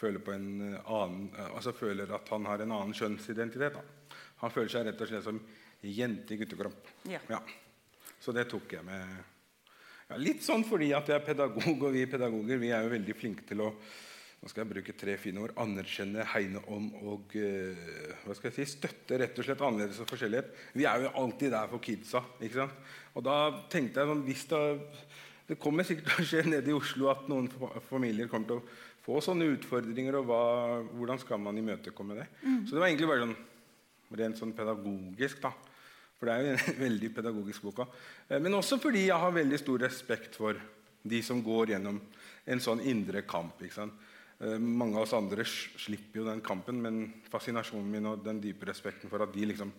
føler 0.00 0.24
på 0.24 0.32
en 0.32 0.48
eh, 0.70 0.78
annen 0.80 1.28
eh, 1.34 1.50
Altså 1.50 1.74
føler 1.76 2.14
at 2.16 2.32
han 2.32 2.48
har 2.48 2.64
en 2.64 2.72
annen 2.78 2.96
kjønnsidentitet. 2.96 3.76
Da. 3.76 4.16
Han 4.40 4.54
føler 4.54 4.72
seg 4.72 4.88
rett 4.88 5.04
og 5.04 5.12
slett 5.12 5.28
som 5.28 5.42
jente 5.84 6.34
i 6.34 6.40
guttekropp. 6.40 6.88
Ja. 7.12 7.20
Så 8.20 8.32
det 8.32 8.46
tok 8.48 8.72
jeg 8.72 8.86
med 8.88 9.04
ja, 10.08 10.16
Litt 10.20 10.40
sånn 10.44 10.64
fordi 10.64 10.90
at 10.96 11.08
jeg 11.08 11.20
er 11.20 11.26
pedagog, 11.26 11.84
og 11.84 11.92
vi 11.92 12.06
pedagoger 12.08 12.60
vi 12.60 12.72
er 12.72 12.84
jo 12.84 12.92
veldig 12.96 13.16
flinke 13.16 13.44
til 13.48 13.60
å 13.64 13.70
nå 14.44 14.50
skal 14.52 14.60
jeg 14.66 14.72
bruke 14.74 14.92
tre 15.00 15.14
fine 15.16 15.40
ord 15.40 15.54
anerkjenne, 15.62 16.20
hegne 16.34 16.60
om 16.68 16.90
og 17.08 17.32
eh, 17.40 18.18
hva 18.26 18.34
skal 18.36 18.50
jeg 18.50 18.58
si, 18.58 18.74
støtte 18.74 19.16
rett 19.22 19.38
og 19.40 19.46
slett 19.46 19.62
annerledes 19.64 20.02
og 20.04 20.10
forskjellighet. 20.10 20.50
Vi 20.76 20.84
er 20.84 21.06
jo 21.06 21.12
alltid 21.22 21.54
der 21.54 21.70
for 21.70 21.80
kidsa. 21.80 22.20
ikke 22.44 22.58
sant? 22.58 22.90
Og 23.16 23.24
da 23.24 23.38
tenkte 23.72 24.02
jeg 24.02 24.10
sånn 24.12 24.20
hvis 24.26 24.44
det, 24.50 24.60
det 25.48 25.56
kommer 25.62 25.88
sikkert 25.88 26.12
til 26.12 26.20
å 26.20 26.28
skje 26.28 26.44
nede 26.50 26.68
i 26.74 26.76
Oslo 26.76 27.08
at 27.14 27.24
noen 27.32 27.48
familier 27.88 28.28
kommer 28.28 28.52
til 28.52 28.60
å 28.60 28.76
få 29.08 29.24
sånne 29.24 29.48
utfordringer, 29.54 30.20
og 30.20 30.28
hva, 30.28 30.42
hvordan 30.92 31.24
skal 31.24 31.40
man 31.40 31.64
imøtekomme 31.64 32.20
det? 32.20 32.28
Så 32.68 32.76
det 32.76 32.82
var 32.82 32.90
egentlig 32.90 33.08
bare 33.14 33.24
sånn 33.24 33.36
rent 34.20 34.44
sånn 34.44 34.56
pedagogisk. 34.60 35.40
da. 35.40 35.56
For 36.20 36.28
det 36.28 36.34
er 36.36 36.44
jo 36.44 36.56
en 36.58 36.80
veldig 36.86 37.14
pedagogisk 37.16 37.64
boka. 37.64 37.88
Eh, 38.28 38.36
Men 38.44 38.60
også 38.60 38.76
fordi 38.76 39.08
jeg 39.08 39.24
har 39.24 39.40
veldig 39.40 39.64
stor 39.64 39.88
respekt 39.88 40.36
for 40.36 40.60
de 41.00 41.24
som 41.24 41.40
går 41.44 41.78
gjennom 41.78 42.04
en 42.44 42.60
sånn 42.60 42.84
indre 42.84 43.24
kamp. 43.24 43.56
ikke 43.64 43.80
sant? 43.80 44.10
Eh, 44.40 44.58
Mange 44.58 44.96
av 44.96 45.02
oss 45.06 45.14
andre 45.16 45.44
slipper 45.46 46.20
jo 46.20 46.26
den 46.26 46.40
kampen, 46.44 46.80
men 46.82 47.12
fascinasjonen 47.30 47.90
min 47.90 48.06
og 48.10 48.24
den 48.24 48.40
dype 48.42 48.66
respekten 48.66 49.10
for 49.10 49.22
at 49.22 49.32
de 49.34 49.46
liksom 49.46 49.72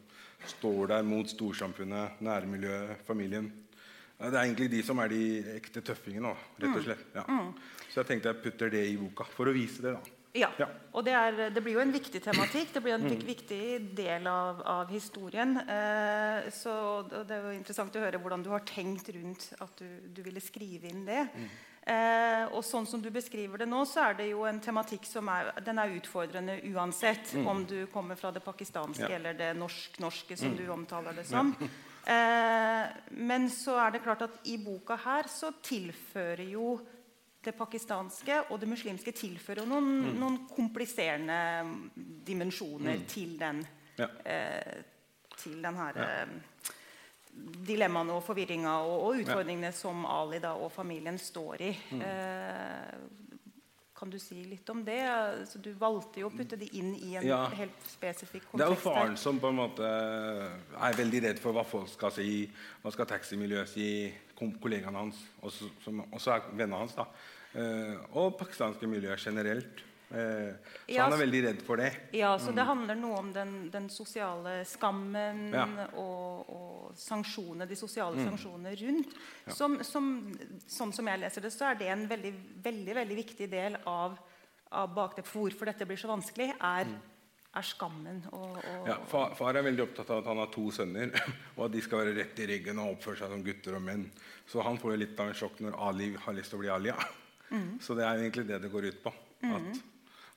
står 0.45 0.87
der 0.93 1.03
mot 1.07 1.27
storsamfunnet, 1.27 2.21
nærmiljøet, 2.21 3.01
familien 3.07 3.51
Det 4.19 4.31
er 4.31 4.45
egentlig 4.45 4.69
de 4.71 4.81
som 4.83 4.99
er 4.99 5.09
de 5.11 5.21
ekte 5.57 5.81
tøffingene. 5.83 6.35
rett 6.59 6.75
og 6.77 6.83
slett. 6.85 7.05
Ja. 7.15 7.23
Så 7.89 7.99
jeg 7.99 8.07
tenkte 8.07 8.31
jeg 8.31 8.43
putter 8.43 8.69
det 8.71 8.85
i 8.87 8.95
boka 8.95 9.25
for 9.27 9.45
å 9.47 9.53
vise 9.53 9.81
det. 9.81 9.91
da. 9.91 10.14
Ja. 10.35 10.49
Ja. 10.59 10.67
Mm. 10.67 10.81
Og 10.95 11.05
det, 11.07 11.13
er, 11.15 11.37
det 11.51 11.63
blir 11.63 11.77
jo 11.77 11.83
en 11.83 11.93
viktig 11.93 12.21
tematikk. 12.23 12.73
Det 12.75 12.81
blir 12.83 12.95
en 12.95 13.05
mm. 13.07 13.21
viktig 13.27 13.61
del 13.97 14.27
av, 14.31 14.61
av 14.67 14.91
historien. 14.91 15.57
Eh, 15.63 16.49
så 16.55 16.73
det 17.11 17.35
er 17.35 17.47
jo 17.47 17.55
interessant 17.55 17.95
å 17.95 18.03
høre 18.03 18.19
hvordan 18.23 18.43
du 18.45 18.51
har 18.53 18.65
tenkt 18.67 19.11
rundt 19.15 19.49
at 19.63 19.79
du, 19.79 19.87
du 20.11 20.21
ville 20.25 20.43
skrive 20.43 20.91
inn 20.91 21.05
det. 21.07 21.23
Mm. 21.31 21.47
Eh, 21.85 22.43
og 22.57 22.63
sånn 22.65 22.87
som 22.89 23.01
du 23.01 23.11
beskriver 23.13 23.61
det 23.61 23.67
nå, 23.69 23.83
så 23.85 24.07
er 24.07 24.15
det 24.17 24.29
jo 24.31 24.45
en 24.49 24.59
tematikk 24.63 25.05
som 25.05 25.27
er, 25.29 25.51
den 25.65 25.77
er 25.77 25.93
utfordrende 25.93 26.57
uansett 26.73 27.35
om 27.45 27.61
du 27.69 27.83
kommer 27.93 28.17
fra 28.17 28.33
det 28.33 28.41
pakistanske 28.41 29.05
Mm. 29.05 29.11
Ja. 29.11 29.11
Mm. 29.11 29.15
eller 29.19 29.33
det 29.33 29.51
norsk-norske, 29.59 30.37
som 30.37 30.55
du 30.55 30.67
omtaler 30.69 31.13
det 31.13 31.27
som. 31.27 31.53
Eh, 32.05 32.87
men 33.17 33.47
så 33.49 33.79
er 33.81 33.91
det 33.95 34.03
klart 34.05 34.21
at 34.21 34.35
i 34.45 34.57
boka 34.61 34.95
her 34.95 35.25
så 35.29 35.49
tilfører 35.61 36.43
jo 36.51 36.75
det 37.45 37.55
pakistanske 37.57 38.39
og 38.51 38.59
det 38.59 38.67
muslimske 38.69 39.11
tilfører 39.15 39.65
noen, 39.69 39.89
Mm. 40.05 40.19
noen 40.19 40.37
kompliserende 40.49 41.39
dimensjoner 42.25 43.05
til 43.07 43.37
den 43.39 43.65
Ja. 43.97 44.07
eh, 44.25 44.83
til 45.37 45.61
den 45.61 45.75
her 45.75 45.97
eh, 45.97 46.27
dilemmaene 47.67 48.13
og 48.15 48.23
forvirringa 48.23 48.77
og, 48.85 49.01
og 49.09 49.21
utfordringene 49.21 49.71
som 49.75 50.05
Ali 50.05 50.39
da, 50.39 50.53
og 50.55 50.71
familien 50.71 51.17
står 51.19 51.61
i. 51.61 51.71
Mm. 51.91 52.01
Eh, 52.01 52.93
kan 53.95 54.09
du 54.11 54.17
si 54.19 54.35
litt 54.43 54.69
om 54.69 54.81
det? 54.83 54.99
Altså, 55.07 55.59
du 55.63 55.69
valgte 55.79 56.19
jo 56.19 56.27
å 56.29 56.33
putte 56.35 56.57
det 56.59 56.67
inn 56.75 56.93
i 56.95 57.13
en 57.15 57.23
Ja. 57.27 57.45
helt 57.49 57.79
spesifikk 57.87 58.43
Det 58.51 58.61
er 58.65 58.67
jo 58.73 58.75
faren 58.75 59.15
som 59.17 59.39
på 59.39 59.47
en 59.49 59.55
måte 59.55 59.79
er 59.83 60.93
veldig 60.93 61.21
redd 61.23 61.39
for 61.39 61.53
hva 61.53 61.63
folk 61.65 61.87
skal 61.89 62.11
si. 62.11 62.49
Hva 62.83 62.91
skal 62.91 63.05
taximiljøet 63.05 63.67
si? 63.71 64.13
Kollegaene 64.35 64.97
hans, 64.99 65.15
og 65.41 65.51
så 65.51 66.35
er 66.35 66.41
vennene 66.51 66.77
hans. 66.77 66.93
da. 66.95 67.05
Eh, 67.55 67.97
og 68.19 68.37
pakistanske 68.39 68.87
miljøer 68.89 69.17
generelt. 69.21 69.81
Eh, 70.11 70.51
så 70.85 70.91
Ja, 70.91 71.03
han 71.07 71.13
er 71.15 71.21
veldig 71.23 71.39
redd 71.47 71.61
for 71.65 71.79
det. 71.81 71.87
Ja, 72.13 72.35
så 72.37 72.51
det 72.55 72.65
handler 72.67 72.95
noe 72.99 73.17
om 73.19 73.31
den, 73.33 73.69
den 73.73 73.87
sosiale 73.89 74.59
skammen 74.67 75.47
Mm. 75.49 75.53
Ja. 75.55 75.65
Mm. 75.65 75.95
og, 75.97 76.49
og 76.49 76.91
sanksjoner, 76.99 77.65
de 77.67 77.75
sosiale 77.75 78.21
sanksjonene 78.23 78.75
rundt. 78.83 79.15
Som, 79.47 79.79
som, 79.83 80.11
sånn 80.67 80.93
som 80.93 81.07
jeg 81.07 81.19
leser 81.23 81.41
det, 81.41 81.51
så 81.55 81.71
er 81.71 81.79
det 81.79 81.89
en 81.91 82.05
veldig, 82.07 82.33
veldig, 82.63 82.95
veldig 82.95 83.17
viktig 83.23 83.49
del 83.51 83.75
av, 83.85 84.15
av 84.71 84.93
bakteppet 84.95 85.31
for 85.31 85.47
hvorfor 85.47 85.71
dette 85.71 85.87
blir 85.89 85.97
så 85.99 86.11
vanskelig, 86.11 86.51
er, 86.59 86.87
er 87.55 87.61
skammen. 87.73 88.23
Og, 88.31 88.55
og, 88.61 88.63
Mm. 88.85 88.87
Ja, 88.91 88.99
far, 89.09 89.33
far 89.35 89.55
er 89.57 89.63
veldig 89.65 89.83
opptatt 89.89 90.09
av 90.11 90.21
at 90.21 90.27
han 90.29 90.37
har 90.43 90.51
to 90.53 90.69
sønner, 90.71 91.11
og 91.57 91.65
at 91.65 91.71
de 91.73 91.81
skal 91.81 92.03
være 92.03 92.15
rett 92.21 92.39
i 92.39 92.47
ryggen 92.53 92.79
og 92.79 92.93
oppføre 92.97 93.17
seg 93.23 93.31
som 93.33 93.43
gutter 93.43 93.75
og 93.79 93.81
menn. 93.81 94.09
Så 94.45 94.61
han 94.61 94.77
får 94.77 94.91
jo 94.93 95.01
litt 95.01 95.19
av 95.19 95.31
en 95.31 95.37
sjokk 95.41 95.59
når 95.65 95.79
Ali 95.89 96.13
har 96.15 96.33
lyst 96.37 96.53
til 96.53 96.59
å 96.59 96.61
bli 96.61 96.69
Alia. 96.69 96.95
Mm. 97.51 97.77
Så 97.81 97.97
det 97.97 98.05
er 98.05 98.23
egentlig 98.23 98.47
det 98.49 98.61
det 98.63 98.71
går 98.73 98.89
ut 98.91 99.03
på. 99.03 99.13
At, 99.45 99.81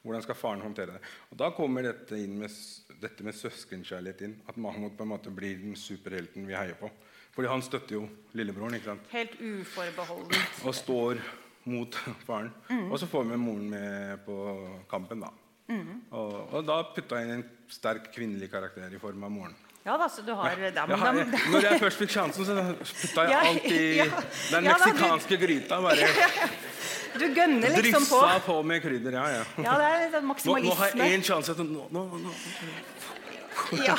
hvordan 0.03 0.23
skal 0.25 0.39
faren 0.39 0.63
håndtere 0.63 0.99
det? 0.99 1.01
Og 1.33 1.39
Da 1.41 1.51
kommer 1.57 1.83
dette, 1.89 2.17
inn 2.17 2.39
med, 2.39 2.55
dette 3.03 3.25
med 3.27 3.37
søskenkjærlighet 3.37 4.25
inn. 4.29 4.37
At 4.49 4.57
Mahmoud 4.61 4.97
på 4.97 5.07
en 5.07 5.13
måte 5.13 5.33
blir 5.35 5.59
den 5.61 5.77
superhelten 5.77 6.47
vi 6.49 6.57
heier 6.57 6.79
på. 6.79 6.91
Fordi 7.35 7.51
han 7.51 7.63
støtter 7.63 7.99
jo 7.99 8.07
lillebroren. 8.35 8.79
ikke 8.79 8.93
sant? 8.93 9.11
Helt 9.13 9.37
uforbeholdent. 9.41 10.65
og 10.65 10.75
står 10.75 11.21
mot 11.69 11.99
faren. 12.27 12.53
Og 12.89 12.99
så 12.99 13.07
får 13.11 13.29
vi 13.29 13.37
moren 13.37 13.69
med 13.71 14.25
på 14.25 14.39
kampen, 14.91 15.21
da. 15.27 15.33
Og, 15.69 16.55
og 16.55 16.63
da 16.65 16.81
putta 16.95 17.19
jeg 17.21 17.29
inn 17.29 17.35
en 17.43 17.49
sterk 17.69 18.09
kvinnelig 18.15 18.49
karakter 18.51 18.95
i 18.95 19.01
form 19.03 19.27
av 19.29 19.35
moren. 19.35 19.57
Ja 19.85 19.95
da, 20.01 20.09
så 20.09 20.23
du 20.25 20.33
har 20.37 20.51
ja, 20.53 20.69
Jeg 20.69 20.89
men 20.89 20.99
har, 21.01 21.17
jeg, 21.17 21.43
når 21.53 21.65
jeg 21.65 21.81
først 21.81 22.01
fikk 22.03 22.11
sjansen, 22.13 22.45
så 22.45 22.55
putta 22.85 23.25
jeg 23.25 23.33
Ja, 23.35 23.39
alt 23.49 23.69
i 23.71 23.85
ja. 23.97 24.09
den 24.53 24.69
Ja 24.69 24.75
meksikanske 24.75 25.39
gryta. 25.41 25.79
Bare 25.85 26.09
Du 27.19 27.25
gønner 27.35 27.73
liksom 27.83 28.05
på. 28.11 28.21
dryssa 28.21 28.41
på 28.47 28.59
med 28.67 28.83
krydder. 28.85 29.13
Ja, 29.13 29.27
ja. 29.39 29.45
Ja, 29.65 29.77
det 29.81 29.87
er 29.89 30.11
litt 30.19 30.25
maksimalisme. 30.29 30.69
Nå, 30.69 30.75
nå 30.75 31.05
har 31.05 31.09
jeg 31.09 31.19
én 31.21 31.25
sjanse. 31.25 31.55
til- 31.57 31.73
Nå, 31.73 31.89
nå, 31.91 32.05
nå. 32.27 32.35
Ja. 33.75 33.97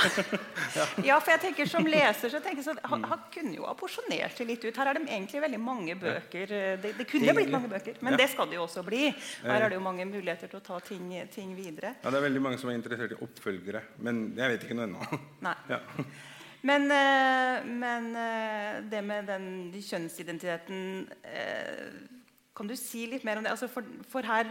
ja, 1.03 1.17
for 1.19 1.33
jeg 1.33 1.39
tenker 1.43 1.67
som 1.67 1.83
leser 1.85 2.31
så 2.31 2.39
tenker 2.39 2.61
jeg 2.61 2.65
sånn, 2.69 2.77
han, 2.89 3.03
han 3.11 3.19
kunne 3.33 3.51
jo 3.57 3.65
ha 3.67 3.73
porsjonert 3.77 4.37
det 4.39 4.45
litt 4.47 4.63
ut. 4.63 4.77
Her 4.79 4.87
er 4.87 4.93
det 4.97 5.01
egentlig 5.11 5.41
veldig 5.43 5.59
mange 5.59 5.95
bøker. 5.99 6.53
Det, 6.79 6.93
det 6.97 7.05
kunne 7.09 7.33
blitt 7.35 7.51
mange 7.51 7.67
bøker, 7.67 7.97
men 7.99 8.15
Ja. 8.15 8.17
det 8.23 8.29
skal 8.31 8.47
det 8.47 8.55
jo 8.55 8.63
også 8.63 8.85
bli. 8.87 9.09
Her 9.43 9.65
er 9.65 9.69
det 9.69 9.75
jo 9.77 9.83
mange 9.83 10.05
muligheter 10.07 10.47
til 10.47 10.61
å 10.61 10.63
ta 10.63 10.79
ting, 10.79 11.11
ting 11.35 11.51
videre. 11.57 11.91
Ja, 12.03 12.09
det 12.09 12.21
er 12.21 12.25
veldig 12.29 12.41
mange 12.41 12.57
som 12.61 12.71
er 12.71 12.79
interessert 12.79 13.11
i 13.11 13.19
oppfølgere, 13.25 13.81
men 13.99 14.33
jeg 14.39 14.55
vet 14.55 14.63
ikke 14.63 14.79
noe 14.79 14.87
ennå. 14.87 15.19
Nei. 15.49 15.55
Ja. 15.69 15.81
Men, 16.61 16.89
eh, 16.91 17.67
men 17.83 18.09
eh, 18.19 18.79
det 18.91 19.03
med 19.03 19.27
den 19.27 19.45
kjønnsidentiteten 19.75 21.05
eh, 21.23 21.83
Kan 22.59 22.67
du 22.67 22.75
si 22.75 23.05
litt 23.07 23.23
mer 23.23 23.39
om 23.39 23.45
det? 23.45 23.53
Altså 23.55 23.69
for, 23.71 23.87
for 24.11 24.27
her 24.27 24.49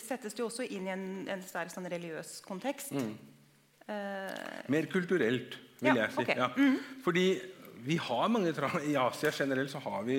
settes 0.00 0.32
det 0.32 0.40
jo 0.40 0.48
også 0.48 0.64
inn 0.64 0.86
i 0.88 0.94
en, 0.94 1.06
en 1.28 1.42
sterk 1.44 1.68
sånn 1.72 1.88
religiøs 1.92 2.38
kontekst. 2.46 2.94
Mm. 2.96 3.12
Uh, 3.84 4.70
Mer 4.72 4.86
kulturelt, 4.88 5.58
vil 5.80 5.90
Ja, 5.90 6.06
jeg 6.06 6.14
si. 6.14 6.24
Okay. 6.24 6.38
Ja. 6.40 6.48
Fordi 7.04 7.26
vi 7.84 7.96
har 8.00 8.28
mange 8.32 8.52
I 8.88 8.96
Asia 8.96 9.30
generelt 9.32 9.70
så 9.72 9.80
har 9.84 10.02
vi 10.08 10.18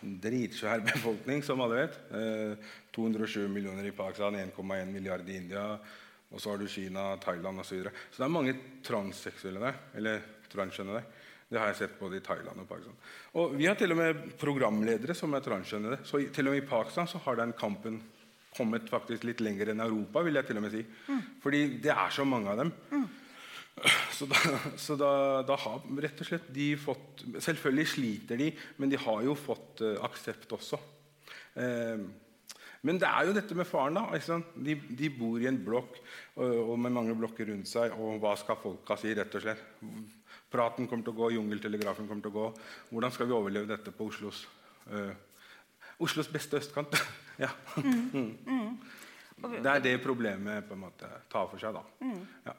dritsvær 0.00 0.84
befolkning, 0.92 1.42
som 1.42 1.60
alle 1.64 1.82
vet. 1.82 1.98
Eh, 2.14 2.72
207 2.94 3.48
millioner 3.48 3.86
i 3.86 3.94
Pakistan, 3.94 4.36
1,1 4.36 4.90
milliard 4.90 5.28
i 5.28 5.36
India. 5.36 5.78
Og 6.30 6.40
så 6.42 6.50
har 6.50 6.58
du 6.58 6.66
Kina, 6.68 7.16
Thailand 7.22 7.60
osv. 7.60 7.68
Så, 7.68 7.74
videre. 7.74 7.94
så 8.10 8.22
det 8.22 8.26
er 8.26 8.34
mange 8.34 8.56
transseksuelle 8.86 9.62
der. 9.62 9.78
Eller 9.94 10.26
transkjønnede. 10.50 11.02
Det 11.46 11.60
har 11.60 11.70
jeg 11.70 11.78
sett 11.78 11.98
både 12.00 12.18
i 12.18 12.24
Thailand 12.26 12.58
og 12.58 12.66
Pakistan. 12.68 12.96
Og 13.38 13.52
vi 13.54 13.68
har 13.68 13.76
til 13.78 13.94
og 13.94 14.00
med 14.00 14.22
programledere 14.40 15.14
som 15.14 15.34
er 15.36 15.44
transkjønnede. 15.44 16.00
Så 16.02 16.18
til 16.34 16.48
og 16.48 16.56
med 16.56 16.64
i 16.64 16.66
Pakistan 16.66 17.06
så 17.10 17.20
har 17.22 17.38
den 17.38 17.54
kampen 17.58 18.00
kommet 18.56 18.88
faktisk 18.90 19.26
litt 19.28 19.42
lenger 19.44 19.70
enn 19.70 19.84
Europa, 19.84 20.24
vil 20.26 20.38
jeg 20.38 20.48
til 20.48 20.58
og 20.58 20.64
med 20.64 20.74
si. 20.74 20.82
Fordi 21.44 21.62
det 21.84 21.92
er 21.92 22.10
så 22.14 22.26
mange 22.26 22.50
av 22.50 22.64
dem. 22.64 22.72
Så, 24.16 24.24
da, 24.24 24.38
så 24.80 24.96
da, 24.96 25.10
da 25.44 25.56
har 25.60 25.82
rett 26.00 26.20
og 26.24 26.28
slett 26.30 26.46
de 26.48 26.70
fått 26.80 27.26
Selvfølgelig 27.44 27.90
sliter 27.92 28.38
de, 28.40 28.46
men 28.80 28.88
de 28.88 28.96
har 29.02 29.18
jo 29.26 29.34
fått 29.36 29.82
uh, 29.84 29.98
aksept 30.06 30.54
også. 30.56 30.78
Eh, 31.60 32.06
men 32.86 33.00
det 33.02 33.08
er 33.10 33.26
jo 33.28 33.34
dette 33.36 33.56
med 33.58 33.68
faren. 33.68 33.98
da? 33.98 34.40
De, 34.56 34.78
de 34.96 35.10
bor 35.12 35.42
i 35.42 35.48
en 35.50 35.58
blokk 35.60 35.98
og, 36.38 36.72
og 36.72 36.78
med 36.80 36.94
mange 36.96 37.16
blokker 37.18 37.50
rundt 37.50 37.68
seg. 37.68 37.92
Og 38.00 38.20
hva 38.22 38.32
skal 38.40 38.60
folka 38.62 38.96
si, 39.00 39.12
rett 39.16 39.36
og 39.36 39.44
slett? 39.44 39.64
Praten 40.50 40.86
kommer 40.86 41.06
til 41.06 41.14
å 41.14 41.20
gå, 41.20 41.30
jungeltelegrafen 41.36 42.06
kommer 42.08 42.22
til 42.22 42.34
å 42.34 42.36
gå. 42.36 42.50
Hvordan 42.92 43.14
skal 43.14 43.28
vi 43.28 43.34
overleve 43.36 43.70
dette 43.72 43.94
på 43.94 44.06
Oslos 44.10 44.44
uh, 44.92 45.10
Oslos 46.02 46.28
beste 46.28 46.60
østkant? 46.60 46.94
ja. 47.44 47.50
Det 49.36 49.70
er 49.70 49.82
det 49.84 49.96
problemet 50.04 50.68
på 50.68 50.76
en 50.76 50.84
måte 50.86 51.08
tar 51.32 51.48
for 51.50 51.60
seg. 51.60 51.76
da. 51.76 52.12
Ja. 52.46 52.54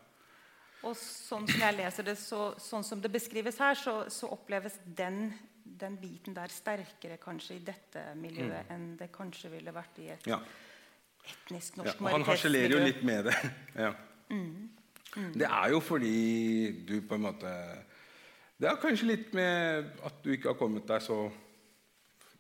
Og 0.85 0.95
sånn 0.97 1.47
som 1.49 1.61
jeg 1.61 1.75
leser 1.77 2.05
det, 2.05 2.15
så, 2.21 2.41
sånn 2.61 2.85
som 2.85 3.01
det 3.01 3.09
beskrives 3.13 3.57
her, 3.61 3.77
så, 3.79 3.95
så 4.13 4.29
oppleves 4.33 4.77
den, 4.85 5.31
den 5.63 5.97
biten 6.01 6.35
der 6.37 6.53
sterkere 6.53 7.17
kanskje 7.21 7.57
i 7.57 7.63
dette 7.65 8.03
miljøet 8.19 8.69
enn 8.73 8.91
det 8.99 9.09
kanskje 9.13 9.51
ville 9.53 9.73
vært 9.75 10.01
i 10.03 10.11
et, 10.13 10.29
Ja. 10.29 10.39
etnisk 11.27 11.81
Ja, 11.81 11.95
og 11.97 12.11
han 12.13 12.27
harselerer 12.27 12.77
jo 12.77 12.83
litt 12.83 13.03
med 13.07 13.31
det. 13.31 13.37
Ja. 13.87 13.93
Det 15.15 15.47
er 15.47 15.71
jo 15.73 15.79
fordi 15.81 16.71
du 16.85 16.99
på 17.07 17.15
en 17.15 17.23
måte 17.23 17.51
Det 18.59 18.67
er 18.69 18.79
kanskje 18.81 19.07
litt 19.11 19.33
med 19.37 19.93
at 20.05 20.17
du 20.23 20.31
ikke 20.33 20.51
har 20.51 20.57
kommet 20.59 20.87
deg 20.89 21.01
så 21.05 21.19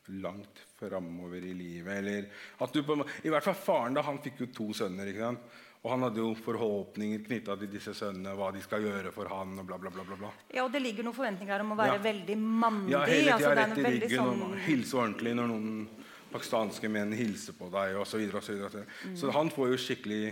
langt 0.07 0.61
framover 0.79 1.43
i 1.43 1.53
livet. 1.53 1.97
Eller 1.99 2.27
at 2.63 2.73
du 2.73 2.81
på 2.83 2.95
en 2.95 3.03
måte, 3.03 3.15
I 3.23 3.31
hvert 3.33 3.45
fall 3.45 3.57
faren 3.59 3.97
da, 3.97 4.01
han 4.07 4.19
fikk 4.23 4.39
jo 4.45 4.47
to 4.55 4.67
sønner. 4.77 5.09
ikke 5.11 5.25
sant? 5.25 5.43
Og 5.83 5.91
han 5.93 6.03
hadde 6.07 6.19
jo 6.23 6.31
forhåpninger 6.41 7.21
knytta 7.27 7.55
til 7.61 7.69
disse 7.71 7.93
sønnene, 7.95 8.33
hva 8.35 8.49
de 8.55 8.63
skal 8.63 8.81
gjøre 8.83 9.11
for 9.15 9.29
han, 9.31 9.53
og 9.61 9.67
bla, 9.69 9.77
bla, 9.77 9.91
bla. 9.93 10.03
bla, 10.07 10.17
bla. 10.19 10.31
Ja, 10.51 10.65
og 10.65 10.73
det 10.73 10.81
ligger 10.83 11.05
noen 11.05 11.15
forventninger 11.15 11.63
om 11.63 11.75
å 11.75 11.77
være 11.79 11.99
Ja. 11.99 12.03
veldig 12.07 12.37
mandig. 12.37 12.91
Ja, 12.91 13.03
hele 13.05 13.21
tida 13.21 13.35
altså, 13.35 13.53
rett 13.61 13.77
i 13.77 13.83
ryggen 14.01 14.17
sånn... 14.17 14.41
og 14.47 14.57
hilse 14.65 14.97
ordentlig 14.97 15.35
når 15.37 15.51
noen 15.53 15.87
pakistanske 16.31 16.89
menn 16.91 17.13
hilser 17.15 17.55
på 17.55 17.69
deg 17.71 17.95
osv. 18.01 18.09
Så, 18.09 18.17
videre, 18.17 18.37
og 18.41 18.43
så, 18.43 18.53
videre, 18.57 18.69
videre. 18.73 19.17
så 19.21 19.31
han 19.37 19.51
får 19.53 19.69
jo 19.71 19.77
skikkelig 19.85 20.23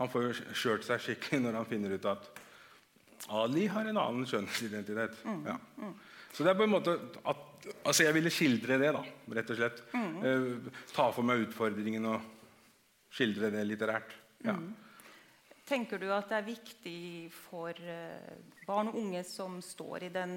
Han 0.00 0.10
får 0.10 0.40
skjørt 0.56 0.86
seg 0.86 1.02
skikkelig 1.04 1.42
når 1.44 1.60
han 1.60 1.68
finner 1.68 1.96
ut 1.96 2.08
at 2.10 2.30
Ali 3.30 3.68
har 3.70 3.86
en 3.86 4.00
annen 4.00 4.26
kjønnsidentitet. 4.26 5.20
Ja. 5.46 5.58
Så 6.32 6.42
det 6.42 6.52
er 6.52 6.58
på 6.58 6.66
en 6.66 6.72
måte 6.72 6.96
at, 7.28 7.42
altså 7.84 8.06
Jeg 8.08 8.16
ville 8.16 8.32
skildre 8.32 8.78
det, 8.80 8.92
da, 8.96 9.02
rett 9.36 9.52
og 9.52 9.58
slett. 9.60 9.82
Eh, 9.94 10.70
ta 10.94 11.10
for 11.14 11.26
meg 11.28 11.44
utfordringen 11.44 12.08
og 12.10 12.24
skildre 13.12 13.52
det 13.54 13.66
litterært. 13.68 14.16
Ja. 14.46 14.56
Tenker 15.68 16.00
du 16.02 16.08
at 16.10 16.32
det 16.32 16.40
er 16.40 16.48
viktig 16.48 17.02
for 17.36 17.70
eh, 17.70 18.32
barn 18.66 18.90
og 18.90 18.98
unge 18.98 19.22
som 19.28 19.60
står 19.62 20.08
i 20.08 20.12
den, 20.14 20.34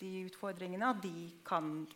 de 0.00 0.10
utfordringene, 0.26 0.90
at 0.90 1.04
de 1.04 1.28
kan 1.46 1.86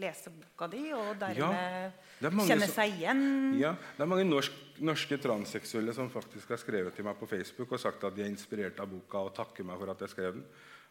lese 0.00 0.32
boka 0.32 0.66
di 0.72 0.86
og 0.96 1.14
dermed 1.20 1.54
er 1.54 1.92
kjenne 2.20 2.66
som- 2.66 2.74
seg 2.74 2.96
igjen? 2.98 3.22
Ja, 3.60 3.74
Det 3.96 4.04
er 4.04 4.10
mange 4.10 4.24
norsk, 4.24 4.52
norske 4.80 5.18
transseksuelle 5.20 5.94
som 5.94 6.10
faktisk 6.10 6.48
har 6.48 6.56
skrevet 6.58 6.94
til 6.94 7.04
meg 7.04 7.18
på 7.18 7.28
Facebook 7.28 7.72
og 7.72 7.80
sagt 7.80 8.04
at 8.04 8.14
de 8.16 8.22
er 8.22 8.32
inspirert 8.32 8.80
av 8.80 8.88
boka 8.90 9.18
og 9.18 9.34
takker 9.34 9.64
meg 9.64 9.78
for 9.78 9.90
at 9.90 10.00
jeg 10.00 10.08
skrev 10.14 10.32
den. 10.34 10.44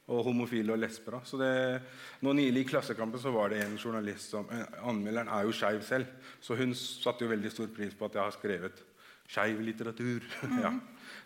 Og 0.10 0.24
homofile 0.26 0.74
og 0.74 0.80
lesber. 0.80 1.20
Så 1.24 1.38
det, 1.38 1.82
nå 2.22 2.34
Nylig 2.34 2.64
i 2.66 2.70
Klassekampen 2.72 3.20
så 3.22 3.32
var 3.32 3.49
det 3.49 3.60
en 3.62 3.78
journalist 3.78 4.32
som 4.32 4.47
eh, 4.49 4.66
Anmelderen 4.82 5.28
er 5.30 5.43
jo 5.45 5.51
skeiv 5.51 5.84
selv, 5.86 6.07
så 6.41 6.57
hun 6.57 6.74
satte 6.74 7.22
jo 7.22 7.30
veldig 7.30 7.51
stor 7.51 7.68
pris 7.68 7.93
på 7.93 8.05
at 8.05 8.14
jeg 8.18 8.24
har 8.24 8.32
skrevet 8.32 8.82
skeiv 9.30 9.62
litteratur. 9.62 10.26
ja. 10.64 10.72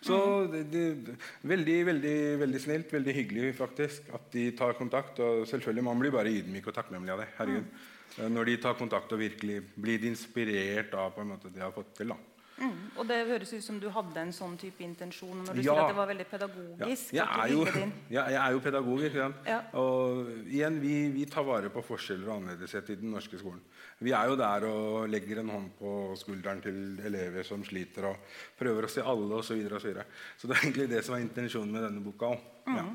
Så 0.04 0.18
det, 0.52 0.62
det, 0.72 1.16
veldig, 1.48 1.78
veldig, 1.88 2.16
veldig 2.42 2.60
snilt, 2.60 2.92
veldig 2.92 3.14
hyggelig 3.16 3.54
faktisk 3.56 4.10
at 4.16 4.26
de 4.34 4.50
tar 4.58 4.76
kontakt. 4.76 5.20
Og 5.24 5.46
selvfølgelig, 5.48 5.86
man 5.86 6.02
blir 6.02 6.12
bare 6.14 6.32
ydmyk 6.32 6.68
og 6.68 6.76
takknemlig 6.76 7.14
av 7.14 7.24
det. 7.24 7.30
herregud. 7.38 7.82
Eh, 8.18 8.28
Når 8.28 8.50
de 8.50 8.56
tar 8.66 8.78
kontakt 8.78 9.12
og 9.16 9.22
virkelig 9.22 9.62
blir 9.80 10.04
inspirert 10.10 10.94
av 10.94 11.14
på 11.16 11.24
en 11.24 11.32
måte 11.34 11.48
det 11.48 11.56
de 11.58 11.64
har 11.64 11.72
fått 11.74 11.94
til. 11.96 12.12
da. 12.12 12.33
Mm. 12.56 12.74
Og 12.96 13.08
det 13.08 13.16
høres 13.26 13.50
ut 13.52 13.64
som 13.64 13.80
du 13.82 13.88
hadde 13.90 14.16
en 14.20 14.30
sånn 14.32 14.56
type 14.56 14.80
intensjon 14.84 15.40
når 15.44 15.54
du 15.56 15.60
Ja. 15.62 15.72
sier 15.74 15.80
at 15.82 15.88
det 15.90 15.96
var 15.96 16.06
veldig 16.06 16.26
Ja. 16.26 16.30
pedagogisk. 16.38 17.12
Jeg, 17.12 17.26
er 17.26 17.48
jo, 17.50 17.64
ja, 18.16 18.24
jeg 18.30 18.40
er 18.40 18.52
jo 18.52 18.60
pedagog. 18.60 19.00
Ja. 19.46 19.60
Og 19.74 20.28
igjen, 20.46 20.80
vi, 20.80 21.08
vi 21.10 21.24
tar 21.26 21.42
vare 21.44 21.68
på 21.70 21.82
forskjeller 21.82 22.28
og 22.28 22.36
annerledeshet 22.42 22.90
i 22.90 22.94
den 23.00 23.10
norske 23.10 23.38
skolen. 23.38 23.60
Vi 24.00 24.12
er 24.12 24.28
jo 24.28 24.36
der 24.36 24.64
og 24.68 25.08
legger 25.08 25.40
en 25.40 25.48
hånd 25.50 25.70
på 25.78 26.14
skulderen 26.16 26.60
til 26.62 27.00
elever 27.04 27.42
som 27.44 27.64
sliter, 27.64 28.04
og 28.12 28.16
prøver 28.58 28.84
å 28.86 28.90
se 28.90 29.02
alle 29.02 29.34
osv. 29.34 29.50
Så, 29.50 29.54
videre, 29.54 29.74
og 29.74 29.80
så, 29.82 29.88
videre. 29.88 30.04
så 30.38 30.48
det 30.48 30.56
er 30.56 30.62
egentlig 30.62 30.88
det 30.90 31.04
som 31.04 31.14
er 31.16 31.20
intensjonen 31.26 31.72
med 31.72 31.82
denne 31.82 32.04
boka 32.04 32.26
òg. 32.34 32.40
Ja. 32.66 32.86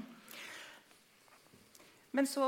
Men 2.12 2.26
så, 2.26 2.46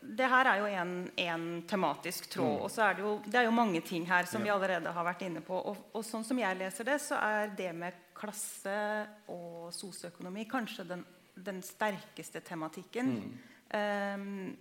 det 0.00 0.28
her 0.32 0.48
er 0.48 0.62
jo 0.62 0.68
en, 0.80 0.92
en 1.20 1.46
tematisk 1.68 2.30
tråd. 2.32 2.62
Og 2.64 2.70
så 2.72 2.86
er 2.86 2.96
det, 2.96 3.04
jo, 3.04 3.12
det 3.26 3.40
er 3.40 3.48
jo 3.48 3.56
mange 3.56 3.82
ting 3.84 4.06
her 4.08 4.24
som 4.30 4.44
vi 4.44 4.52
allerede 4.52 4.92
har 4.96 5.04
vært 5.04 5.26
inne 5.26 5.42
på. 5.44 5.58
Og, 5.72 5.90
og 5.92 6.06
sånn 6.06 6.24
som 6.24 6.40
jeg 6.40 6.56
leser 6.56 6.88
det, 6.88 6.96
så 7.04 7.18
er 7.20 7.52
det 7.56 7.68
med 7.76 7.98
klasse 8.16 8.78
og 9.34 9.68
sosioøkonomi 9.76 10.46
kanskje 10.48 10.88
den, 10.88 11.04
den 11.36 11.60
sterkeste 11.66 12.40
tematikken. 12.46 13.12
Ehm, 13.76 14.54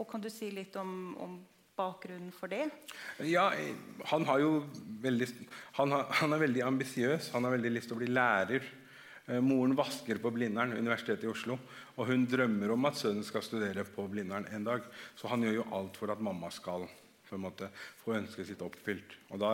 og 0.00 0.08
kan 0.08 0.24
du 0.24 0.30
si 0.32 0.48
litt 0.54 0.76
om, 0.80 0.92
om 1.20 1.36
bakgrunnen 1.76 2.32
for 2.32 2.52
det? 2.52 2.66
Ja, 3.28 3.50
han, 4.08 4.24
har 4.28 4.40
jo 4.40 4.52
veldig, 5.04 5.28
han, 5.76 5.92
har, 5.96 6.08
han 6.22 6.36
er 6.36 6.44
veldig 6.46 6.64
ambisiøs. 6.64 7.30
Han 7.36 7.44
har 7.44 7.58
veldig 7.58 7.76
lyst 7.76 7.92
til 7.92 7.98
å 7.98 8.00
bli 8.00 8.08
lærer. 8.12 8.64
Eh, 9.30 9.40
Moren 9.40 9.76
vasker 9.78 10.18
på 10.18 10.30
Blindern, 10.34 10.72
Universitetet 10.72 11.24
i 11.24 11.30
Oslo. 11.30 11.58
Og 11.96 12.08
hun 12.10 12.26
drømmer 12.26 12.74
om 12.74 12.88
at 12.90 12.98
sønnen 12.98 13.26
skal 13.26 13.44
studere 13.46 13.84
på 13.86 14.08
Blindern 14.10 14.48
en 14.50 14.66
dag. 14.66 14.86
Så 15.14 15.30
han 15.30 15.44
gjør 15.46 15.60
jo 15.60 15.70
alt 15.76 15.98
for 16.00 16.10
at 16.10 16.22
mamma 16.24 16.50
skal 16.54 16.88
måte, 17.38 17.68
få 18.02 18.16
ønsket 18.18 18.48
sitt 18.48 18.62
oppfylt. 18.66 19.12
Og, 19.30 19.36
da, 19.38 19.50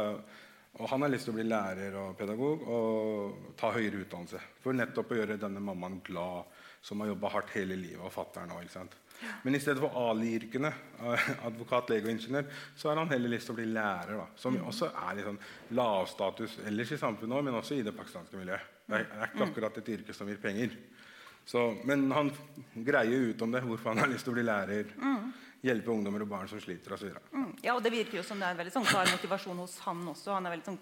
og 0.80 0.86
han 0.88 1.02
har 1.04 1.10
lyst 1.12 1.28
til 1.28 1.34
å 1.34 1.36
bli 1.36 1.44
lærer 1.44 1.96
og 2.00 2.14
pedagog 2.16 2.62
og 2.72 3.50
ta 3.60 3.68
høyere 3.74 4.00
utdannelse. 4.06 4.40
For 4.62 4.76
nettopp 4.76 5.12
å 5.12 5.18
gjøre 5.18 5.36
denne 5.42 5.60
mammaen 5.60 5.98
glad, 6.06 6.54
som 6.80 7.02
har 7.02 7.10
jobba 7.10 7.34
hardt 7.34 7.52
hele 7.58 7.76
livet, 7.76 8.00
og 8.00 8.14
fatter'n 8.14 8.54
òg. 8.56 8.96
Men 9.44 9.56
i 9.56 9.60
stedet 9.60 9.82
for 9.82 9.96
Ali-yrkene, 10.08 10.70
eh, 11.02 11.28
advokat, 11.48 11.92
lege 11.92 12.08
og 12.08 12.14
ingeniør, 12.14 12.48
så 12.76 12.88
har 12.88 13.02
han 13.02 13.12
heller 13.12 13.34
lyst 13.34 13.50
til 13.50 13.56
å 13.56 13.60
bli 13.60 13.68
lærer. 13.74 14.14
Da, 14.22 14.26
som 14.40 14.56
også 14.56 14.88
er 15.02 15.18
litt 15.18 15.28
sånn 15.28 15.42
lavstatus 15.76 16.60
ellers 16.64 16.96
i 16.96 17.00
samfunnet, 17.02 17.44
men 17.44 17.60
også 17.60 17.76
i 17.76 17.84
det 17.84 17.96
pakistanske 17.96 18.40
miljøet. 18.40 18.75
Det 18.86 18.94
er, 18.94 19.06
det 19.10 19.18
er 19.18 19.32
ikke 19.32 19.46
akkurat 19.50 19.78
et 19.82 19.88
yrke 19.96 20.14
som 20.14 20.28
gir 20.30 20.38
penger. 20.42 20.70
Så, 21.46 21.62
men 21.86 22.10
han 22.10 22.30
greier 22.86 23.30
ut 23.30 23.42
om 23.42 23.52
det, 23.54 23.62
hvorfor 23.62 23.92
han 23.92 24.02
har 24.02 24.10
lyst 24.10 24.26
til 24.26 24.32
å 24.34 24.36
bli 24.36 24.42
lærer. 24.46 24.86
Hjelpe 25.66 25.90
ungdommer 25.90 26.22
og 26.22 26.28
barn 26.30 26.48
som 26.50 26.60
sliter 26.62 26.94
osv. 26.94 27.10
Mm. 27.32 27.52
Ja, 27.64 27.74
og 27.74 27.82
det 27.82 27.90
virker 27.94 28.18
jo 28.18 28.24
som 28.26 28.38
det 28.38 28.46
er 28.46 28.54
en 28.54 28.60
veldig 28.60 28.74
sånn 28.74 28.86
klar 28.86 29.08
motivasjon 29.10 29.62
hos 29.62 29.78
han 29.86 30.02
også. 30.12 30.34
Han 30.36 30.46
er 30.46 30.54
veldig 30.56 30.68
sånn 30.68 30.78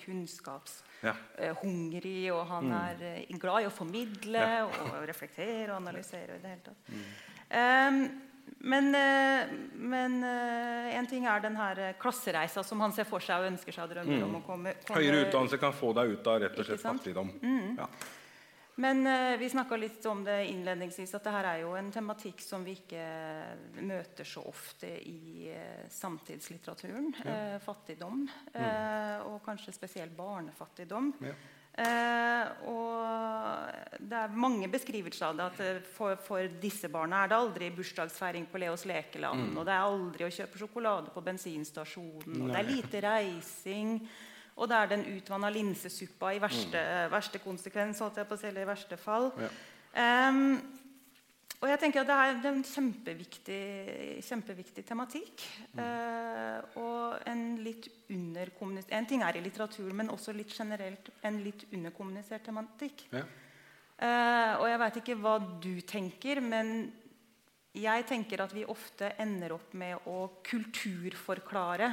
Ja. 1.05 1.13
kunnskapshungrig, 1.15 2.33
og 2.33 2.47
han 2.49 2.73
er 2.73 3.03
eh, 3.05 3.37
glad 3.41 3.63
i 3.63 3.69
å 3.69 3.73
formidle 3.73 4.45
og 4.69 5.05
reflektere 5.09 5.71
og 5.73 5.77
analysere. 5.83 6.37
i 6.37 6.43
det 6.43 6.49
hele 6.49 6.65
tatt. 6.65 6.81
Ehm, 7.51 8.01
men, 8.65 8.95
eh, 8.95 9.47
men 9.75 10.25
eh, 10.25 10.97
en 10.97 11.07
ting 11.07 11.27
er 11.29 11.41
den 11.45 11.57
her 11.57 11.81
eh, 11.81 11.95
klassereisa 12.01 12.63
som 12.65 12.81
han 12.81 12.95
ser 12.97 13.05
for 13.09 13.21
seg 13.21 13.43
og 13.43 13.53
ønsker 13.53 13.77
seg 13.77 13.87
og 13.87 13.93
drømmer 13.93 14.25
om 14.25 14.39
å 14.39 14.43
komme, 14.47 14.77
komme 14.87 15.03
Høyere 15.03 15.27
utdannelse 15.27 15.61
kan 15.61 15.75
få 15.77 15.93
deg 15.97 16.15
ut 16.15 16.31
av 16.33 16.39
rett 16.41 16.61
og 16.61 16.69
slett 16.69 16.85
fattigdom. 16.85 17.33
fattigdom. 17.35 17.81
Ja. 17.81 17.89
Men 18.75 19.07
vi 19.39 19.47
snakka 19.53 19.77
litt 19.79 20.03
om 20.11 20.25
det 20.27 20.49
innledningsvis, 20.51 21.13
at 21.15 21.23
det 21.23 21.31
her 21.31 21.47
er 21.47 21.59
jo 21.61 21.77
en 21.79 21.93
tematikk 21.95 22.41
som 22.43 22.65
vi 22.67 22.73
ikke 22.75 23.05
møter 23.87 24.27
så 24.27 24.43
ofte 24.51 24.89
i 24.99 25.53
samtidslitteraturen. 25.95 27.13
Ja. 27.21 27.37
fattigdom. 27.63 28.25
Mm. 28.51 29.29
og 29.29 29.39
kanskje 29.47 29.77
spesielt 29.77 30.17
barnefattigdom. 30.19 31.13
Ja. 31.23 31.37
Eh, 31.75 32.67
og 32.71 33.99
det 33.99 34.19
er 34.21 34.37
mange 34.39 34.69
beskrivelser 34.71 35.27
av 35.27 35.39
det. 35.39 35.47
at 35.49 35.63
eh, 35.65 35.81
for, 35.97 36.15
for 36.23 36.47
disse 36.63 36.91
barna 36.93 37.25
er 37.25 37.33
det 37.33 37.39
aldri 37.39 37.71
bursdagsfeiring 37.75 38.47
på 38.51 38.61
Leos 38.63 38.87
lekeland. 38.87 39.57
Og 39.59 39.67
det 39.67 39.75
er 39.75 39.89
aldri 39.89 40.29
å 40.29 40.35
kjøpe 40.37 40.61
sjokolade 40.61 41.15
på 41.15 41.25
bensinstasjonen. 41.25 42.45
Og 42.45 42.53
det 42.53 42.61
er 42.61 42.71
lite 42.71 43.03
reising. 43.09 43.99
Og 44.55 44.71
det 44.71 44.79
er 44.79 44.93
den 44.93 45.07
utvanna 45.17 45.51
linsesuppa 45.51 46.31
i 46.35 46.41
verste, 46.43 46.81
verste 47.11 47.41
konsekvens, 47.43 47.99
holdt 48.05 48.21
jeg 48.23 48.29
på 48.31 48.37
å 48.37 48.39
si, 48.39 48.47
eller 48.53 48.63
i 48.63 48.71
verste 48.71 48.99
fall. 49.01 49.33
Ja. 49.43 49.51
Ehm, 49.99 50.59
og 51.65 51.71
jeg 51.71 51.81
tenker 51.81 52.03
at 52.03 52.11
det 52.11 52.17
er, 52.21 52.35
en 52.51 52.65
kjempeviktig, 52.69 53.61
kjempeviktig 54.27 54.83
tematikk. 54.85 55.45
Eh, 55.81 56.59
og 56.77 57.25
en 57.31 57.45
litt 57.65 57.89
underkommunisert 58.13 58.93
En 58.99 59.09
ting 59.09 59.25
er 59.25 59.39
i 59.39 59.43
litteratur, 59.45 59.89
men 59.97 60.13
også 60.13 60.35
litt 60.37 60.53
generelt 60.53 61.09
en 61.25 61.41
litt 61.41 61.65
underkommunisert 61.71 62.45
tematikk. 62.45 63.07
Ja. 63.15 63.25
Eh, 63.97 64.53
og 64.59 64.67
jeg 64.69 64.83
veit 64.83 65.01
ikke 65.01 65.19
hva 65.23 65.39
du 65.41 65.73
tenker, 65.89 66.43
men 66.45 66.93
jeg 67.75 68.07
tenker 68.13 68.45
at 68.45 68.53
vi 68.55 68.69
ofte 68.69 69.15
ender 69.25 69.57
opp 69.57 69.73
med 69.81 70.05
å 70.11 70.29
kulturforklare 70.45 71.89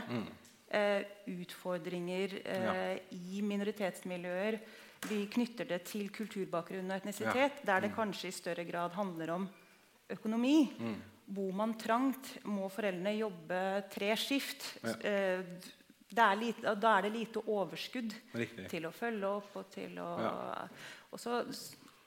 eh, 0.68 1.08
utfordringer 1.32 2.36
eh, 2.44 2.96
i 3.16 3.42
minoritetsmiljøer. 3.46 4.60
Vi 5.08 5.24
knytter 5.34 5.66
det 5.72 5.80
til 5.90 6.12
kulturbakgrunn 6.14 6.92
og 6.92 7.00
etnisitet, 7.00 7.64
der 7.66 7.88
det 7.88 7.96
kanskje 7.96 8.30
i 8.30 8.36
større 8.36 8.68
grad 8.68 8.94
handler 9.00 9.38
om 9.40 9.48
økonomi. 10.18 10.58
Bor 11.32 11.52
man 11.56 11.78
trangt, 11.80 12.34
må 12.52 12.68
foreldrene 12.74 13.14
jobbe 13.18 13.60
tre 13.94 14.10
skift. 14.20 14.66
Ja. 14.84 14.96
Eh, 15.08 15.44
er 16.12 16.36
lite, 16.36 16.74
da 16.76 16.98
er 16.98 17.06
det 17.08 17.14
lite 17.14 17.40
overskudd 17.48 18.12
Riktig. 18.36 18.66
til 18.74 18.84
å 18.84 18.92
følge 18.92 19.30
opp 19.38 19.54
og 19.62 19.70
til 19.72 19.96
å 20.04 20.10
Ja. 20.20 20.68
og 21.12 21.20
så, 21.20 21.38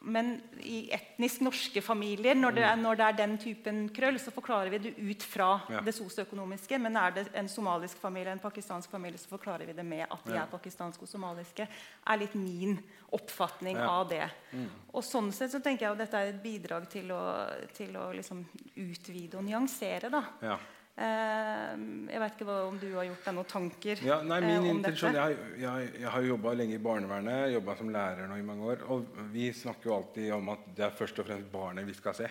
Men 0.05 0.41
i 0.61 0.91
etnisk 0.93 1.41
norske 1.41 1.81
familier, 1.83 2.35
når 2.37 2.55
det, 2.55 2.63
er, 2.69 2.77
når 2.77 2.97
det 3.01 3.05
er 3.07 3.17
den 3.17 3.39
typen 3.41 3.89
krøll, 3.89 4.19
så 4.21 4.31
forklarer 4.35 4.71
vi 4.71 4.79
det 4.79 4.93
ut 4.99 5.23
fra 5.23 5.63
Ja. 5.71 5.81
det 5.81 5.95
sosioøkonomiske. 5.95 6.79
Men 6.79 6.97
er 6.97 7.11
det 7.11 7.27
en 7.35 7.49
somalisk 7.49 7.97
familie 8.03 8.33
en 8.33 8.39
pakistansk 8.39 8.91
familie, 8.91 9.19
så 9.19 9.29
forklarer 9.29 9.67
vi 9.67 9.73
det 9.73 9.85
med 9.85 10.07
at 10.11 10.25
de 10.27 10.35
Ja. 10.35 10.43
er 10.43 10.47
pakistanske 10.53 11.03
og 11.03 11.09
somaliske. 11.09 11.69
er 12.07 12.17
litt 12.19 12.35
min 12.35 12.79
oppfatning 13.13 13.77
Ja. 13.77 13.89
av 13.89 14.09
det. 14.09 14.31
Og 14.93 15.03
sånn 15.03 15.33
sett 15.33 15.51
så 15.53 15.63
tenker 15.63 15.87
jeg 15.87 15.93
at 15.93 15.99
dette 15.99 16.15
er 16.17 16.29
et 16.29 16.43
bidrag 16.43 16.89
til 16.91 17.09
å, 17.11 17.49
til 17.73 17.93
å 17.97 18.13
liksom 18.15 18.45
utvide 18.77 19.35
og 19.37 19.45
nyansere. 19.45 20.11
da. 20.11 20.25
Ja. 20.43 20.59
Eh, 20.95 21.70
jeg 22.07 22.20
vet 22.22 22.36
ikke 22.36 22.57
om 22.68 22.76
du 22.78 22.86
har 22.92 23.07
gjort 23.09 23.24
deg 23.26 23.34
noen 23.34 23.49
tanker 23.51 24.03
Ja, 24.07 24.20
nei, 24.22 24.36
min 24.45 24.53
eh, 24.53 24.61
om 24.61 24.68
intensjon, 24.76 25.11
dette? 25.11 25.24
Jeg, 25.26 25.62
jeg, 25.64 25.88
jeg 26.05 26.12
har 26.14 26.26
jobba 26.28 26.53
lenge 26.55 26.76
i 26.76 26.82
barnevernet, 26.84 27.49
jobba 27.51 27.74
som 27.80 27.90
lærer 27.90 28.30
nå 28.30 28.36
i 28.38 28.45
mange 28.47 28.68
år. 28.70 28.84
Og 28.95 29.18
vi 29.32 29.49
snakker 29.59 29.90
jo 29.90 29.97
alltid 29.97 30.30
om 30.36 30.53
at 30.55 30.68
det 30.76 30.86
er 30.86 30.95
først 30.95 31.18
og 31.18 31.26
fremst 31.26 31.51
barnet 31.51 31.88
vi 31.88 31.97
skal 31.99 32.14
se. 32.20 32.30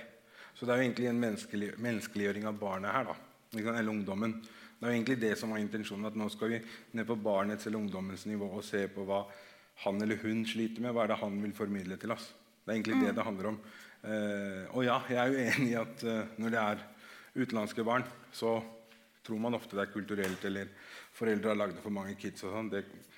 Så 0.56 0.64
det 0.64 0.72
er 0.72 0.80
jo 0.80 0.86
egentlig 0.88 1.10
en 1.10 1.20
menneskelig, 1.20 1.72
menneskeliggjøring 1.84 2.48
av 2.48 2.62
barnet 2.62 2.96
her. 2.96 3.12
da, 3.12 3.18
Eller 3.60 3.92
ungdommen. 3.92 4.38
Det 4.40 4.88
er 4.88 4.94
jo 4.94 4.96
egentlig 4.96 5.20
det 5.20 5.34
som 5.40 5.52
var 5.52 5.60
intensjonen. 5.60 6.08
At 6.08 6.16
nå 6.20 6.30
skal 6.32 6.56
vi 6.56 6.62
ned 6.96 7.10
på 7.10 7.20
barnets 7.20 7.68
eller 7.68 7.84
ungdommens 7.84 8.26
nivå 8.32 8.48
og 8.48 8.64
se 8.64 8.86
på 8.88 9.04
hva 9.10 9.26
han 9.84 10.02
eller 10.06 10.24
hun 10.24 10.46
sliter 10.48 10.86
med. 10.86 10.96
Hva 10.96 11.04
er 11.04 11.12
det 11.12 11.20
han 11.20 11.36
vil 11.44 11.58
formidle 11.58 12.00
til 12.00 12.16
oss? 12.16 12.32
Det 12.64 12.72
er 12.72 12.80
egentlig 12.80 13.02
det 13.04 13.16
det 13.18 13.28
handler 13.28 13.52
om. 13.52 13.60
Uh, 14.04 14.64
og 14.76 14.84
ja, 14.84 14.98
jeg 15.10 15.20
er 15.20 15.32
jo 15.32 15.44
enig 15.52 15.70
i 15.72 15.80
at 15.80 16.04
uh, 16.08 16.40
når 16.40 16.52
det 16.56 16.64
er 16.64 16.82
utenlandske 17.36 17.86
barn, 17.86 18.06
så 18.32 18.58
tror 19.24 19.40
man 19.40 19.56
ofte 19.58 19.78
det 19.78 19.86
er 19.88 19.94
kulturelt, 19.94 20.46
eller 20.46 20.72
foreldre 21.16 21.54
har 21.54 21.60
lagd 21.60 21.80
for 21.82 21.96
mange 21.96 22.16
kids. 22.20 22.44
og 22.44 22.56
sånn. 22.56 22.72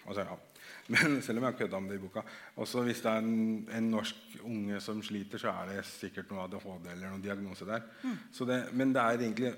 Altså, 0.05 0.25
ja. 0.25 0.37
Men 0.93 1.17
selv 1.25 1.39
om 1.39 1.47
jeg 1.47 1.51
har 1.53 1.59
kødda 1.59 1.77
om 1.77 1.87
det 1.89 1.97
i 1.97 2.01
boka. 2.03 2.21
Også 2.61 2.83
hvis 2.85 3.01
det 3.01 3.09
er 3.11 3.23
en, 3.23 3.69
en 3.73 3.87
norsk 3.89 4.35
unge 4.45 4.81
som 4.83 5.01
sliter, 5.03 5.41
så 5.41 5.53
er 5.53 5.71
det 5.73 5.85
sikkert 5.89 6.29
noe 6.29 6.43
ADHD 6.45 6.91
eller 6.91 7.09
noen 7.09 7.23
diagnose 7.23 7.65
der. 7.65 7.87
Så 8.33 8.45
det, 8.45 8.59
men 8.77 8.93
det 8.93 9.01
er 9.01 9.23
egentlig 9.25 9.53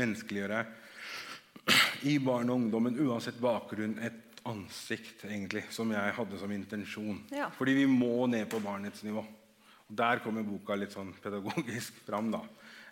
menneskeliggjøre 0.00 0.62
i 2.12 2.16
barn 2.24 2.48
og 2.48 2.62
ungdommen, 2.62 2.96
uansett 3.04 3.40
bakgrunn, 3.42 3.98
et 4.00 4.40
ansikt 4.48 5.26
egentlig, 5.28 5.66
som 5.74 5.90
jeg 5.92 6.16
hadde 6.16 6.38
som 6.40 6.52
intensjon. 6.54 7.20
Ja. 7.34 7.50
Fordi 7.52 7.76
vi 7.82 7.86
må 7.90 8.24
ned 8.30 8.48
på 8.48 8.62
barnets 8.64 9.04
nivå. 9.04 9.24
Og 9.90 9.98
Der 10.00 10.22
kommer 10.24 10.46
boka 10.46 10.78
litt 10.78 10.94
sånn 10.94 11.12
pedagogisk 11.20 12.00
fram. 12.06 12.30
da. 12.32 12.40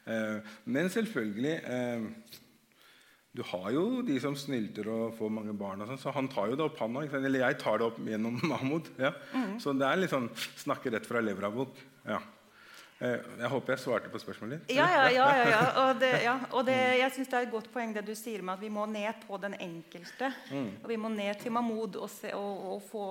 Eh, 0.07 0.53
men 0.65 0.91
selvfølgelig 0.93 1.57
eh, 1.65 2.07
Du 3.37 3.43
har 3.45 3.69
jo 3.71 3.83
de 4.03 4.17
som 4.21 4.35
snylter 4.37 4.89
og 4.91 5.13
får 5.19 5.31
mange 5.31 5.53
barn. 5.55 5.83
og 5.83 5.91
sånn, 5.93 6.01
så 6.01 6.15
han 6.17 6.31
tar 6.33 6.49
jo 6.51 6.57
det 6.59 6.65
opp, 6.65 6.81
han 6.83 6.97
òg. 6.99 7.13
Eller 7.21 7.45
jeg 7.45 7.59
tar 7.61 7.79
det 7.79 7.87
opp 7.91 8.01
gjennom 8.03 8.41
Mahmoud. 8.51 8.91
Ja. 8.99 9.13
Så 9.63 9.77
det 9.77 9.87
er 9.87 10.01
litt 10.01 10.15
sånn 10.15 10.31
snakke 10.59 10.91
rett 10.95 11.07
fra 11.07 11.23
levra-bok. 11.23 11.79
Ja. 12.09 12.23
Eh, 12.99 13.21
jeg 13.39 13.49
håper 13.53 13.77
jeg 13.77 13.83
svarte 13.85 14.11
på 14.11 14.19
spørsmålet 14.19 14.65
ditt. 14.65 14.75
Ja, 14.75 14.89
ja, 14.91 15.03
ja. 15.15 15.27
ja, 15.31 15.43
ja. 15.53 15.61
Og, 15.85 16.01
det, 16.01 16.11
ja. 16.25 16.35
og 16.51 16.65
det, 16.67 16.75
jeg 16.99 17.13
synes 17.15 17.29
det 17.31 17.37
er 17.39 17.47
et 17.47 17.53
godt 17.53 17.69
poeng 17.71 17.93
det 17.95 18.03
du 18.09 18.15
sier 18.19 18.43
med 18.43 18.57
at 18.57 18.65
vi 18.65 18.73
må 18.75 18.89
ned 18.91 19.21
på 19.23 19.39
den 19.39 19.55
enkelte. 19.55 20.33
Mm. 20.51 20.71
Og 20.83 20.89
vi 20.91 20.99
må 20.99 21.11
ned 21.15 21.39
til 21.39 21.55
Mahmoud 21.55 22.01
og, 22.01 22.09
se, 22.11 22.33
og, 22.35 22.65
og 22.75 22.83
få 22.89 23.05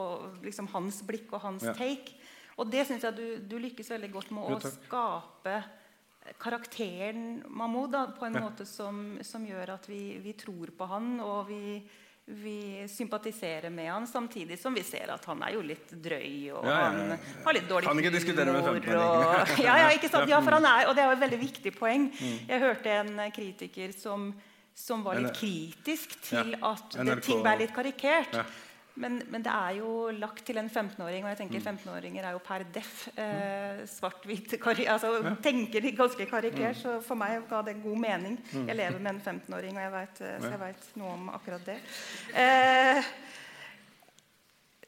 liksom, 0.44 0.68
hans 0.74 1.00
blikk 1.08 1.32
og 1.32 1.46
hans 1.46 1.64
take. 1.80 2.18
Og 2.60 2.68
det 2.74 2.84
syns 2.90 3.06
jeg 3.08 3.16
du, 3.16 3.26
du 3.48 3.56
lykkes 3.64 3.94
veldig 3.94 4.12
godt 4.12 4.34
med 4.36 4.58
å 4.58 4.60
skape 4.66 5.56
karakteren 6.40 7.44
Mahmoud 7.48 7.92
da, 7.92 8.06
på 8.18 8.26
en 8.26 8.34
Ja. 8.36 8.42
måte 8.48 8.66
som, 8.66 9.18
som 9.22 9.46
gjør 9.48 9.74
at 9.76 9.88
vi, 9.90 10.18
vi 10.24 10.34
tror 10.34 10.72
på 10.78 10.88
han, 10.88 11.20
og 11.24 11.48
vi, 11.48 11.82
vi 12.28 12.84
sympatiserer 12.92 13.70
med 13.72 13.88
han, 13.92 14.08
samtidig 14.08 14.58
som 14.60 14.74
vi 14.76 14.84
ser 14.84 15.10
at 15.14 15.24
han 15.26 15.42
er 15.48 15.54
jo 15.56 15.62
litt 15.62 15.90
drøy, 15.92 16.52
og 16.52 16.66
Ja, 16.68 16.76
ja, 16.76 16.92
han 16.92 17.18
har 17.46 17.54
litt 17.54 17.70
dårlig 17.70 17.88
Kan 17.88 18.00
ikke 18.04 18.36
med 18.36 18.48
humor, 18.54 18.98
og- 18.98 19.58
Ja, 19.68 19.78
ja, 19.86 19.90
ikke 19.96 20.10
sant? 20.12 20.30
Ja, 20.30 20.42
for 20.42 20.52
han 20.60 20.66
er, 20.66 20.88
og 20.90 20.96
det 20.96 21.04
er 21.04 21.08
jo 21.12 21.18
et 21.18 21.24
veldig 21.24 21.40
viktig 21.46 21.76
poeng. 21.80 22.10
Mm. 22.12 22.38
Jeg 22.50 22.60
hørte 22.62 22.98
en 23.00 23.32
kritiker 23.32 23.94
som, 23.98 24.34
som 24.76 25.04
var 25.04 25.16
litt 25.24 25.34
kritisk 25.40 26.18
til 26.28 26.56
at 26.62 26.98
det, 27.00 27.24
ting 27.24 27.42
ble 27.42 27.58
litt 27.64 27.74
karikert. 27.74 28.36
Men, 28.98 29.20
men 29.30 29.44
det 29.46 29.52
er 29.54 29.76
jo 29.78 30.10
lagt 30.18 30.44
til 30.48 30.58
en 30.58 30.70
15-åring, 30.70 31.24
og 31.24 31.30
jeg 31.30 31.38
Mm. 31.38 31.42
tenker 31.44 31.62
15-åringer 31.72 32.26
er 32.26 32.32
jo 32.34 32.40
per 32.40 32.64
def 32.74 33.08
eh, 33.18 33.84
svart-hvitt 33.86 34.56
Altså, 34.88 35.12
ja. 35.24 35.36
Tenker 35.44 35.82
de 35.82 35.92
ganske 35.92 36.26
Mm. 36.26 36.30
karikert, 36.32 36.76
så 36.82 37.00
for 37.04 37.16
meg 37.16 37.48
ga 37.50 37.62
det 37.62 37.78
god 37.84 37.98
mening. 37.98 38.38
Jeg 38.54 38.76
lever 38.76 39.00
med 39.00 39.12
en 39.16 39.22
15-åring, 39.22 39.78
og 39.78 39.84
jeg 39.84 39.92
vet, 39.92 40.22
eh, 40.22 40.40
så 40.42 40.50
jeg 40.50 40.60
veit 40.60 40.88
noe 40.98 41.14
om 41.14 41.30
akkurat 41.30 41.66
det. 41.66 41.78
Eh, 42.34 43.04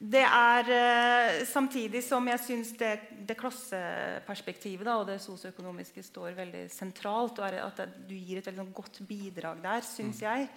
det 0.02 0.24
er 0.24 0.70
eh, 0.72 1.46
samtidig 1.46 2.02
som 2.04 2.26
jeg 2.32 2.40
syns 2.40 2.70
det, 2.80 2.94
det 3.28 3.36
klasseperspektivet 3.38 4.86
da, 4.88 4.94
og 5.02 5.08
det 5.10 5.18
sosioøkonomiske 5.22 6.04
står 6.08 6.38
veldig 6.38 6.62
sentralt, 6.72 7.40
og 7.44 7.58
at 7.60 7.82
du 8.08 8.16
gir 8.16 8.40
et 8.40 8.46
veldig 8.48 8.64
sånn 8.64 8.74
godt 8.78 9.02
bidrag 9.10 9.62
der, 9.62 9.82
syns 9.84 10.22
jeg. 10.24 10.48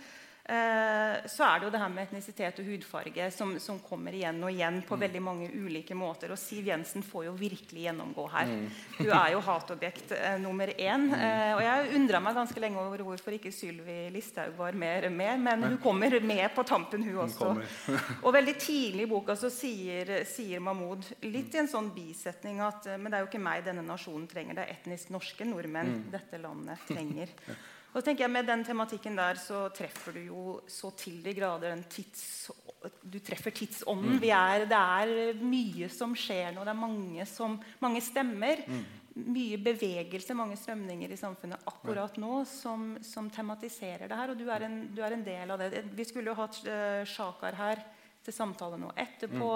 Eh, 0.43 1.27
så 1.31 1.45
er 1.47 1.61
det 1.61 1.69
jo 1.69 1.71
det 1.71 1.79
her 1.79 1.91
med 1.93 2.09
etnisitet 2.09 2.57
og 2.59 2.67
hudfarge 2.67 3.29
som, 3.31 3.53
som 3.63 3.77
kommer 3.79 4.15
igjen 4.17 4.41
og 4.43 4.51
igjen 4.51 4.81
på 4.83 4.97
veldig 4.99 5.21
mange 5.23 5.51
ulike 5.55 5.95
måter. 5.95 6.33
Og 6.35 6.41
Siv 6.41 6.67
Jensen 6.67 7.05
får 7.07 7.29
jo 7.29 7.35
virkelig 7.39 7.85
gjennomgå 7.85 8.25
her. 8.33 8.51
Hun 8.99 9.13
er 9.21 9.29
jo 9.37 9.43
hatobjekt 9.47 10.15
eh, 10.17 10.41
nummer 10.43 10.73
én. 10.75 11.07
Eh, 11.15 11.53
og 11.55 11.63
jeg 11.63 11.93
undra 12.01 12.23
meg 12.25 12.39
ganske 12.41 12.63
lenge 12.65 12.83
over 12.83 13.05
hvorfor 13.07 13.37
ikke 13.37 13.53
Sylvi 13.55 13.99
Listhaug 14.15 14.57
var 14.59 14.75
mer 14.79 15.07
med, 15.15 15.45
men 15.47 15.67
hun 15.69 15.79
kommer 15.83 16.19
med 16.21 16.49
på 16.57 16.65
tampen, 16.67 17.05
hun 17.07 17.23
også. 17.23 17.53
Og 18.25 18.33
veldig 18.35 18.55
tidlig 18.59 19.07
i 19.07 19.11
boka 19.11 19.37
så 19.39 19.51
sier, 19.53 20.11
sier 20.29 20.63
Mahmoud 20.63 21.07
litt 21.27 21.55
i 21.55 21.61
en 21.63 21.71
sånn 21.71 21.93
bisetning 21.95 22.59
at 22.65 22.89
eh, 22.91 22.99
men 22.99 23.13
det 23.13 23.19
er 23.19 23.25
jo 23.25 23.31
ikke 23.31 23.43
meg 23.43 23.63
denne 23.67 23.85
nasjonen 23.87 24.27
trenger, 24.31 24.59
det 24.59 24.67
er 24.67 24.75
etnisk 24.75 25.13
norske 25.15 25.47
nordmenn 25.47 26.09
dette 26.11 26.41
landet 26.43 26.83
trenger. 26.91 27.31
Og 27.93 28.01
så 28.01 28.07
tenker 28.07 28.25
jeg 28.25 28.33
Med 28.33 28.49
den 28.49 28.65
tematikken 28.65 29.19
der 29.19 29.41
så 29.41 29.67
treffer 29.75 30.17
du 30.17 30.23
jo 30.25 30.45
så 30.71 30.93
til 30.97 31.21
de 31.25 31.35
grader 31.37 31.75
den 31.75 31.85
tids... 31.93 32.51
Du 32.83 33.21
treffer 33.23 33.55
tidsånden. 33.55 34.17
Vi 34.19 34.33
er, 34.35 34.65
det 34.67 34.79
er 34.79 35.39
mye 35.39 35.87
som 35.93 36.17
skjer 36.19 36.51
nå. 36.51 36.65
Det 36.67 36.73
er 36.73 36.81
mange, 36.81 37.27
som, 37.31 37.55
mange 37.85 38.01
stemmer. 38.03 38.65
Mye 39.13 39.59
bevegelse, 39.63 40.35
mange 40.35 40.57
strømninger 40.59 41.13
i 41.13 41.21
samfunnet 41.21 41.63
akkurat 41.69 42.17
nå 42.19 42.41
som, 42.49 42.97
som 43.07 43.29
tematiserer 43.31 44.09
det 44.11 44.19
her. 44.19 44.33
Og 44.33 44.41
du 44.41 44.49
er, 44.51 44.67
en, 44.67 44.81
du 44.91 45.03
er 45.05 45.15
en 45.15 45.23
del 45.27 45.55
av 45.55 45.63
det. 45.63 45.85
Vi 45.95 46.09
skulle 46.09 46.33
jo 46.33 46.39
hatt 46.41 46.59
uh, 46.67 47.05
Shakar 47.07 47.61
her 47.61 47.85
til 48.25 48.35
samtale 48.35 48.81
nå 48.81 48.91
etterpå. 48.99 49.53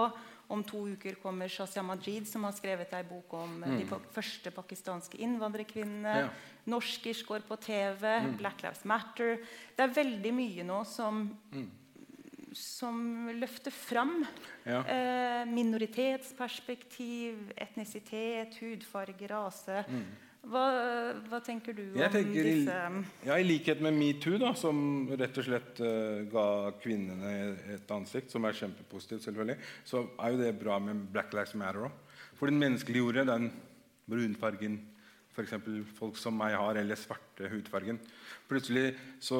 Om 0.49 0.63
to 0.67 0.85
uker 0.95 1.15
kommer 1.23 1.49
Shazia 1.51 1.83
Majid, 1.83 2.29
som 2.29 2.45
har 2.47 2.53
skrevet 2.55 2.93
ei 2.95 3.03
bok 3.07 3.33
om 3.35 3.57
mm. 3.65 3.79
de 3.81 3.87
første 4.15 4.51
pakistanske 4.55 5.19
innvandrerkvinnene. 5.27 6.15
Ja. 6.23 6.29
Norskish 6.71 7.25
går 7.27 7.41
på 7.49 7.57
TV. 7.63 8.03
Black 8.39 8.63
Lives 8.63 8.85
Matter. 8.87 9.39
Det 9.77 9.83
er 9.83 9.97
veldig 9.97 10.33
mye 10.35 10.65
nå 10.67 10.85
som, 10.87 11.25
som 12.55 13.27
løfter 13.35 13.71
fram 13.75 14.21
Ja. 14.67 14.81
eh, 14.83 15.45
minoritetsperspektiv, 15.51 17.53
etnisitet, 17.57 18.55
hudfarge, 18.63 19.27
rase. 19.31 19.85
Hva, 20.47 20.65
hva 21.27 21.41
tenker 21.43 21.75
du 21.75 21.83
om 21.89 22.13
tenker 22.15 22.47
disse 22.47 22.75
ja, 23.27 23.35
I 23.35 23.47
likhet 23.47 23.81
med 23.83 23.97
metoo, 23.99 24.39
da, 24.39 24.53
som 24.55 24.79
rett 25.19 25.41
og 25.43 25.47
slett 25.49 25.81
uh, 25.83 26.23
ga 26.31 26.47
kvinnene 26.83 27.33
et 27.75 27.91
ansikt, 27.91 28.31
som 28.31 28.47
er 28.47 28.55
kjempepositivt, 28.55 29.25
selvfølgelig, 29.27 29.57
så 29.89 30.05
er 30.23 30.35
jo 30.35 30.43
det 30.45 30.53
bra 30.61 30.79
med 30.83 31.09
Black 31.15 31.35
Lives 31.35 31.57
Matter 31.59 31.89
òg. 31.89 32.21
For 32.39 32.53
den 32.53 32.61
menneskeliggjorde 32.63 33.27
den 33.27 33.49
brunfargen 34.07 34.79
f.eks. 35.37 35.57
folk 35.99 36.19
som 36.21 36.37
meg 36.39 36.55
har, 36.57 36.79
eller 36.81 36.99
svarte 36.99 37.51
hudfargen. 37.53 37.99
Plutselig 38.49 38.93
så 39.21 39.39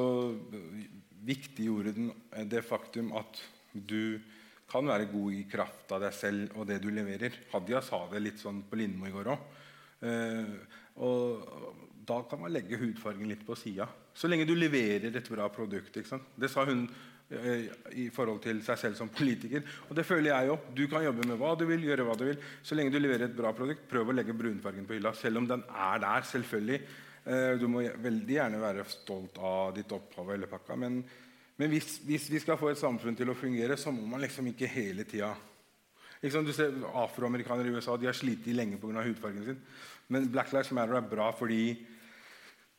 viktiggjorde 1.27 1.95
den 1.97 2.11
det 2.51 2.65
faktum 2.67 3.15
at 3.17 3.41
du 3.73 4.19
kan 4.67 4.89
være 4.89 5.09
god 5.13 5.37
i 5.37 5.45
kraft 5.49 5.93
av 5.95 6.03
deg 6.03 6.17
selv 6.17 6.59
og 6.59 6.67
det 6.69 6.81
du 6.83 6.91
leverer. 6.91 7.39
Hadia 7.53 7.81
sa 7.85 8.03
det 8.11 8.25
litt 8.25 8.43
sånn 8.43 8.65
på 8.67 8.79
Lindmo 8.81 9.07
i 9.09 9.15
går 9.15 9.31
òg. 9.37 9.47
Og 10.97 11.75
da 12.07 12.21
kan 12.29 12.41
man 12.41 12.55
legge 12.55 12.79
hudfargen 12.79 13.29
litt 13.29 13.43
på 13.47 13.57
sida. 13.59 13.89
Så 14.15 14.31
lenge 14.31 14.47
du 14.49 14.55
leverer 14.57 15.11
et 15.11 15.31
bra 15.31 15.49
produkt. 15.53 15.99
Det 15.99 16.51
sa 16.51 16.65
hun 16.69 16.85
eh, 17.29 17.67
i 17.99 18.07
forhold 18.15 18.41
til 18.45 18.63
seg 18.65 18.79
selv 18.81 18.99
som 18.99 19.11
politiker. 19.13 19.65
Og 19.89 19.97
det 19.99 20.07
føler 20.07 20.31
jeg 20.31 20.53
òg. 20.55 20.71
Du 20.77 20.85
kan 20.91 21.05
jobbe 21.05 21.27
med 21.27 21.41
hva 21.41 21.57
du 21.59 21.67
vil, 21.69 21.89
gjøre 21.89 22.07
hva 22.07 22.15
du 22.19 22.25
vil. 22.29 22.39
Så 22.63 22.79
lenge 22.79 22.95
du 22.95 23.01
leverer 23.01 23.27
et 23.27 23.37
bra 23.37 23.51
produkt, 23.57 23.89
prøv 23.91 24.13
å 24.13 24.17
legge 24.17 24.37
brunfargen 24.39 24.87
på 24.87 24.97
hylla. 24.97 25.13
Selv 25.19 25.43
om 25.43 25.51
den 25.51 25.67
er 25.67 26.01
der, 26.07 26.31
selvfølgelig. 26.31 26.81
Eh, 27.27 27.53
du 27.59 27.67
må 27.71 27.83
veldig 27.83 28.39
gjerne 28.39 28.63
være 28.63 28.87
stolt 28.93 29.43
av 29.43 29.75
ditt 29.77 29.93
opphav, 29.93 30.29
og 30.29 30.37
hele 30.37 30.51
pakka, 30.51 30.79
men, 30.79 31.03
men 31.59 31.73
hvis, 31.73 31.99
hvis 32.07 32.31
vi 32.31 32.41
skal 32.45 32.61
få 32.61 32.71
et 32.71 32.81
samfunn 32.81 33.19
til 33.19 33.33
å 33.33 33.39
fungere, 33.39 33.75
så 33.81 33.91
må 33.91 34.07
man 34.07 34.23
liksom 34.23 34.47
ikke 34.53 34.71
hele 34.71 35.09
tida 35.09 35.35
Afroamerikanere 36.27 37.69
i 37.69 37.75
USA 37.77 37.97
de 38.01 38.09
har 38.09 38.17
slitt 38.17 38.47
lenge 38.49 38.79
pga. 38.81 39.03
hudfargen 39.05 39.45
sin. 39.45 39.59
Men 40.13 40.31
Black 40.31 40.53
Lives 40.55 40.73
Matter 40.77 40.99
er 40.99 41.09
bra 41.11 41.31
fordi 41.35 41.63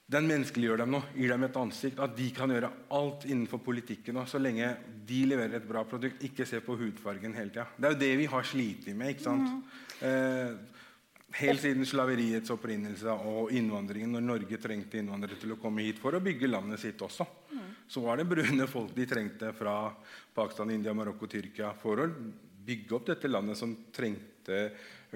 den 0.07 0.27
menneskeliggjør 0.29 0.83
dem 0.83 0.93
nå. 0.95 1.01
Gir 1.17 1.33
dem 1.33 1.43
et 1.43 1.59
ansikt. 1.59 1.99
At 1.99 2.15
de 2.15 2.29
kan 2.35 2.51
gjøre 2.53 2.71
alt 2.95 3.27
innenfor 3.27 3.59
politikken 3.65 4.15
nå, 4.15 4.23
så 4.29 4.39
lenge 4.39 4.69
de 5.07 5.25
leverer 5.27 5.59
et 5.59 5.67
bra 5.67 5.83
produkt. 5.87 6.23
Ikke 6.23 6.47
se 6.47 6.61
på 6.63 6.77
hudfargen 6.79 7.35
hele 7.35 7.51
tida. 7.51 7.67
Det 7.75 7.89
er 7.89 7.95
jo 7.95 8.01
det 8.05 8.13
vi 8.21 8.31
har 8.31 8.47
slitt 8.47 8.87
med. 8.93 9.15
ikke 9.15 9.27
sant? 9.27 9.73
Eh, 10.07 10.77
helt 11.41 11.59
siden 11.59 11.85
slaveriets 11.85 12.53
opprinnelse 12.55 13.17
og 13.27 13.51
innvandringen, 13.51 14.15
når 14.15 14.23
Norge 14.23 14.59
trengte 14.63 15.01
innvandrere 15.01 15.39
til 15.41 15.53
å 15.53 15.59
komme 15.59 15.83
hit 15.83 15.99
for 15.99 16.15
å 16.15 16.23
bygge 16.23 16.47
landet 16.47 16.79
sitt 16.81 17.01
også, 17.03 17.27
så 17.87 18.03
var 18.03 18.19
det 18.19 18.29
brune 18.29 18.67
folk 18.67 18.93
de 18.95 19.05
trengte 19.07 19.51
fra 19.55 19.89
Pakistan, 20.35 20.71
India, 20.71 20.93
Marokko, 20.95 21.27
Tyrkia 21.27 21.73
for 21.79 22.03
å 22.03 22.07
bygge 22.67 22.95
opp 22.95 23.11
dette 23.11 23.31
landet 23.31 23.59
som 23.59 23.75
trengte 23.95 24.69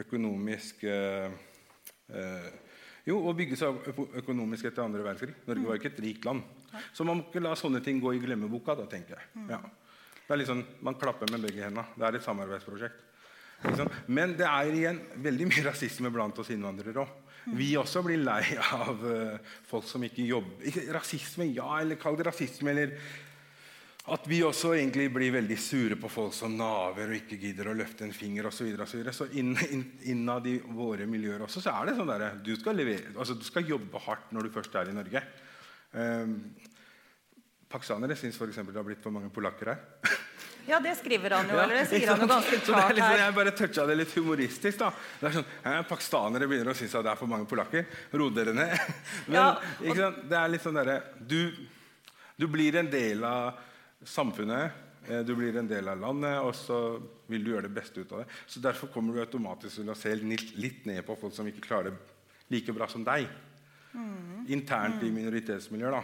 økonomisk 0.04 0.84
eh, 0.88 1.32
Jo, 3.08 3.18
å 3.26 3.34
bygge 3.34 3.58
seg 3.58 3.88
økonomisk 4.22 4.68
etter 4.70 4.84
andre 4.84 5.02
verdenskrig. 5.02 5.34
Norge 5.48 5.68
var 5.68 5.80
ikke 5.80 5.90
et 5.90 6.02
rikt 6.06 6.26
land. 6.28 6.44
Så 6.94 7.06
man 7.08 7.18
må 7.18 7.26
ikke 7.28 7.42
la 7.42 7.56
sånne 7.58 7.82
ting 7.84 8.02
gå 8.02 8.14
i 8.14 8.22
glemmeboka. 8.22 8.76
da, 8.78 8.86
tenker 8.90 9.18
jeg. 9.18 9.48
Ja. 9.50 9.62
Det 10.22 10.36
er 10.36 10.40
litt 10.40 10.52
sånn, 10.52 10.66
Man 10.86 11.00
klapper 11.00 11.32
med 11.32 11.42
begge 11.42 11.66
hendene. 11.66 11.88
Det 11.98 12.06
er 12.08 12.20
et 12.20 12.28
samarbeidsprosjekt. 12.28 13.08
Men 14.08 14.36
det 14.38 14.46
er 14.48 14.70
igjen 14.74 15.02
veldig 15.22 15.50
mye 15.50 15.66
rasisme 15.70 16.12
blant 16.14 16.40
oss 16.42 16.54
innvandrere 16.54 17.04
òg. 17.04 17.18
Vi 17.58 17.72
også 17.78 18.04
blir 18.06 18.22
lei 18.22 18.44
av 18.62 19.02
uh, 19.02 19.54
folk 19.66 19.88
som 19.90 20.04
ikke 20.06 20.28
jobber 20.30 20.92
Rasisme, 20.94 21.48
ja, 21.50 21.80
eller 21.80 21.98
kall 21.98 22.18
det 22.20 22.28
rasisme. 22.28 22.70
eller 22.70 22.94
at 24.10 24.26
vi 24.26 24.40
også 24.42 24.72
egentlig 24.74 25.12
blir 25.14 25.34
veldig 25.36 25.58
sure 25.62 25.96
på 26.00 26.10
folk 26.10 26.34
som 26.34 26.56
naver 26.58 27.12
og 27.12 27.20
ikke 27.20 27.38
gidder 27.38 27.70
å 27.70 27.76
løfte 27.78 28.08
en 28.08 28.16
finger 28.16 28.48
osv. 28.50 28.58
Så, 28.58 28.66
videre, 28.66 28.88
og 28.88 28.90
så, 28.90 28.98
videre. 28.98 29.14
så 29.14 29.28
innad 30.10 30.48
inn, 30.50 30.64
i 30.66 30.74
våre 30.74 31.06
miljøer 31.10 31.44
også 31.46 31.62
så 31.62 31.76
er 31.76 31.92
det 31.92 32.00
sånn 32.00 32.10
der, 32.10 32.26
du 32.42 32.56
altså, 32.56 33.38
du 33.38 33.46
skal 33.46 33.70
jobbe 33.70 34.02
hardt 34.08 34.34
når 34.34 34.48
du 34.48 34.56
først 34.56 34.76
er 34.82 34.90
i 34.90 34.98
Norge. 34.98 35.22
Um, 35.94 36.34
pakistanere 37.70 38.18
syns 38.18 38.40
f.eks. 38.42 38.58
det 38.58 38.80
har 38.80 38.88
blitt 38.88 39.04
for 39.04 39.14
mange 39.14 39.30
polakker 39.34 39.76
her. 39.76 39.86
Ja, 40.68 40.78
det 40.80 40.92
skriver 41.00 41.34
han 41.34 41.48
jo. 41.50 41.56
eller 41.58 41.80
det 41.80 41.88
sier 41.90 42.12
han 42.12 42.22
jo 42.22 42.28
ganske 42.30 42.60
klart 42.68 42.92
liksom, 42.94 43.08
her. 43.10 43.24
Jeg 43.24 43.34
bare 43.34 43.54
toucha 43.58 43.86
det 43.90 43.96
litt 43.98 44.12
humoristisk. 44.14 44.78
da. 44.78 44.92
Det 45.18 45.28
er 45.28 45.34
sånn, 45.40 45.48
eh, 45.66 45.80
Pakistanere 45.90 46.48
begynner 46.48 46.70
å 46.70 46.76
synes 46.78 46.94
at 47.00 47.08
det 47.08 47.12
er 47.16 47.18
for 47.18 47.32
mange 47.32 47.48
polakker. 47.50 47.88
Ro 48.14 48.28
dere 48.30 48.54
ned. 48.54 48.76
Men 49.26 49.40
ja, 49.40 49.48
og... 49.58 50.04
det 50.30 50.38
er 50.38 50.54
litt 50.54 50.62
sånn 50.62 50.78
derre 50.78 51.00
du, 51.18 51.50
du 52.38 52.46
blir 52.46 52.78
en 52.78 52.92
del 52.94 53.26
av 53.26 53.58
samfunnet. 54.04 54.72
Eh, 55.08 55.20
du 55.26 55.36
blir 55.36 55.58
en 55.58 55.70
del 55.70 55.90
av 55.90 56.00
landet, 56.00 56.40
og 56.46 56.54
så 56.56 56.80
vil 57.32 57.44
du 57.44 57.54
gjøre 57.54 57.68
det 57.70 57.76
beste 57.76 58.04
ut 58.04 58.12
av 58.14 58.24
det. 58.24 58.30
Så 58.46 58.62
Derfor 58.64 58.92
kommer 58.94 59.14
du 59.14 59.24
automatisk 59.24 59.82
til 59.82 59.92
å 59.92 59.98
se 59.98 60.16
litt 60.16 60.86
ned 60.90 61.04
på 61.08 61.18
folk 61.20 61.36
som 61.36 61.48
ikke 61.50 61.66
klarer 61.66 61.92
det 61.92 61.98
like 62.52 62.74
bra 62.76 62.88
som 62.92 63.06
deg. 63.08 63.30
Mm. 63.94 64.48
Internt 64.52 65.02
mm. 65.02 65.08
i 65.08 65.14
minoritetsmiljøer. 65.16 66.00
da. 66.00 66.04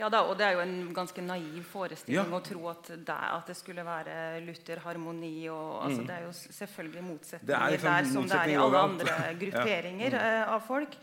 Ja 0.00 0.08
da, 0.08 0.22
og 0.24 0.38
Det 0.38 0.46
er 0.46 0.56
jo 0.56 0.62
en 0.62 0.92
ganske 0.96 1.22
naiv 1.22 1.64
forestilling 1.68 2.16
ja. 2.16 2.38
å 2.38 2.40
tro 2.44 2.62
at 2.70 2.88
det, 2.94 3.16
at 3.16 3.50
det, 3.50 3.56
skulle 3.58 3.84
være 3.84 4.14
Luther 4.46 4.80
harmoni. 4.84 5.48
Og, 5.52 5.82
altså, 5.84 6.00
mm. 6.00 6.06
Det 6.08 6.14
er 6.14 6.24
jo 6.24 6.32
selvfølgelig 6.60 7.02
motsetninger 7.04 7.74
liksom 7.74 7.90
der 7.90 8.08
som 8.14 8.30
det 8.30 8.38
er 8.38 8.54
i 8.54 8.60
alle 8.62 8.86
andre 8.88 9.18
grupperinger 9.42 10.16
ja. 10.16 10.22
mm. 10.22 10.54
av 10.54 10.64
folk. 10.68 10.96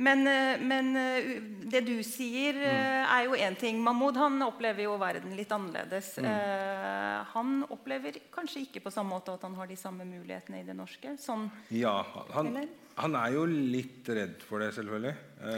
Men, 0.00 0.26
eh, 0.26 0.60
men, 0.60 0.96
eh, 0.96 1.42
det 1.62 1.80
du 1.80 2.02
sier, 2.06 2.54
mm. 2.54 2.66
Eh, 2.68 3.14
er 3.16 3.24
jo 3.24 3.34
én 3.34 3.56
ting. 3.58 3.80
Mahmoud 3.82 4.16
han 4.16 4.42
opplever 4.46 4.84
jo 4.84 4.94
verden 5.00 5.34
litt 5.34 5.50
annerledes. 5.50 6.12
Mm. 6.22 7.24
Han 7.32 7.64
opplever 7.74 8.20
kanskje 8.30 8.62
ikke 8.62 8.84
på 8.84 8.92
samme 8.94 9.16
måte 9.16 9.34
at 9.34 9.42
han 9.42 9.56
har 9.58 9.66
de 9.66 9.76
samme 9.76 10.06
mulighetene 10.06 10.60
i 10.60 10.66
det 10.66 10.76
norske? 10.78 11.16
Sånn, 11.18 11.48
ja, 11.74 11.96
han, 12.30 12.52
han 12.98 13.14
er 13.18 13.32
jo 13.36 13.46
litt 13.46 14.08
redd 14.10 14.40
for 14.44 14.62
det, 14.62 14.72
selvfølgelig. 14.76 15.14
Eh, 15.38 15.50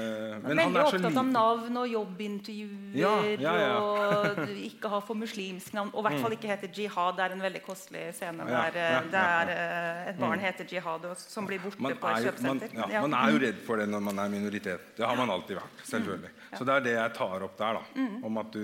men 0.42 0.44
Veldig 0.44 0.64
han 0.66 0.74
er 0.76 0.88
opptatt 0.90 1.18
av 1.22 1.28
navn 1.30 1.78
og 1.80 1.86
jobbintervjuer 1.88 3.00
ja, 3.00 3.12
ja, 3.40 3.52
ja. 3.56 3.70
og 3.80 4.40
ikke 4.68 4.90
ha 4.92 4.98
for 5.04 5.16
muslimsk 5.16 5.72
navn. 5.76 5.92
Og 5.94 6.02
i 6.02 6.06
hvert 6.08 6.20
fall 6.20 6.34
mm. 6.34 6.36
ikke 6.36 6.50
heter 6.50 6.80
jihad. 6.82 7.16
Det 7.16 7.24
er 7.24 7.36
en 7.36 7.44
veldig 7.46 7.62
kostelig 7.64 8.02
scene 8.18 8.48
der, 8.50 8.80
eh, 8.82 8.98
der 9.14 9.52
eh, 9.54 10.02
et 10.12 10.20
barn 10.20 10.36
mm. 10.36 10.44
heter 10.44 10.74
jihad 10.76 11.06
og, 11.08 11.22
som 11.22 11.48
blir 11.48 11.62
borte 11.64 11.80
man 11.86 11.96
på 12.00 12.12
et 12.12 12.28
kjøpesenter. 12.28 12.74
Man, 12.76 12.96
man, 13.06 13.16
er 13.22 13.36
jo 13.36 13.44
redd 13.46 13.62
for 13.68 13.80
det 13.80 13.88
når 13.92 14.04
man 14.10 14.24
er 14.24 14.34
minoritet. 14.34 14.90
Det 14.98 15.06
har 15.06 15.16
man 15.20 15.32
alltid 15.36 15.60
vært. 15.62 15.86
selvfølgelig. 15.94 16.34
Mm. 16.34 16.58
Så 16.58 16.68
det 16.68 16.76
er 16.76 16.86
det 16.88 16.98
jeg 16.98 17.16
tar 17.22 17.48
opp 17.48 17.56
der. 17.62 17.80
da, 17.80 18.10
Om 18.28 18.44
at 18.44 18.52
du 18.58 18.62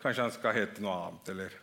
kanskje 0.00 0.28
han 0.28 0.34
skal 0.38 0.56
hete 0.62 0.84
noe 0.84 0.96
annet. 1.08 1.34
eller. 1.34 1.60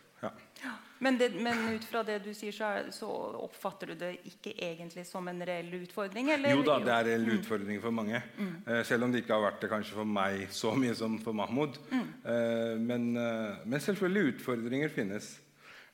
Men, 1.02 1.18
det, 1.18 1.32
men, 1.34 1.64
ut 1.74 1.84
fra 1.90 2.04
det 2.06 2.20
du 2.22 2.30
sier, 2.30 2.54
så, 2.54 2.68
er, 2.76 2.90
så, 2.94 3.08
oppfatter 3.42 3.90
du 3.90 3.96
det 3.98 4.12
ikke 4.28 4.52
egentlig 4.54 5.02
som 5.08 5.26
en 5.30 5.42
reell 5.48 5.72
utfordring? 5.80 6.30
Eller? 6.36 6.54
Jo 6.54 6.62
da, 6.66 6.76
det 6.78 6.92
er 6.94 7.00
en 7.00 7.08
reell 7.08 7.40
utfordring 7.40 7.82
for 7.82 7.96
mange. 7.96 8.20
Mm. 8.38 8.52
Eh, 8.62 8.84
selv 8.86 9.08
om 9.08 9.14
det 9.14 9.24
ikke 9.24 9.34
har 9.34 9.48
vært 9.48 9.64
det 9.64 9.72
kanskje 9.72 9.98
for 9.98 10.06
meg 10.18 10.46
så 10.54 10.70
mye 10.78 10.94
som 10.98 11.18
for 11.24 11.34
Mahmoud. 11.34 11.80
Mm. 11.90 12.06
Eh, 12.06 12.70
men, 12.78 13.10
eh, 13.18 13.66
men, 13.66 13.82
selvfølgelig 13.82 14.36
utfordringer 14.36 14.94
finnes. 14.94 15.34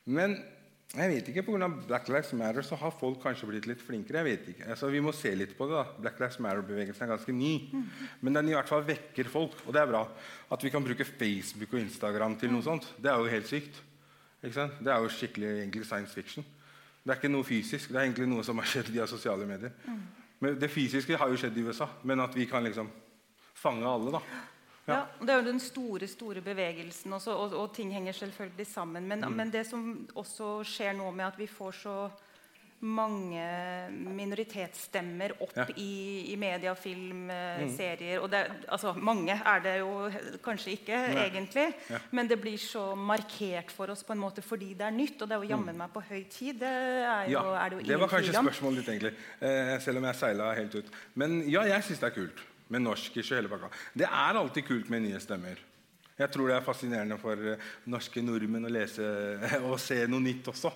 Men 0.05 0.37
jeg 0.93 1.09
vet 1.15 1.33
ikke, 1.33 1.45
pga. 1.49 1.71
Black 1.89 2.13
Lives 2.13 2.31
Matter 2.37 2.69
så 2.69 2.77
har 2.81 2.93
folk 3.01 3.19
kanskje 3.25 3.49
blitt 3.49 3.67
litt 3.69 3.81
flinkere. 3.81 4.21
jeg 4.21 4.29
vet 4.29 4.53
ikke. 4.53 4.69
Altså, 4.69 4.93
vi 4.93 5.01
må 5.01 5.13
se 5.13 5.33
litt 5.33 5.57
på 5.57 5.65
det. 5.69 5.77
da. 5.81 5.99
Black 6.05 6.21
Lives 6.21 6.37
Matter-bevegelsen 6.37 7.07
er 7.07 7.15
ganske 7.15 7.33
ny. 7.33 7.53
Mm. 7.73 7.83
Men 8.21 8.39
den 8.41 8.53
i 8.53 8.57
hvert 8.57 8.69
fall 8.69 8.85
vekker 8.85 9.29
folk. 9.29 9.57
Og 9.65 9.73
det 9.73 9.81
er 9.81 9.89
bra. 9.89 10.05
At 10.53 10.63
vi 10.63 10.69
kan 10.69 10.85
bruke 10.85 11.05
Facebook 11.05 11.73
og 11.73 11.81
Instagram 11.81 12.37
til 12.37 12.53
noe 12.53 12.61
mm. 12.61 12.69
sånt, 12.69 12.93
det 13.01 13.09
er 13.09 13.17
jo 13.17 13.37
helt 13.37 13.49
sykt. 13.49 13.85
Det 14.41 14.87
er 14.87 15.01
jo 15.03 15.09
skikkelig 15.11 15.49
egentlig 15.59 15.85
science 15.85 16.13
fiction. 16.15 16.45
Det 17.03 17.11
er 17.11 17.19
ikke 17.19 17.31
noe 17.31 17.47
fysisk. 17.47 17.89
Det 17.89 17.97
er 17.97 18.07
egentlig 18.07 18.27
noe 18.29 18.43
som 18.45 18.59
har 18.59 18.67
skjedd 18.69 18.91
via 18.93 19.07
sosiale 19.07 19.47
medier. 19.47 19.71
Mm. 19.85 19.99
Men 20.39 20.59
Det 20.59 20.69
fysiske 20.71 21.17
har 21.17 21.29
jo 21.29 21.37
skjedd 21.39 21.57
i 21.57 21.65
USA, 21.67 21.87
men 22.03 22.23
at 22.23 22.35
vi 22.35 22.45
kan 22.45 22.63
liksom 22.63 22.89
fange 23.53 23.87
alle. 23.87 24.11
da. 24.11 24.21
Ja. 24.87 24.93
ja 24.93 25.01
Det 25.19 25.33
er 25.33 25.41
jo 25.41 25.47
den 25.51 25.59
store 25.59 26.07
store 26.07 26.41
bevegelsen, 26.41 27.13
også, 27.13 27.31
og, 27.31 27.53
og, 27.53 27.73
ting 27.75 27.93
henger 27.93 28.11
selvfølgelig 28.11 28.67
sammen. 28.67 29.07
Men, 29.07 29.19
mm. 29.19 29.35
men, 29.35 29.51
det 29.51 29.65
som 29.67 30.07
også 30.15 30.63
skjer 30.63 30.93
nå 30.93 31.11
med 31.11 31.25
at 31.25 31.39
vi 31.39 31.47
får 31.47 31.71
så 31.71 31.95
mange 32.79 33.43
minoritetsstemmer 33.91 35.33
opp 35.43 35.57
ja. 35.57 35.65
i, 35.75 36.31
i, 36.31 36.35
media, 36.39 36.71
film, 36.79 37.27
eh, 37.33 37.63
mm. 37.65 37.71
serier. 37.75 38.21
Og 38.23 38.29
det, 38.31 38.43
altså, 38.71 38.93
mange 38.95 39.35
er 39.35 39.63
det 39.65 39.75
jo 39.81 39.91
kanskje 40.43 40.75
ikke, 40.77 40.99
Nei. 41.11 41.25
egentlig. 41.27 41.65
Ja. 41.91 41.99
Men 42.15 42.29
det 42.31 42.39
blir 42.39 42.57
så 42.61 42.93
markert 42.95 43.73
for 43.75 43.91
oss 43.91 44.05
på 44.07 44.15
en 44.15 44.23
måte 44.23 44.43
fordi 44.45 44.71
det 44.79 44.87
er 44.87 44.95
nytt. 44.95 45.17
Og 45.19 45.27
det 45.27 45.35
er 45.35 45.43
jo 45.43 45.51
jammen 45.51 45.75
mm. 45.75 45.81
meg 45.83 45.93
på 45.95 46.05
høy 46.07 46.23
tid. 46.31 46.61
Det 46.63 46.71
er 46.71 47.27
jo, 47.27 47.35
ja, 47.35 47.45
er 47.65 47.73
det, 47.73 47.81
jo 47.81 47.91
det 47.91 48.01
var 48.05 48.13
kanskje 48.15 48.37
spørsmålet 48.37 48.81
ditt, 48.81 48.93
egentlig. 48.95 49.13
Eh, 49.43 49.75
selv 49.83 50.01
om 50.01 50.09
jeg 50.09 50.21
seila 50.23 50.51
helt 50.55 50.79
ut. 50.79 50.93
Men 51.19 51.41
ja, 51.51 51.67
jeg 51.75 51.89
syns 51.89 52.03
det 52.03 52.11
er 52.11 52.17
kult 52.21 52.45
med 52.69 52.85
norsk 52.85 53.17
i 53.17 53.25
hele 53.33 53.51
pakka. 53.51 53.73
Det 53.97 54.07
er 54.07 54.39
alltid 54.39 54.67
kult 54.67 54.93
med 54.93 55.09
nye 55.09 55.19
stemmer. 55.19 55.65
Jeg 56.19 56.31
tror 56.33 56.49
det 56.51 56.55
er 56.57 56.63
fascinerende 56.63 57.15
for 57.19 57.51
eh, 57.53 57.71
norske 57.91 58.23
nordmenn 58.23 58.67
å 58.67 58.71
lese 58.71 59.03
og 59.67 59.75
se 59.83 60.05
noe 60.07 60.23
nytt 60.23 60.47
også. 60.51 60.71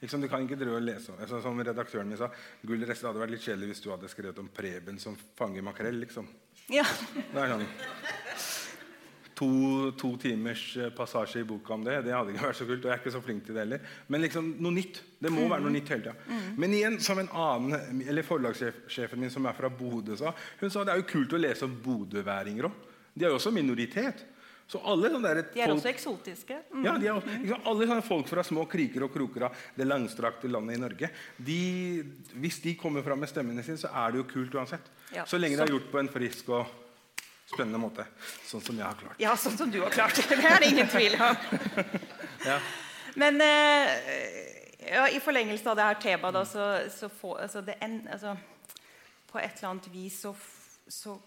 Liksom, 0.00 0.20
du 0.20 0.28
kan 0.28 0.44
ikke 0.44 0.58
drive 0.60 0.76
og 0.76 0.84
lese 0.84 1.14
altså, 1.16 1.38
Som 1.40 1.60
redaktøren 1.64 2.10
min 2.10 2.18
sa, 2.20 2.28
Gullrest, 2.62 3.00
det 3.00 3.08
hadde 3.08 3.22
vært 3.22 3.32
litt 3.32 3.46
kjedelig 3.46 3.70
hvis 3.70 3.84
du 3.84 3.90
hadde 3.94 4.10
skrevet 4.12 4.42
om 4.42 4.50
Preben 4.52 5.00
som 5.00 5.16
fanger 5.38 5.64
makrell. 5.64 6.02
liksom. 6.04 6.28
Ja. 6.68 6.84
Det 7.14 7.40
er 7.40 7.54
sånn 7.54 7.66
to, 9.36 9.48
to, 10.00 10.14
timers 10.20 10.62
eh, 10.80 10.90
passasje 10.96 11.42
i 11.42 11.46
boka 11.46 11.74
om 11.74 11.84
det. 11.84 11.98
Det 12.06 12.14
hadde 12.14 12.32
ikke 12.32 12.46
vært 12.46 12.58
så 12.58 12.66
kult. 12.68 12.84
og 12.84 12.88
jeg 12.88 12.94
er 12.94 13.02
ikke 13.02 13.14
så 13.14 13.22
flink 13.24 13.44
til 13.46 13.56
det 13.56 13.64
heller. 13.66 13.90
Men 14.12 14.24
liksom, 14.24 14.48
noe 14.64 14.76
nytt. 14.78 15.02
Det 15.20 15.32
må 15.32 15.44
mm. 15.44 15.50
være 15.52 15.64
noe 15.66 15.74
nytt 15.74 15.92
hele 15.92 16.06
tida. 16.06 16.14
Mm. 16.30 16.46
Men 16.62 16.76
igjen, 16.78 16.96
som 17.04 17.20
en 17.20 17.28
annen, 17.44 18.00
eller 18.06 18.26
forlagssjefen 18.26 19.20
min 19.20 19.32
som 19.32 19.48
er 19.48 19.58
fra 19.58 19.70
Bodø, 19.72 20.16
sa 20.18 20.32
hun 20.60 20.72
sa 20.72 20.86
det 20.86 20.94
er 20.94 21.02
jo 21.02 21.10
kult 21.10 21.36
å 21.36 21.42
lese 21.42 21.68
om 21.68 21.76
bodøværinger 21.84 22.70
òg. 22.70 22.80
De 23.16 23.24
er 23.26 23.32
jo 23.32 23.38
også 23.38 23.52
minoritet. 23.52 24.24
Så 24.66 24.80
alle 24.82 25.10
sånne 25.12 25.30
der 25.30 25.44
De 25.44 25.60
er 25.60 25.70
folk, 25.70 25.78
også 25.78 25.90
eksotiske. 25.92 26.56
Mm. 26.74 26.86
Ja, 26.86 26.94
er, 26.96 27.20
liksom, 27.42 27.68
Alle 27.70 27.86
sånne 27.86 28.06
folk 28.06 28.30
fra 28.30 28.42
små 28.46 28.64
kriker 28.70 29.04
og 29.06 29.12
kroker 29.14 29.46
av 29.46 29.60
det 29.76 29.86
langstrakte 29.86 30.50
landet 30.50 30.78
i 30.78 30.82
Norge 30.82 31.10
de, 31.36 31.60
Hvis 32.34 32.58
de 32.64 32.74
kommer 32.78 33.06
fram 33.06 33.22
med 33.22 33.30
stemmene 33.30 33.62
sine, 33.66 33.78
så 33.78 33.92
er 33.94 34.14
det 34.14 34.24
jo 34.24 34.26
kult 34.32 34.58
uansett. 34.58 34.90
Ja. 35.14 35.26
Så 35.28 35.38
lenge 35.38 35.60
det 35.60 35.68
er 35.68 35.76
gjort 35.76 35.88
på 35.92 36.02
en 36.02 36.10
frisk 36.10 36.50
og 36.56 36.66
spennende 37.46 37.78
måte. 37.78 38.08
Sånn 38.42 38.64
som 38.64 38.74
jeg 38.74 38.86
har 38.86 38.98
klart. 38.98 39.22
Ja, 39.22 39.36
sånn 39.38 39.54
som 39.58 39.70
du 39.70 39.78
har 39.84 39.94
klart. 39.94 40.18
Det 40.30 40.42
er 40.42 40.58
det 40.62 40.72
ingen 40.72 40.90
tvil 40.90 41.14
om. 41.14 41.38
ja. 42.50 42.58
Men 43.14 43.38
eh, 43.40 43.92
ja, 44.90 45.06
i 45.08 45.22
forlengelse 45.22 45.70
av 45.70 45.78
det 45.78 45.86
her 45.86 46.00
temaet, 46.02 46.42
så, 46.50 46.66
så 46.90 47.08
få, 47.08 47.36
altså, 47.38 47.62
en, 47.78 48.00
altså, 48.10 48.34
På 49.30 49.38
et 49.38 49.54
eller 49.58 49.70
annet 49.70 49.88
vis 49.94 50.18
så, 50.26 50.34
så 50.88 51.20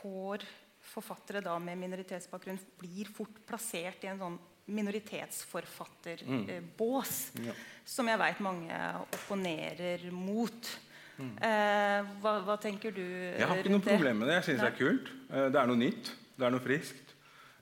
får 0.00 0.48
forfattere 0.90 1.40
da 1.44 1.58
med 1.62 1.78
minoritetsbakgrunn 1.80 2.58
blir 2.80 3.06
fort 3.12 3.36
plassert 3.48 4.04
i 4.04 4.08
en 4.12 4.20
sånn 4.20 4.38
minoritetsforfatterbås, 4.66 7.30
mm. 7.36 7.44
ja. 7.46 7.52
som 7.86 8.08
jeg 8.10 8.18
veit 8.18 8.40
mange 8.42 8.74
opponerer 9.14 10.10
mot. 10.10 10.78
Mm. 11.16 11.32
Eh, 11.40 12.04
hva, 12.20 12.44
hva, 12.44 12.56
tenker 12.60 12.92
du 12.92 13.00
Jeg 13.00 13.48
har 13.48 13.56
ikke 13.60 13.72
noe 13.72 13.84
problem 13.84 14.18
med 14.20 14.28
det. 14.28 14.34
Jeg 14.40 14.46
syns 14.50 14.62
det 14.64 14.72
er 14.72 14.80
kult. 14.80 15.06
Eh, 15.30 15.48
det 15.54 15.60
er 15.60 15.66
noe 15.70 15.80
nytt. 15.80 16.04
Det 16.36 16.44
er 16.44 16.52
noe 16.52 16.64
friskt. 16.64 17.06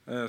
Eh, 0.09 0.27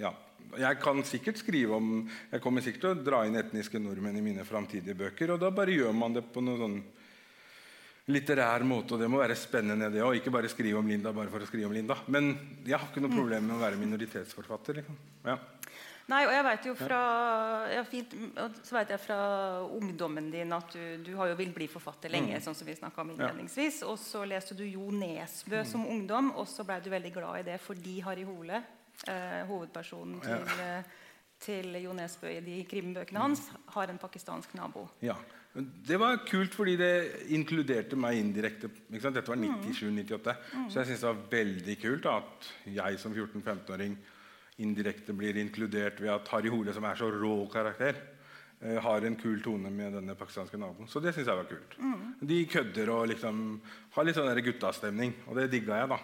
ja. 0.00 0.12
Jeg 0.58 0.78
kan 0.80 1.04
sikkert 1.04 1.36
skrive 1.36 1.76
om 1.76 2.08
Jeg 2.32 2.40
kommer 2.40 2.60
sikkert 2.64 2.82
til 2.86 2.94
å 2.94 3.04
dra 3.04 3.18
inn 3.28 3.36
etniske 3.36 3.78
nordmenn 3.82 4.16
i 4.16 4.24
mine 4.24 4.44
framtidige 4.48 4.96
bøker. 4.96 5.28
Og 5.34 5.40
da 5.42 5.48
bare 5.54 5.76
gjør 5.76 5.92
man 5.94 6.14
det 6.16 6.24
på 6.32 6.40
noe 6.44 6.58
sånn 6.62 6.78
litterær 8.08 8.64
måte, 8.64 8.96
og 8.96 9.02
det 9.02 9.08
må 9.10 9.20
være 9.20 9.36
spennende, 9.36 9.90
det 9.92 10.02
òg. 10.04 10.16
Ikke 10.18 10.32
bare 10.32 10.48
skrive 10.50 10.80
om 10.80 10.88
Linda 10.88 11.12
bare 11.16 11.32
for 11.32 11.44
å 11.44 11.48
skrive 11.48 11.68
om 11.68 11.76
Linda. 11.76 11.98
Men 12.08 12.32
jeg 12.64 12.78
har 12.78 12.88
ikke 12.88 13.04
noe 13.04 13.12
problem 13.12 13.48
med 13.50 13.58
å 13.58 13.62
være 13.62 13.80
minoritetsforfatter. 13.80 14.80
Liksom. 14.80 14.98
Ja. 15.28 15.36
Nei, 16.08 16.22
og 16.24 16.32
jeg 16.32 16.44
vet 16.46 16.66
jo 16.70 16.72
fra, 16.78 16.98
ja, 17.68 17.82
fint, 17.84 18.14
så 18.64 18.78
vet 18.78 18.94
jeg 18.94 19.00
fra 19.02 19.18
ungdommen 19.76 20.30
din 20.32 20.54
at 20.56 20.72
du, 20.72 20.84
du 21.04 21.10
har 21.18 21.28
jo 21.28 21.36
vil 21.36 21.52
bli 21.52 21.66
forfatter 21.68 22.12
lenge. 22.14 22.38
Mm. 22.38 22.44
sånn 22.46 22.56
som 22.56 22.68
vi 22.68 22.76
om 22.80 23.10
innledningsvis, 23.12 23.82
Og 23.84 23.98
så 24.00 24.24
leste 24.24 24.56
du 24.56 24.64
Jo 24.64 24.88
Nesbø 24.88 25.60
mm. 25.60 25.68
som 25.68 25.84
ungdom, 25.84 26.32
og 26.40 26.48
så 26.48 26.64
ble 26.64 26.80
du 26.80 26.88
veldig 26.94 27.12
glad 27.12 27.42
i 27.42 27.46
det 27.50 27.58
fordi 27.60 27.98
Harry 28.06 28.24
Hole, 28.24 28.62
eh, 29.04 29.42
hovedpersonen 29.50 30.22
til, 30.24 30.48
ja. 30.64 30.80
til 31.44 31.76
Jo 31.82 31.92
Nesbø 31.92 32.32
i 32.32 32.40
de 32.46 32.62
krimbøkene 32.70 33.26
hans, 33.26 33.44
har 33.76 33.92
en 33.92 34.00
pakistansk 34.00 34.56
nabo. 34.56 34.88
Ja, 35.04 35.18
Det 35.58 35.96
var 35.98 36.20
kult 36.28 36.54
fordi 36.54 36.76
det 36.78 36.92
inkluderte 37.34 37.96
meg 37.98 38.20
indirekte. 38.20 38.70
Dette 38.90 39.24
var 39.26 39.40
97-98. 39.40 40.34
Så 40.70 40.80
jeg 40.80 40.90
syns 40.90 41.02
det 41.02 41.08
var 41.08 41.24
veldig 41.32 41.76
kult 41.82 42.06
at 42.10 42.50
jeg 42.76 43.00
som 43.02 43.16
14-15-åring 43.16 43.96
indirekte 44.62 45.14
blir 45.14 45.38
inkludert 45.38 46.00
ved 46.02 46.12
at 46.14 46.30
Harry 46.32 46.50
Hole, 46.52 46.74
som 46.74 46.86
er 46.86 46.98
så 46.98 47.10
rå 47.14 47.34
karakter, 47.50 47.98
eh, 48.60 48.78
har 48.82 49.06
en 49.06 49.16
kul 49.18 49.40
tone 49.42 49.70
med 49.70 49.94
denne 49.94 50.14
pakistanske 50.18 50.58
naboen. 50.58 50.88
Så 50.90 51.02
det 51.02 51.14
syns 51.14 51.30
jeg 51.30 51.38
var 51.38 51.50
kult. 51.50 51.76
De 52.20 52.38
kødder 52.50 52.90
og 52.94 53.06
liksom 53.12 53.60
har 53.94 54.04
litt 54.06 54.18
sånn 54.18 54.42
guttastemning, 54.42 55.14
og 55.26 55.38
det 55.38 55.50
digga 55.50 55.78
jeg, 55.82 55.88
da. 55.94 56.00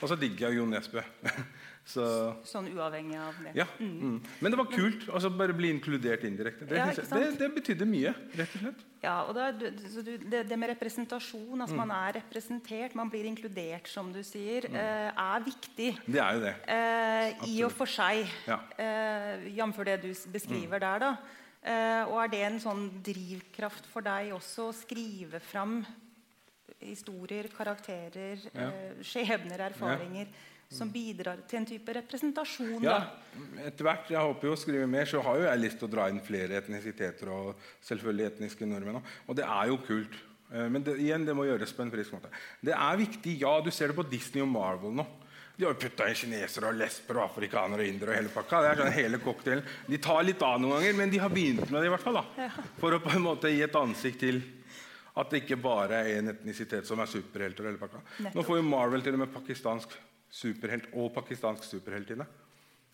Og 0.00 0.08
så 0.08 0.16
digger 0.16 0.48
jeg 0.48 0.60
Jo 0.60 0.66
Nesbø. 0.66 1.04
så 1.84 2.04
Sånn 2.48 2.70
uavhengig 2.72 3.18
av 3.20 3.34
det. 3.44 3.52
ja. 3.58 3.66
Mm. 3.78 4.22
Men 4.40 4.50
det 4.54 4.56
var 4.58 4.70
kult 4.72 5.04
å 5.12 5.20
bare 5.36 5.52
bli 5.52 5.68
inkludert 5.70 6.24
indirekte. 6.24 6.64
Det, 6.66 6.76
Ja, 6.78 6.86
det, 6.94 7.38
det 7.38 7.48
betydde 7.54 7.84
mye, 7.86 8.14
rett 8.34 8.54
og 8.56 8.62
slett. 8.62 8.84
Ja, 9.04 9.16
og 9.28 9.34
det, 9.36 10.44
det 10.48 10.56
med 10.58 10.70
representasjon, 10.72 11.60
altså 11.60 11.76
man 11.76 11.90
er 11.92 12.16
representert, 12.22 12.94
man 12.96 13.10
blir 13.12 13.26
inkludert, 13.28 13.86
som 13.92 14.08
du 14.14 14.22
sier, 14.24 14.64
eh, 14.72 15.10
er 15.12 15.44
viktig. 15.44 15.90
Det 16.06 16.20
er 16.24 16.38
jo 16.38 16.40
det. 16.46 16.54
Eh, 16.72 17.48
I 17.52 17.62
og 17.68 17.72
for 17.76 17.86
seg, 17.86 18.24
Ja. 18.48 18.60
eh, 18.78 19.44
jf. 19.52 19.84
det 19.84 20.00
du 20.02 20.08
beskriver 20.08 20.54
beskriver 20.54 20.80
der. 20.80 20.98
da. 20.98 21.16
Eh, 21.64 22.04
og 22.08 22.18
er 22.24 22.28
det 22.28 22.40
en 22.44 22.58
sånn 22.60 22.88
drivkraft 23.02 23.86
for 23.86 24.02
deg 24.04 24.32
også 24.32 24.68
å 24.70 24.74
skrive 24.74 25.40
fram 25.40 25.84
historier, 26.80 27.48
karakterer, 27.48 28.38
Ja. 28.54 28.68
eh, 28.68 28.92
skjebner, 29.02 29.58
erfaringer 29.70 30.26
som 30.74 30.90
bidrar 30.92 31.40
til 31.48 31.60
en 31.62 31.66
type 31.68 31.94
representasjon? 32.00 32.82
Ja, 32.84 32.98
etter 33.64 33.86
hvert, 33.88 34.10
jeg 34.12 34.20
håper 34.20 34.50
jo 34.50 34.54
å 34.56 34.60
skrive 34.60 34.86
mer, 34.90 35.08
så 35.10 35.22
har 35.24 35.40
jo 35.40 35.48
jeg 35.48 35.62
lyst 35.62 35.80
til 35.80 35.88
å 35.88 35.94
dra 35.94 36.08
inn 36.12 36.20
flere 36.24 36.58
etnisiteter 36.60 37.30
og 37.34 37.66
selvfølgelig 37.86 38.30
etniske 38.32 38.68
nordmenn. 38.68 39.02
Og 39.28 39.36
det 39.38 39.46
er 39.46 39.70
jo 39.72 39.80
kult. 39.86 40.16
Eh, 40.52 40.68
Men 40.68 40.82
det, 40.86 40.98
igjen, 41.02 41.24
det 41.26 41.34
må 41.34 41.46
gjøres 41.48 41.72
på 41.74 41.82
en 41.86 41.92
frisk 41.94 42.16
måte. 42.16 42.30
Det 42.60 42.74
er 42.76 43.00
viktig, 43.00 43.38
ja, 43.40 43.60
du 43.64 43.70
ser 43.74 43.90
det 43.92 43.98
på 43.98 44.06
Disney 44.10 44.42
og 44.44 44.50
Marvel 44.52 44.94
nå. 44.98 45.06
De 45.54 45.62
har 45.62 45.70
jo 45.70 45.78
putta 45.84 46.08
inn 46.10 46.16
kinesere 46.18 46.66
og 46.72 46.74
lesber 46.80 47.20
og 47.20 47.28
afrikanere 47.28 47.84
og 47.84 47.86
indere 47.86 48.10
og 48.10 48.16
hele 48.18 48.30
pakka. 48.34 48.58
Det 48.64 48.70
er 48.72 48.80
sånn 48.80 48.96
hele 48.96 49.20
cocktailen. 49.22 49.68
De 49.86 50.00
tar 50.02 50.24
litt 50.26 50.42
av 50.42 50.56
noen 50.58 50.80
ganger, 50.80 50.96
men 50.98 51.12
de 51.12 51.20
har 51.22 51.30
begynt 51.30 51.68
med 51.70 51.78
det 51.78 51.86
i 51.86 51.92
hvert 51.94 52.02
fall. 52.02 52.18
da. 52.18 52.48
For 52.80 52.96
å 52.96 52.98
på 53.04 53.12
en 53.14 53.22
måte 53.22 53.52
gi 53.54 53.62
et 53.62 53.78
ansikt 53.78 54.18
til 54.24 54.40
at 55.14 55.30
det 55.30 55.44
ikke 55.44 55.60
bare 55.62 56.00
er 56.02 56.16
én 56.18 56.32
etnisitet 56.32 56.88
som 56.88 56.98
er 56.98 57.06
superhelter. 57.06 57.70
Nå 58.34 58.42
får 58.42 58.58
jo 58.58 58.66
Marvel 58.66 59.04
til 59.06 59.14
og 59.14 59.22
med 59.22 59.30
pakistansk 59.30 59.94
superhelt 60.34 60.88
og 60.98 61.12
pakistansk 61.14 61.64
superheltinne. 61.68 62.26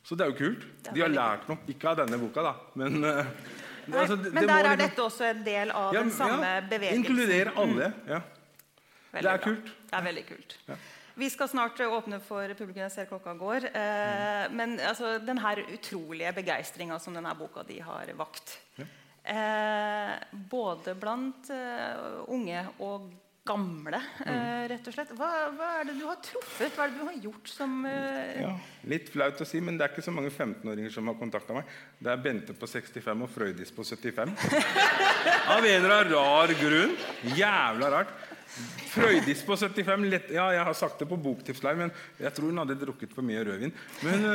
Så 0.05 0.17
det 0.17 0.25
er 0.27 0.31
jo 0.33 0.39
kult. 0.39 0.63
De 0.95 1.01
har 1.03 1.13
lært 1.13 1.49
noe. 1.49 1.59
Ikke 1.69 1.91
av 1.91 1.99
denne 2.01 2.17
boka, 2.21 2.45
da, 2.45 2.55
men 2.81 3.01
uh, 3.05 3.19
Nei, 3.91 3.99
altså, 4.01 4.17
det- 4.17 4.33
men 4.33 4.43
det 4.45 4.49
der 4.49 4.59
er 4.59 4.77
liksom- 4.77 4.79
dette 4.85 5.03
også 5.05 5.25
en 5.31 5.43
del 5.45 5.71
av 5.73 5.93
Ja, 5.95 6.01
den 6.03 6.11
samme 6.13 6.47
ja, 6.55 6.61
bevegelsen. 6.71 7.05
Inkludere 7.05 7.53
alle. 7.57 7.93
Ja. 8.09 8.21
Veldig 9.13 9.23
Det 9.23 9.33
er 9.33 9.37
bra. 9.39 9.45
kult. 9.45 9.65
Det 9.91 9.99
er 9.99 10.03
veldig 10.09 10.27
kult. 10.29 10.57
Vi 11.21 11.29
skal 11.29 11.49
snart 11.49 11.81
åpne 11.85 12.21
for 12.23 12.49
publikum. 12.55 12.81
Jeg 12.81 12.93
ser 12.93 13.07
klokka 13.11 13.35
går. 13.37 13.65
Eh, 13.75 14.49
men 14.53 14.79
altså, 14.81 15.19
den 15.27 15.37
her 15.43 15.57
utrolige 15.75 16.33
begeistringa 16.33 16.99
som 17.01 17.13
denne 17.15 17.35
boka 17.37 17.63
di 17.67 17.81
har 17.81 18.07
vakt, 18.17 18.59
eh, 19.25 20.15
både 20.33 20.95
blant 20.95 21.51
uh, 21.51 22.25
unge 22.29 22.63
og 22.81 23.11
gamle, 23.47 24.01
eh, 24.27 24.65
rett 24.71 24.89
og 24.89 24.95
slett. 24.95 25.13
Hva, 25.17 25.29
hva 25.57 25.69
er 25.81 25.89
det 25.89 25.97
du 25.99 26.05
har 26.07 26.19
truffet? 26.25 26.75
Hva 26.77 26.87
er 26.87 26.93
det 26.93 27.01
du 27.01 27.07
har 27.09 27.21
gjort 27.25 27.51
som 27.51 27.79
uh... 27.87 28.41
Ja, 28.41 28.53
litt 28.93 29.09
flaut 29.13 29.41
å 29.41 29.49
si, 29.49 29.63
men 29.65 29.79
det 29.79 29.87
er 29.87 29.95
ikke 29.95 30.05
så 30.05 30.15
mange 30.15 30.33
15-åringer 30.33 30.93
som 30.95 31.09
har 31.11 31.17
kontakta 31.21 31.57
meg. 31.57 31.71
Det 31.99 32.13
er 32.13 32.21
Bente 32.25 32.57
på 32.57 32.69
65 32.71 33.25
og 33.27 33.33
Frøydis 33.33 33.73
på 33.75 33.87
75. 33.87 34.35
Av 35.55 35.65
en 35.65 35.71
eller 35.73 35.97
annen 35.97 36.13
rar 36.13 36.55
grunn. 36.61 36.99
Jævla 37.39 37.95
rart. 37.97 38.13
Frøydis 38.91 39.45
på 39.47 39.55
75 39.55 40.09
lett, 40.11 40.33
Ja, 40.35 40.49
jeg 40.53 40.67
har 40.67 40.75
sagt 40.75 40.99
det 40.99 41.07
på 41.09 41.19
Boktips 41.23 41.63
Live, 41.63 41.87
men 41.87 41.93
jeg 42.19 42.35
tror 42.35 42.51
hun 42.51 42.61
hadde 42.61 42.79
drukket 42.81 43.15
for 43.15 43.27
mye 43.27 43.45
rødvin. 43.47 43.73
Men, 44.03 44.27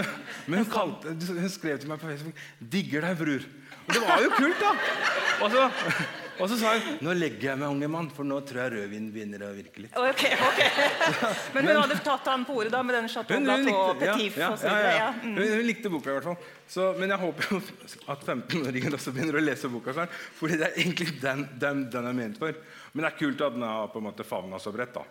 men 0.48 0.64
hun, 0.64 0.72
kalte, 0.78 1.14
hun 1.14 1.52
skrev 1.52 1.82
til 1.82 1.92
meg 1.92 2.02
på 2.02 2.10
Facebook 2.10 2.40
'Digger 2.60 3.06
deg, 3.10 3.20
bror'. 3.22 3.48
Og 3.86 3.94
det 3.94 4.04
var 4.06 4.22
jo 4.24 4.30
kult, 4.36 4.62
da! 4.62 4.72
Og 5.46 5.52
så, 5.52 5.66
og 6.40 6.50
så 6.52 6.58
sa 6.60 6.72
hun 6.76 6.98
'Nå 7.06 7.14
legger 7.16 7.52
jeg 7.52 7.60
meg, 7.60 7.70
unge 7.70 7.88
mann, 7.92 8.08
for 8.12 8.28
nå 8.28 8.40
tror 8.48 8.62
jeg 8.64 8.72
rødvin 8.74 9.10
begynner 9.14 9.44
å 9.46 9.52
virke 9.56 9.84
litt'. 9.84 9.98
Ok, 10.00 10.24
ok. 10.48 10.62
Men 11.56 11.70
hun 11.70 11.82
hadde 11.84 12.00
tatt 12.04 12.30
han 12.32 12.46
på 12.48 12.58
ordet 12.60 12.72
da 12.74 12.82
med 12.84 12.98
den 12.98 13.10
Chateau 13.12 13.38
ja, 13.38 13.58
Petit 14.00 14.38
ja, 14.42 14.50
ja, 14.64 14.78
ja. 14.80 14.96
Ja. 14.98 15.10
Mm. 15.22 15.36
Hun, 15.38 15.52
hun 15.54 15.66
likte 15.68 15.92
boka 15.94 16.10
i 16.10 16.18
hvert 16.18 16.30
fall. 16.32 16.40
Så, 16.68 16.88
men 17.00 17.14
jeg 17.14 17.22
håper 17.22 17.52
jo 17.52 17.62
at 18.16 18.26
15-åringen 18.26 18.98
også 18.98 19.14
begynner 19.16 19.38
å 19.40 19.44
lese 19.46 19.70
boka 19.72 19.94
snart. 19.94 20.16
Fordi 20.40 20.58
det 20.60 20.72
er 20.72 20.82
egentlig 20.82 21.20
den, 21.22 21.46
den, 21.62 21.86
den 21.94 22.10
er 22.10 22.18
ment 22.18 22.42
for. 22.42 22.58
Men 22.94 23.06
det 23.06 23.14
er 23.14 23.20
kult 23.22 23.46
at 23.46 23.56
den 23.56 23.68
har 23.68 23.94
på 23.94 24.02
en 24.02 24.10
måte 24.10 24.26
favna 24.28 24.60
så 24.60 24.74
bredt. 24.76 24.98
da. 24.98 25.06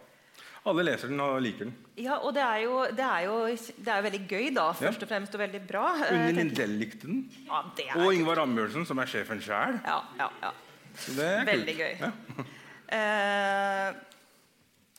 Alle 0.65 0.83
leser 0.87 1.11
den 1.13 1.21
og 1.21 1.43
liker 1.45 1.67
den. 1.67 1.75
Ja, 2.01 2.17
og 2.25 2.33
det 2.35 2.41
er 2.43 2.63
jo, 2.65 2.79
det 2.97 3.05
er 3.05 3.25
jo, 3.27 3.35
det 3.53 3.91
er 3.93 3.99
jo 4.01 4.05
veldig 4.07 4.21
gøy, 4.31 4.47
da, 4.57 4.71
først 4.79 5.03
og 5.05 5.11
fremst, 5.11 5.35
og 5.37 5.43
veldig 5.43 5.61
bra. 5.69 5.83
Eh, 6.07 6.15
Unni 6.17 6.33
Lindell 6.39 6.73
likte 6.81 7.07
den. 7.11 7.19
Ja, 7.47 7.61
det 7.77 7.85
er 7.91 8.01
Og 8.01 8.15
Ingvar 8.17 8.41
Ambjørnsen, 8.47 8.87
som 8.89 8.99
er 9.05 9.11
sjefen 9.13 9.43
sjæl. 9.45 9.77
Ja, 9.85 9.99
ja, 10.19 10.31
ja. 10.43 10.53
Det 11.19 11.29
er 11.29 11.45
Veldig 11.51 11.77
kult. 11.77 11.85
gøy. 11.85 11.95
Ja. 12.01 12.13
Eh, 12.95 13.95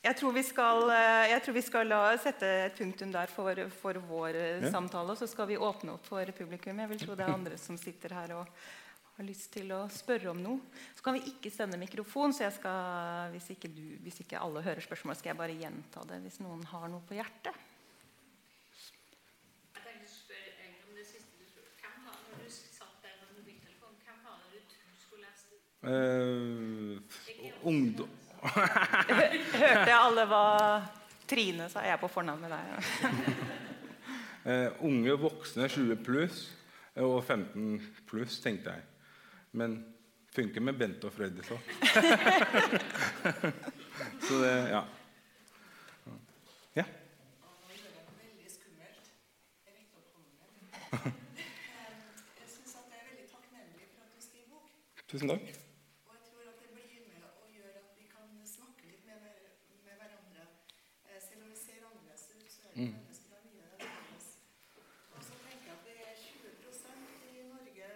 jeg 0.04 0.16
tror, 0.20 0.34
vi 0.36 0.42
skal, 0.44 0.90
eh, 0.92 1.36
tror 1.46 1.54
vi 1.56 1.62
skal 1.64 1.88
la 1.88 2.00
sette 2.20 2.48
et 2.66 2.76
punktum 2.78 3.12
der 3.14 3.30
for, 3.32 3.56
for 3.82 3.94
vår 4.10 4.36
eh, 4.36 4.64
Ja. 4.66 4.72
samtale. 4.74 5.14
Og 5.14 5.18
så 5.18 5.28
skal 5.30 5.48
vi 5.48 5.56
åpne 5.58 5.94
opp 5.94 6.06
for 6.10 6.26
publikum. 6.36 6.80
Jeg 6.82 6.90
vil 6.90 7.00
tro 7.00 7.16
det 7.16 7.26
er 7.28 7.34
andre 7.34 7.58
som 7.62 7.78
sitter 7.78 8.14
her 8.18 8.34
og 8.42 8.48
har 9.16 9.28
lyst 9.28 9.48
til 9.54 9.72
å 9.72 9.86
spørre 9.92 10.32
om 10.34 10.42
noe. 10.44 10.82
Så 10.96 11.06
kan 11.06 11.16
vi 11.16 11.24
ikke 11.32 11.52
sende 11.54 11.80
mikrofon, 11.80 12.34
så 12.36 12.46
jeg 12.48 12.58
skal, 12.58 13.32
hvis, 13.36 13.48
ikke 13.56 13.72
du, 13.72 13.86
hvis 14.04 14.20
ikke 14.26 14.42
alle 14.42 14.64
hører 14.66 14.84
spørsmål, 14.84 15.16
skal 15.20 15.32
jeg 15.32 15.40
bare 15.40 15.56
gjenta 15.56 16.04
det 16.10 16.20
hvis 16.26 16.42
noen 16.44 16.66
har 16.74 16.90
noe 16.92 17.06
på 17.08 17.18
hjertet. 17.18 17.56
Lese? 25.16 25.56
Eh, 25.86 26.98
ungdom 27.64 28.10
Hørte 28.56 29.90
jeg 29.90 29.96
alle 29.98 30.26
hva 30.30 30.46
Trine 31.30 31.70
sa? 31.72 31.82
Jeg 31.86 31.96
er 31.96 32.02
på 32.02 32.10
fornavn 32.12 32.44
med 32.44 32.52
deg. 32.54 32.66
uh, 34.46 34.84
Unge 34.86 35.16
voksne 35.18 35.70
20 35.72 36.04
pluss 36.06 36.44
eh, 36.94 37.02
og 37.02 37.24
15 37.24 37.80
pluss, 38.10 38.38
tenkte 38.44 38.76
jeg. 38.76 38.86
Men 39.56 39.76
funker 40.36 40.62
med 40.62 40.76
Bente 40.80 41.08
og 41.08 41.14
Frøydis 41.16 41.52
òg. 41.56 41.60
Så 44.28 44.40
det 44.42 44.54
Ja. 44.74 44.82
ja. 46.76 46.86
Tusen 55.08 55.30
takk. 55.30 55.46
Og 56.08 56.14
jeg 56.16 56.24
tror 56.28 56.46
at 56.52 56.58
det 56.62 56.70
blir 56.76 57.02
med 57.08 57.22
og 57.24 57.48
gjør 57.56 57.74
at 57.82 57.90
vi 58.00 58.06
kan 58.16 58.30
snakke 58.56 58.82
litt 58.90 59.04
med, 59.08 59.20
med 59.86 59.94
hverandre. 60.00 60.44
Eh, 61.08 61.20
Selv 61.28 61.46
om 61.46 61.50
vi 61.54 61.58
ser 61.62 61.80
annerledes 61.88 62.26
ut, 62.36 62.50
så 62.52 62.60
er 62.66 62.72
det 62.74 62.88
mennesker 62.90 63.32
av 63.38 63.44
mye 63.46 63.68
felles. 63.84 64.28
Og 65.16 65.22
så 65.28 65.34
tenker 65.46 65.66
jeg 65.70 65.76
at 65.78 65.84
det 65.88 65.96
er 66.08 66.14
20 66.20 66.50
i 67.30 67.46
Norge 67.54 67.92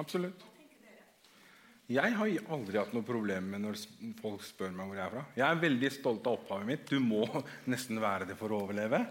Absolutt. 0.00 0.44
Jeg 1.86 2.16
har 2.18 2.32
aldri 2.50 2.80
hatt 2.80 2.94
noe 2.96 3.06
problem 3.06 3.52
med 3.52 3.62
når 3.62 3.76
folk 4.18 4.42
spør 4.42 4.72
meg 4.74 4.88
hvor 4.88 4.98
jeg 4.98 5.04
er 5.04 5.12
fra. 5.12 5.22
Jeg 5.38 5.46
er 5.46 5.60
veldig 5.62 5.90
stolt 5.94 6.26
av 6.26 6.40
opphavet 6.40 6.66
mitt. 6.66 6.88
Du 6.90 6.98
må 6.98 7.22
nesten 7.72 8.00
være 8.02 8.26
det 8.26 8.36
for 8.40 8.50
å 8.50 8.64
overleve. 8.64 9.04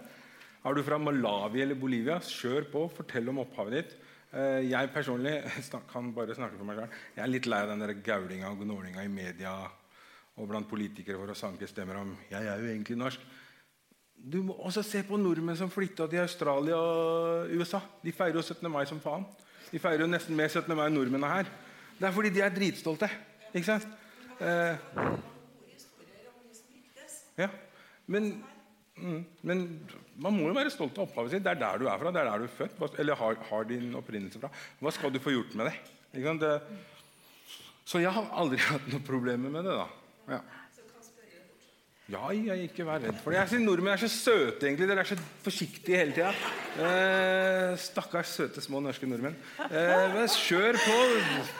Er 0.66 0.76
du 0.76 0.82
fra 0.84 0.98
Malawi 1.00 1.62
eller 1.64 1.80
Bolivia, 1.80 2.18
kjør 2.20 2.68
på. 2.74 2.84
Fortell 2.98 3.32
om 3.32 3.40
opphavet 3.46 3.78
ditt. 3.78 3.96
Eh, 4.36 4.66
jeg 4.68 4.92
personlig 4.92 5.38
kan 5.94 6.12
bare 6.18 6.36
snakke 6.36 6.60
for 6.60 6.68
meg 6.68 6.82
selv. 6.82 7.00
Jeg 7.16 7.24
er 7.24 7.32
litt 7.32 7.48
lei 7.48 7.62
av 7.64 7.72
den 7.72 8.04
gaulinga 8.04 8.52
og 8.52 8.66
gnålinga 8.66 9.08
i 9.08 9.14
media 9.14 9.56
og 10.36 10.50
blant 10.52 10.68
politikere 10.68 11.22
for 11.22 11.32
å 11.32 11.38
sanke 11.38 11.70
stemmer 11.72 12.02
om 12.02 12.12
jeg 12.28 12.44
er 12.44 12.60
jo 12.60 12.68
egentlig 12.68 13.00
norsk. 13.00 13.24
Du 14.16 14.42
må 14.44 14.56
også 14.68 14.84
se 14.84 15.00
på 15.08 15.16
nordmenn 15.22 15.56
som 15.56 15.72
flytta 15.72 16.10
til 16.12 16.26
Australia 16.26 16.76
og 16.76 17.56
USA. 17.56 17.80
De 18.04 18.12
feirer 18.16 18.36
jo 18.36 18.44
17. 18.44 18.68
mai 18.74 18.84
som 18.90 19.00
faen. 19.00 19.24
De 19.72 19.82
feirer 19.82 20.06
jo 20.06 20.10
nesten 20.10 20.38
mer 20.38 20.52
17. 20.52 20.74
mai 20.78 20.88
enn 20.88 20.98
nordmennene 20.98 21.32
her. 21.32 21.52
Det 22.00 22.08
er 22.08 22.16
fordi 22.16 22.32
de 22.36 22.44
er 22.44 22.54
dritstolte. 22.54 23.10
Ikke 23.54 23.68
sant? 23.68 23.88
Eh, 24.44 24.78
ja. 27.40 27.50
Men, 28.12 28.44
mm, 28.98 29.22
men, 29.48 29.64
man 30.22 30.36
må 30.36 30.50
jo 30.50 30.58
være 30.58 30.74
stolt 30.74 30.98
av 31.00 31.08
opphavet 31.08 31.36
sitt. 31.36 31.46
Det 31.46 31.54
er 31.54 31.62
der 31.62 31.80
du 31.82 31.88
er 31.90 32.02
fra. 32.02 32.12
det 32.12 32.22
er 32.22 32.32
der 32.32 32.44
du 32.44 32.50
er 32.50 32.58
født, 32.58 33.00
Eller 33.00 33.16
har, 33.16 33.40
har 33.50 33.64
din 33.70 33.96
opprinnelse 33.96 34.42
fra. 34.42 34.52
Hva 34.80 34.92
skal 34.94 35.14
du 35.14 35.20
få 35.24 35.34
gjort 35.36 35.56
med 35.56 35.72
det? 35.72 35.78
det? 36.44 36.54
Så 37.86 38.02
jeg 38.02 38.12
har 38.12 38.30
aldri 38.34 38.60
hatt 38.72 38.88
noen 38.92 39.06
problemer 39.08 39.50
med 39.50 39.68
det. 39.68 39.80
da. 39.80 39.88
Ja. 40.36 40.42
Ja, 42.06 42.28
jeg 42.30 42.68
ikke 42.68 42.84
vær 42.86 43.00
redd 43.02 43.16
for 43.24 43.34
det. 43.34 43.40
Jeg 43.40 43.50
synes 43.50 43.66
Nordmenn 43.66 43.96
er 43.96 44.02
så 44.04 44.08
søte, 44.14 44.68
egentlig. 44.68 44.86
Dere 44.92 45.02
er 45.02 45.08
så 45.10 45.16
forsiktige 45.42 45.98
hele 45.98 46.14
tida. 46.14 46.34
Eh, 46.86 47.72
stakkars 47.82 48.36
søte, 48.38 48.62
små 48.62 48.78
norske 48.86 49.10
nordmenn. 49.10 49.34
Eh, 49.66 50.20
kjør 50.36 50.78
på. 50.84 51.00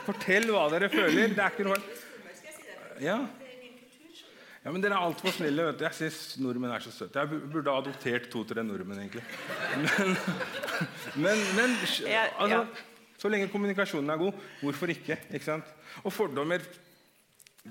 Fortell 0.06 0.46
hva 0.54 0.68
dere 0.70 0.90
føler. 0.92 1.34
Det 1.34 1.42
er 1.42 1.50
ikke 1.50 1.66
noe 1.66 1.80
Ja. 3.02 3.18
ja 4.62 4.70
men 4.70 4.86
dere 4.86 4.94
er 4.94 5.08
altfor 5.08 5.34
snille. 5.34 5.66
vet 5.66 5.82
du. 5.82 5.84
Jeg 5.88 5.98
syns 5.98 6.38
nordmenn 6.38 6.76
er 6.78 6.86
så 6.86 6.94
søte. 6.94 7.26
Jeg 7.26 7.42
burde 7.50 7.66
ha 7.74 7.82
adoptert 7.82 8.30
to-tre 8.30 8.62
nordmenn, 8.62 9.02
egentlig. 9.02 9.26
Men, 9.74 10.14
men, 11.26 11.44
men 11.58 11.74
altså, 12.38 12.66
så 13.18 13.28
lenge 13.34 13.50
kommunikasjonen 13.50 14.14
er 14.14 14.22
god, 14.22 14.42
hvorfor 14.62 14.94
ikke? 14.94 15.18
ikke 15.32 15.44
sant? 15.50 15.74
Og 16.04 16.12
fordommer 16.12 16.62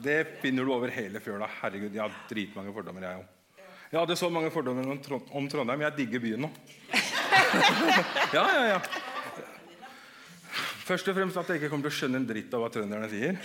det 0.04 0.20
finner 0.42 0.66
du 0.66 0.74
over 0.74 0.92
hele 0.94 1.22
fjøla. 1.24 1.48
Herregud, 1.62 1.94
Jeg 1.94 2.04
har 2.04 2.20
dritmange 2.30 2.74
fordommer. 2.74 3.08
Jeg 3.08 3.24
òg. 3.24 3.32
Jeg 3.92 4.00
hadde 4.02 4.16
så 4.20 4.30
mange 4.34 4.52
fordommer 4.52 4.90
om 4.92 5.48
Trondheim. 5.48 5.84
Jeg 5.86 5.98
digger 5.98 6.24
byen 6.24 6.46
nå. 6.48 6.50
ja, 8.36 8.44
ja, 8.44 8.64
ja. 8.74 8.80
Først 10.86 11.08
og 11.10 11.16
fremst 11.18 11.38
at 11.40 11.50
jeg 11.50 11.62
ikke 11.62 11.72
kommer 11.72 11.88
til 11.88 11.94
å 11.94 12.00
skjønne 12.00 12.22
en 12.22 12.28
dritt 12.30 12.54
av 12.54 12.62
hva 12.62 12.70
trønderne 12.74 13.10
sier. 13.10 13.40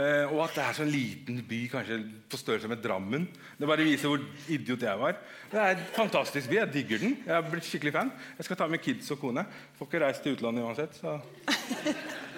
Eh, 0.00 0.30
og 0.30 0.44
at 0.44 0.54
det 0.54 0.64
er 0.64 0.76
sånn 0.78 0.90
liten 0.90 1.40
by, 1.46 1.60
kanskje 1.72 1.98
på 2.30 2.38
størrelse 2.38 2.70
med 2.70 2.82
Drammen. 2.82 3.26
Det 3.58 3.68
bare 3.68 3.86
viser 3.86 4.10
hvor 4.10 4.22
idiot 4.50 4.86
jeg 4.86 5.02
var. 5.02 5.18
Det 5.50 5.58
er 5.60 5.74
en 5.74 5.88
fantastisk 5.96 6.50
by. 6.50 6.60
Jeg 6.62 6.72
digger 6.78 7.02
den. 7.04 7.16
Jeg 7.26 7.34
har 7.34 7.46
blitt 7.46 7.66
skikkelig 7.66 7.94
fan. 7.98 8.12
Jeg 8.38 8.48
skal 8.48 8.60
ta 8.62 8.70
med 8.70 8.82
kids 8.84 9.10
og 9.14 9.20
kone. 9.22 9.44
Får 9.78 9.90
ikke 9.90 10.04
reist 10.04 10.24
til 10.24 10.38
utlandet 10.38 10.66
uansett. 10.66 11.00
Så 11.02 11.18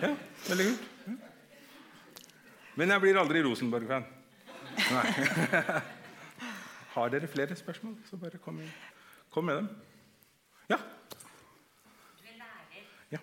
ja, 0.05 0.14
veldig 0.49 0.73
kult. 0.73 0.89
Men 2.75 2.89
jeg 2.89 3.03
blir 3.05 3.18
aldri 3.20 3.43
Rosenborg-fan. 3.45 4.05
Har 6.95 7.11
dere 7.12 7.29
flere 7.29 7.57
spørsmål, 7.57 7.99
så 8.09 8.16
bare 8.20 8.39
kom, 8.41 8.61
kom 9.33 9.45
med 9.45 9.59
dem. 9.61 9.68
Ja? 10.70 10.79
Du 12.20 12.25
er 12.31 12.39
lærer. 12.39 12.87
Ja. 13.12 13.20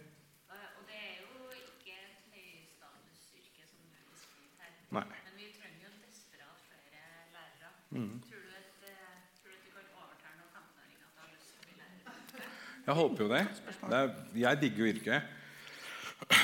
Og 0.54 0.84
det 0.90 1.00
er 1.00 1.16
jo 1.24 1.50
ikke 1.56 1.96
et 1.98 2.30
høystatusyrke 2.36 3.66
som 3.72 3.82
du 3.90 3.98
beskriver 4.14 4.62
her. 4.62 4.70
Nei. 5.00 5.06
Men 5.26 5.34
vi 5.42 5.50
trenger 5.58 5.82
jo 5.88 5.92
desperat 6.06 6.62
flere 6.70 7.02
lærere. 7.34 7.74
Mm. 7.90 8.22
Tror, 8.30 8.46
du 8.46 8.54
at, 8.62 8.86
eh, 8.86 9.18
tror, 9.42 9.50
du 9.50 9.58
at, 9.58 9.66
du 9.66 9.72
kan 9.74 9.86
overtale 9.98 10.36
noen 10.44 10.54
15-åringer 10.62 11.10
til 11.10 11.10
å 11.10 11.26
ha 11.26 11.34
lyst 11.34 11.50
til 11.50 11.58
å 11.58 11.66
bli 11.66 11.76
lærer? 11.82 12.54
Jeg 12.86 13.02
håper 13.02 13.26
jo 13.26 13.30
det. 13.34 13.44
det 13.90 13.98
er, 14.04 14.16
jeg 14.46 14.62
digger 14.66 14.86
jo 14.86 14.94
yrket. 14.94 15.36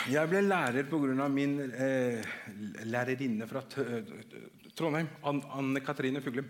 Jeg 0.10 0.30
ble 0.30 0.42
lærer 0.46 0.88
pga. 0.90 1.28
min 1.30 1.58
eh, 1.72 2.22
lærerinne 2.86 3.48
fra 3.48 3.62
Trondheim, 4.76 5.10
Anne 5.24 5.82
Katrine 5.82 6.22
Fuglem. 6.22 6.48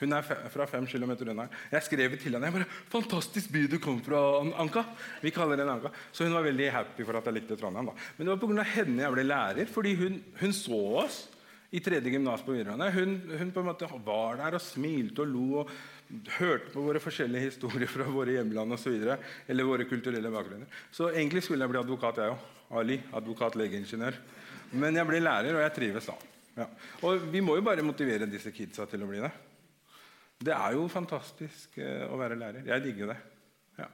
Hun 0.00 0.12
er 0.12 0.24
fra 0.50 0.66
fem 0.66 0.86
km 0.90 1.12
unna. 1.22 1.46
Jeg 1.70 1.82
skrev 1.86 2.16
til 2.18 2.34
henne 2.34 2.46
jeg 2.46 2.52
bare, 2.52 2.66
'Fantastisk 2.90 3.52
by 3.52 3.66
du 3.70 3.78
kom 3.78 4.02
fra, 4.02 4.42
Anka.' 4.58 4.84
Vi 5.22 5.30
kaller 5.30 5.56
henne 5.56 5.72
Anka. 5.72 5.88
Så 6.12 6.24
hun 6.24 6.34
var 6.34 6.42
veldig 6.42 6.72
happy 6.72 7.04
for 7.04 7.16
at 7.16 7.24
jeg 7.24 7.34
likte 7.34 7.56
Trondheim. 7.56 7.86
Da. 7.86 7.92
Men 8.18 8.26
det 8.26 8.34
var 8.34 8.42
pga. 8.42 8.62
henne 8.62 9.02
jeg 9.02 9.12
ble 9.12 9.22
lærer, 9.22 9.66
fordi 9.66 9.94
hun, 9.94 10.22
hun 10.40 10.52
så 10.52 10.80
oss 11.04 11.28
i 11.74 11.80
tredje 11.82 12.10
gymnas 12.10 12.42
på 12.46 12.54
videregående. 12.54 12.90
Hun, 12.94 13.14
hun, 13.38 13.50
på 13.54 13.62
en 13.62 13.66
måte 13.66 13.88
var 14.06 14.38
der 14.38 14.54
og 14.54 14.62
smilte 14.62 15.24
og 15.24 15.30
lo 15.32 15.46
og 15.64 15.72
hørte 16.36 16.70
på 16.70 16.84
våre 16.84 17.02
forskjellige 17.02 17.48
historier 17.48 17.90
fra 17.90 18.06
våre 18.06 18.36
hjemland 18.36 18.76
osv. 18.76 18.94
Eller 19.50 19.66
våre 19.66 19.88
kulturelle 19.90 20.30
bakgrunner. 20.30 20.70
Så 20.94 21.10
egentlig 21.10 21.42
skulle 21.42 21.66
jeg 21.66 21.74
bli 21.74 21.82
advokat, 21.82 22.22
jeg 22.22 22.34
òg. 22.36 22.50
Ali. 22.78 23.00
Advokat, 23.14 23.58
legeingeniør. 23.58 24.20
Men 24.78 24.96
jeg 24.98 25.08
ble 25.08 25.20
lærer, 25.22 25.58
og 25.58 25.64
jeg 25.64 25.74
trives 25.74 26.08
da. 26.10 26.14
Ja. 26.54 26.68
Og 27.06 27.26
vi 27.32 27.42
må 27.42 27.58
jo 27.58 27.66
bare 27.66 27.84
motivere 27.86 28.30
disse 28.30 28.54
kidsa 28.54 28.86
til 28.90 29.02
å 29.02 29.10
bli 29.10 29.22
det. 29.22 29.32
Det 30.44 30.54
er 30.54 30.78
jo 30.78 30.86
fantastisk 30.90 31.78
eh, 31.82 32.06
å 32.06 32.18
være 32.20 32.38
lærer. 32.38 32.66
Jeg 32.70 32.86
digger 32.86 33.10
det. 33.14 33.18
Ja. 33.80 33.90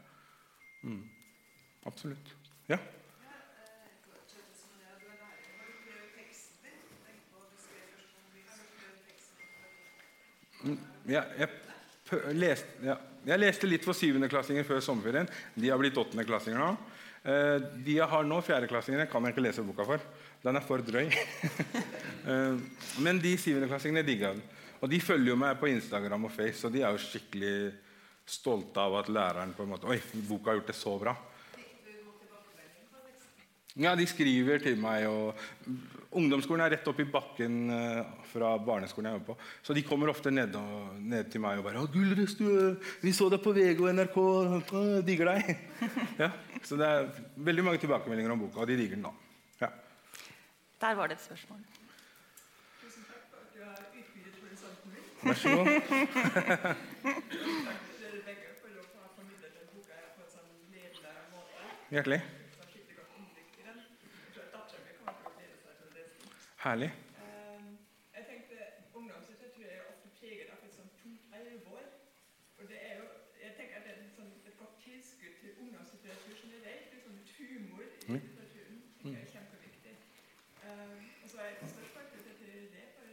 Mm. 0.84 1.02
Absolutt. 1.88 2.32
Ja? 2.68 2.76
Ja, 11.10 11.24
jeg, 11.38 11.48
leste, 12.36 12.80
ja. 12.84 12.96
jeg 13.28 13.42
leste 13.42 13.68
litt 13.70 13.86
for 13.86 13.96
syvendeklassinger 13.96 14.66
før 14.68 14.82
sommerferien. 14.84 15.30
De 15.54 15.70
har 15.70 15.80
blitt 15.80 15.98
åttendeklassinger 16.00 16.60
nå. 16.60 16.72
Eh, 17.20 17.56
de 17.84 17.98
jeg 17.98 18.08
har 18.08 18.24
nå, 18.24 18.40
fjerdeklassingene, 18.44 19.08
kan 19.10 19.24
jeg 19.26 19.34
ikke 19.34 19.44
lese 19.44 19.64
boka 19.66 19.86
for. 19.88 20.04
Den 20.44 20.56
er 20.56 20.66
for 20.66 20.84
drøy. 20.84 21.10
Eh, 22.20 22.56
men 23.00 23.16
de 23.16 23.30
syvendeklassingene 23.40 24.02
digga 24.04 24.34
den. 24.34 24.42
Og 24.84 24.90
de 24.92 24.98
følger 25.00 25.30
jo 25.30 25.38
meg 25.40 25.54
på 25.56 25.70
Instagram 25.70 26.26
og 26.28 26.32
Face, 26.34 26.60
og 26.68 26.74
de 26.74 26.82
er 26.84 26.92
jo 26.92 27.00
skikkelig 27.00 27.54
stolte 28.28 28.82
av 28.82 28.98
at 28.98 29.08
læreren 29.08 29.54
på 29.56 29.64
en 29.64 29.70
måte 29.72 29.88
Oi, 29.88 29.96
boka 30.28 30.50
har 30.50 30.58
gjort 30.58 30.68
det 30.68 30.76
så 30.76 30.92
bra. 31.00 31.14
Ja, 33.78 33.94
de 33.94 34.06
skriver 34.08 34.58
til 34.62 34.78
meg. 34.80 35.06
og 35.06 35.36
Ungdomsskolen 36.10 36.64
er 36.64 36.72
rett 36.74 36.88
opp 36.90 36.98
i 36.98 37.06
bakken 37.06 37.70
uh, 37.70 38.00
fra 38.32 38.56
barneskolen 38.58 39.06
jeg 39.06 39.18
jobber 39.20 39.36
på. 39.36 39.50
Så 39.62 39.76
de 39.76 39.84
kommer 39.86 40.10
ofte 40.10 40.32
ned, 40.34 40.56
og, 40.58 40.96
ned 40.98 41.30
til 41.30 41.42
meg 41.44 41.60
og 41.60 41.68
bare 41.68 41.84
'Gullrøst, 41.86 42.42
vi 43.02 43.12
så 43.14 43.28
deg 43.30 43.42
på 43.44 43.52
VG 43.54 43.78
og 43.78 43.92
NRK. 43.94 44.16
Uh, 44.18 44.98
digger 45.06 45.30
deg.' 45.30 45.52
ja, 46.22 46.32
så 46.66 46.78
det 46.80 46.88
er 46.88 47.12
veldig 47.36 47.66
mange 47.68 47.82
tilbakemeldinger 47.84 48.34
om 48.34 48.42
boka, 48.42 48.64
og 48.64 48.66
de 48.66 48.78
digger 48.80 48.98
den 48.98 49.06
da. 49.06 49.14
Ja. 49.62 49.70
Der 50.80 50.98
var 50.98 51.06
det 51.06 51.20
et 51.20 51.24
spørsmål. 51.28 51.62
Vær 55.22 55.34
så 55.36 55.48
god. 55.52 55.66
Hjertelig. 61.90 62.22
Herlig. 66.64 66.90
Jeg 68.16 68.24
tenkte 68.30 68.54
Ungdomslitteratur 68.94 69.64
er 69.64 69.84
ofte 69.92 70.08
preget 70.18 70.48
av 70.54 70.64
et 70.66 70.74
sånt 70.76 70.92
tungt 71.02 71.22
alvor. 71.38 71.84
Og 72.58 72.64
det 72.68 72.78
er 72.88 72.94
jo, 73.00 73.06
jeg 73.44 73.52
tenker 73.58 73.78
at 73.78 73.86
det 73.86 73.94
er 73.94 74.10
sånn, 74.16 74.32
et 74.50 74.58
godt 74.58 74.74
tilskudd 74.84 75.38
til 75.40 75.54
ungdomslitteratur 75.62 76.34
generelt. 76.42 76.90
Det 76.90 76.98
er 76.98 77.06
sånn 77.06 77.22
humor 77.38 77.86
i 77.86 78.12
litteraturen. 78.12 78.82
Det 79.06 79.14
er 79.22 79.30
kjempeviktig. 79.34 79.94
Um, 80.68 81.00
og 81.22 81.32
så 81.32 81.40
er 81.40 81.48
jeg 81.48 81.72
spørsmål 81.76 82.04
til 82.12 82.68
det. 82.76 82.84
For 82.98 83.08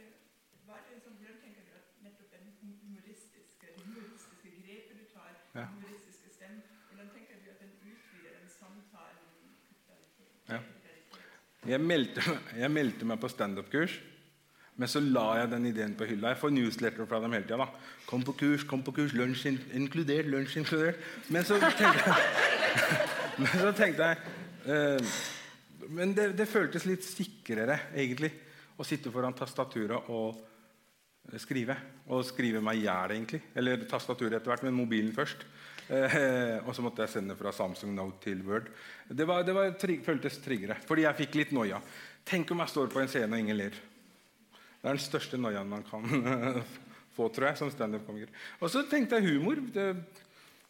hva 0.68 0.76
er 0.82 0.84
det 0.92 1.00
som, 1.06 1.16
Hvordan 1.16 1.40
tenker 1.46 1.64
du 1.70 1.72
at 1.80 1.88
nettopp 2.04 2.36
den 2.36 2.52
humoristiske, 2.84 3.72
det 3.78 3.86
humoristiske 3.86 4.52
grepet 4.60 5.00
du 5.00 5.06
tar, 5.14 5.32
Ja. 5.54 5.60
den 5.60 5.72
humoristiske 5.78 6.36
stemmen, 6.36 6.60
hvordan 6.92 7.08
tenker 7.16 7.40
du 7.40 7.50
at 7.54 7.60
den 7.64 7.72
utvider 7.92 8.36
den 8.40 8.52
samtalen? 8.60 9.24
Ja. 10.48 10.60
Jeg 11.68 11.80
meldte, 11.84 12.22
jeg 12.56 12.72
meldte 12.72 13.04
meg 13.04 13.18
på 13.20 13.28
standup-kurs, 13.28 13.98
men 14.78 14.88
så 14.88 15.02
la 15.02 15.26
jeg 15.40 15.50
den 15.52 15.66
ideen 15.68 15.94
på 15.98 16.06
hylla. 16.08 16.32
Jeg 16.32 16.40
får 16.40 16.52
newsletter 16.54 17.08
fra 17.10 17.20
dem 17.20 17.34
hele 17.34 17.44
tida. 17.44 17.66
'Kom 18.06 18.22
på 18.24 18.32
kurs, 18.32 18.64
kom 18.64 18.82
på 18.82 18.94
kurs, 18.96 19.12
lunsj 19.12 19.46
in 19.50 19.58
inkludert', 19.74 20.30
lunsj 20.30 20.56
inkludert. 20.62 20.96
Men 21.28 21.44
så 21.44 21.58
tenkte 21.60 21.84
jeg, 21.84 22.14
men 23.42 23.52
så 23.52 23.72
tenkte 23.76 24.06
jeg 24.06 24.16
uh, 24.68 25.08
Men 25.88 26.14
det, 26.14 26.36
det, 26.38 26.48
føltes 26.48 26.84
litt 26.84 27.04
sikrere, 27.04 27.78
egentlig, 27.94 28.30
å 28.76 28.84
sitte 28.84 29.10
foran 29.10 29.36
tastaturet 29.36 30.08
og 30.08 30.40
skrive. 31.36 31.76
Og 32.08 32.24
skrive 32.24 32.60
meg 32.64 32.80
i 32.80 32.86
hjel, 32.86 33.12
egentlig. 33.16 33.42
Eller 33.54 33.84
tastaturet 33.88 34.38
etter 34.38 34.52
hvert, 34.52 34.64
men 34.64 34.76
mobilen 34.76 35.12
først. 35.12 35.44
Eh, 35.88 36.58
og 36.68 36.74
så 36.76 36.84
måtte 36.84 37.04
jeg 37.04 37.14
sende 37.14 37.36
fra 37.38 37.52
Samsung 37.54 37.94
Note 37.96 38.20
til 38.26 38.42
Word. 38.44 38.68
Det, 39.08 39.24
var, 39.28 39.44
det 39.46 39.54
var, 39.56 39.70
trig, 39.80 40.02
føltes 40.04 40.36
tryggere, 40.44 40.76
fordi 40.84 41.06
jeg 41.06 41.18
fikk 41.22 41.38
litt 41.40 41.54
noia. 41.56 41.80
Tenk 42.28 42.52
om 42.52 42.60
jeg 42.60 42.74
står 42.74 42.90
på 42.92 43.00
en 43.00 43.08
scene 43.08 43.32
og 43.32 43.40
ingen 43.40 43.56
ler. 43.56 43.78
Det 44.78 44.84
er 44.84 44.92
den 44.92 45.02
største 45.02 45.40
noiaen 45.40 45.70
man 45.70 45.86
kan 45.88 46.04
få, 47.16 47.30
tror 47.32 47.48
jeg, 47.48 47.60
som 47.62 47.72
standup-komiker. 47.72 48.34
Og 48.60 48.72
så 48.72 48.84
tenkte 48.90 49.16
jeg 49.16 49.32
humor. 49.32 49.62
Det, 49.72 49.88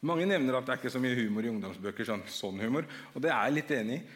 mange 0.07 0.29
nevner 0.31 0.61
at 0.61 0.69
det 0.69 0.77
er 0.77 0.81
ikke 0.81 0.95
så 0.95 1.03
mye 1.03 1.19
humor 1.19 1.45
i 1.45 1.51
ungdomsbøker. 1.51 2.07
sånn, 2.07 2.23
sånn 2.31 2.63
humor, 2.63 2.87
Og 3.15 3.25
det 3.25 3.35
er 3.35 3.43
jeg 3.49 3.59
litt 3.59 3.75
enig 3.75 3.99
i. 3.99 4.07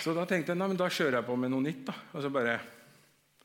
Så 0.00 0.16
da 0.16 0.24
tenkte 0.24 0.54
jeg 0.54 0.58
nei, 0.58 0.70
men 0.72 0.80
da 0.80 0.88
kjører 0.88 1.18
jeg 1.18 1.28
på 1.28 1.36
med 1.36 1.52
noe 1.52 1.66
nytt. 1.68 1.84
da. 1.90 1.98
Og 2.16 2.24
så 2.24 2.32
bare... 2.32 2.56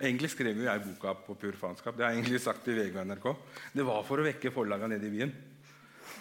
Egentlig 0.01 0.31
skrev 0.33 0.57
jo 0.57 0.63
jeg 0.65 0.81
boka 0.81 1.11
på 1.27 1.35
pur 1.37 1.53
faenskap. 1.59 1.93
Det 1.93 2.01
har 2.01 2.15
jeg 2.15 2.23
egentlig 2.23 2.39
sagt 2.41 2.63
til 2.65 2.73
VG 2.73 2.95
og 2.95 3.03
NRK. 3.05 3.25
Det 3.77 3.83
var 3.85 3.99
for 4.07 4.17
å 4.17 4.23
vekke 4.25 4.49
forlagene 4.55 4.95
nede 4.95 5.05
i 5.05 5.11
byen. 5.13 5.33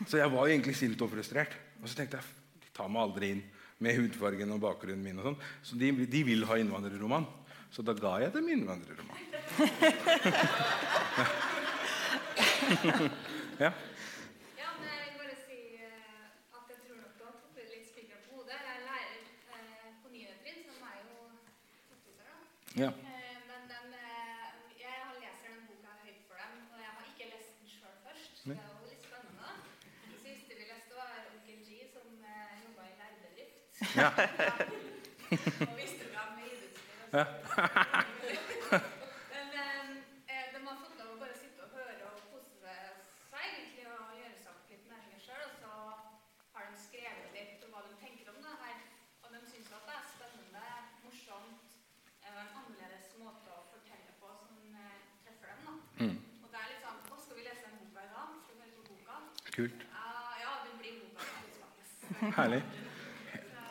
Så 0.07 0.21
jeg 0.21 0.33
var 0.33 0.47
jo 0.47 0.53
egentlig 0.55 0.77
sint 0.79 1.01
og 1.05 1.11
frustrert. 1.13 1.57
Og 1.83 1.89
så 1.89 2.01
tenkte 2.01 2.21
jeg 2.21 2.27
de 2.65 2.73
tar 2.77 2.89
meg 2.93 3.03
aldri 3.05 3.35
inn 3.35 3.43
med 3.81 3.97
hudfargen 3.97 4.53
og 4.55 4.61
bakgrunnen 4.63 5.05
min. 5.05 5.19
og 5.21 5.31
sånn. 5.31 5.39
Så 5.65 5.77
de, 5.81 5.93
de, 6.05 6.21
vil 6.27 6.45
ha 6.49 6.59
innvandrerroman. 6.61 7.27
Så 7.73 7.83
da 7.87 7.95
ga 7.97 8.19
jeg 8.21 8.33
dem 8.35 8.49
innvandrerroman. 8.53 9.21
ja. 13.65 13.71
ja 14.59 14.71
men 14.77 14.87
jeg 14.91 15.01
vil 15.05 15.17
bare 15.21 15.37
si 15.47 15.61
eh, 15.79 16.57
at 16.59 16.65
jeg 16.73 16.79
tror 16.83 16.99
nok 16.99 17.13
du 17.15 17.23
har 17.25 17.35
truffet 17.39 17.67
litt 17.73 17.87
spikeren 17.89 18.23
på 18.27 18.31
hodet. 18.41 18.59
Jeg 18.59 18.75
er 18.75 18.83
lærer 18.89 19.23
eh, 19.55 19.89
på 20.03 20.13
niende 20.13 20.37
trinn, 20.43 20.61
som 20.67 20.79
er 20.91 20.97
jo 21.07 21.17
ja. 22.83 22.91
Eh, 22.91 23.39
men 23.49 23.61
den, 23.71 23.87
jeg 24.83 24.99
leser 25.23 25.49
den 25.55 25.65
boka 25.71 25.91
høyt 26.05 26.21
for 26.27 26.37
dem, 26.43 26.55
og 26.75 26.79
jeg 26.85 26.91
har 26.99 27.05
ikke 27.09 27.33
lest 27.33 27.53
den 27.63 27.69
sjøl 27.79 27.97
først. 28.05 28.33
Så 28.43 28.45
det 28.51 28.59
er 28.59 28.69
jo 28.77 28.93
litt 28.93 29.05
spennende. 29.09 29.51
Det 30.11 30.19
siste 30.27 30.53
vi 30.59 30.65
leste, 30.69 30.93
var 31.01 31.11
onkel 31.33 31.65
G, 31.65 31.71
som 31.95 32.07
jobba 32.21 32.83
i 32.91 32.95
lærebedrift. 33.01 33.80
Ja. 33.95 34.13
Ja. 37.13 37.27
Kult. 59.61 59.73
Herlig. 62.37 62.63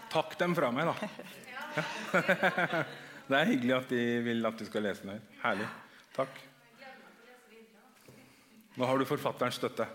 Takk 0.10 0.34
dem 0.40 0.56
fra 0.58 0.72
meg, 0.74 0.90
da. 0.90 0.96
Det 3.30 3.38
er 3.38 3.46
hyggelig 3.46 3.74
at 3.76 3.92
de 3.94 4.02
vil 4.26 4.42
at 4.50 4.58
du 4.58 4.66
skal 4.66 4.82
lese 4.88 5.06
den. 5.06 5.22
Herlig. 5.44 5.68
Takk. 6.16 6.34
Nå 8.80 8.84
har 8.90 8.98
du 8.98 9.06
forfatterens 9.06 9.60
støtte. 9.60 9.86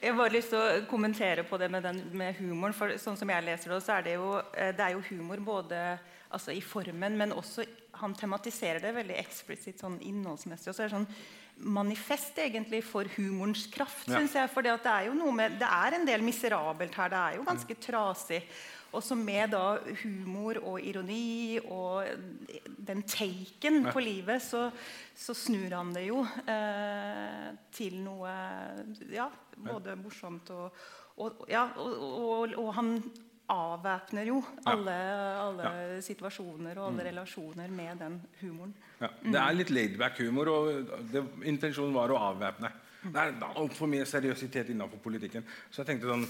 Jeg 0.00 0.12
har 0.12 0.18
bare 0.18 0.34
lyst 0.34 0.50
til 0.52 0.60
å 0.60 0.84
kommentere 0.90 1.44
på 1.46 1.58
det 1.58 1.68
med, 1.72 1.82
den, 1.82 2.00
med 2.16 2.36
humoren. 2.38 2.74
for 2.76 2.92
sånn 3.00 3.16
som 3.18 3.30
jeg 3.30 3.44
leser 3.44 3.72
Det 3.72 3.80
så 3.84 3.92
er 3.96 4.02
det 4.06 4.14
jo, 4.16 4.28
eh, 4.54 4.72
det 4.74 4.82
er 4.82 4.96
jo 4.96 5.06
humor 5.10 5.38
både 5.44 5.98
altså 6.34 6.54
i 6.54 6.62
formen, 6.64 7.16
men 7.18 7.34
også 7.34 7.64
han 8.00 8.14
tematiserer 8.18 8.80
det 8.82 8.94
veldig 8.96 9.18
eksplisitt 9.20 9.80
sånn 9.80 9.98
innholdsmessig. 10.04 10.70
og 10.70 10.76
så 10.76 10.84
er 10.84 10.90
det 10.90 10.96
sånn 10.96 11.08
manifest 11.56 12.38
egentlig 12.38 12.82
for 12.84 13.08
humorens 13.16 13.66
kraft, 13.72 14.06
ja. 14.08 14.18
syns 14.18 14.36
jeg. 14.36 14.50
For 14.52 14.66
det 14.66 14.76
er 14.84 15.08
jo 15.08 15.16
noe 15.16 15.34
med, 15.34 15.58
det 15.60 15.68
er 15.68 15.98
en 15.98 16.08
del 16.08 16.24
miserabelt 16.24 16.96
her. 16.98 17.12
Det 17.12 17.20
er 17.20 17.38
jo 17.38 17.46
ganske 17.46 17.78
trasig. 17.80 18.42
Og 18.96 19.02
så 19.04 19.16
med 19.18 19.50
da 19.52 19.76
humor 20.02 20.60
og 20.62 20.78
ironi 20.80 21.58
og 21.60 22.06
den 22.86 23.02
taken 23.02 23.82
ja. 23.82 23.92
på 23.92 24.00
livet, 24.00 24.40
så, 24.42 24.68
så, 25.12 25.34
snur 25.36 25.74
han 25.74 25.92
det 25.96 26.06
jo 26.06 26.22
eh, 26.24 27.50
til 27.76 27.98
noe 28.04 28.30
ja, 29.12 29.26
både 29.56 29.98
morsomt 30.00 30.52
og, 30.54 30.80
og, 31.18 31.44
ja, 31.50 31.66
og, 31.76 32.54
og 32.56 32.70
han 32.78 32.94
avvæpner 33.52 34.26
jo 34.26 34.40
alle, 34.66 34.94
alle 35.42 35.68
ja. 35.68 36.00
situasjoner 36.02 36.78
og 36.80 36.88
alle 36.88 37.02
mm. 37.02 37.06
relasjoner 37.10 37.70
med 37.74 38.02
den 38.02 38.18
humoren. 38.40 38.74
Ja, 39.00 39.10
det 39.22 39.40
er 39.42 39.56
litt 39.56 39.72
laidback-humor, 39.74 40.50
og 40.50 40.90
det, 41.12 41.22
intensjonen 41.46 41.94
var 41.94 42.12
å 42.12 42.20
avvæpne. 42.32 42.72
Det 43.06 43.22
er 43.22 43.36
altfor 43.52 43.90
mye 43.90 44.06
seriøsitet 44.08 44.72
innenfor 44.74 45.02
politikken. 45.02 45.46
Så 45.70 45.82
jeg 45.82 45.92
tenkte 45.92 46.10
sånn 46.10 46.26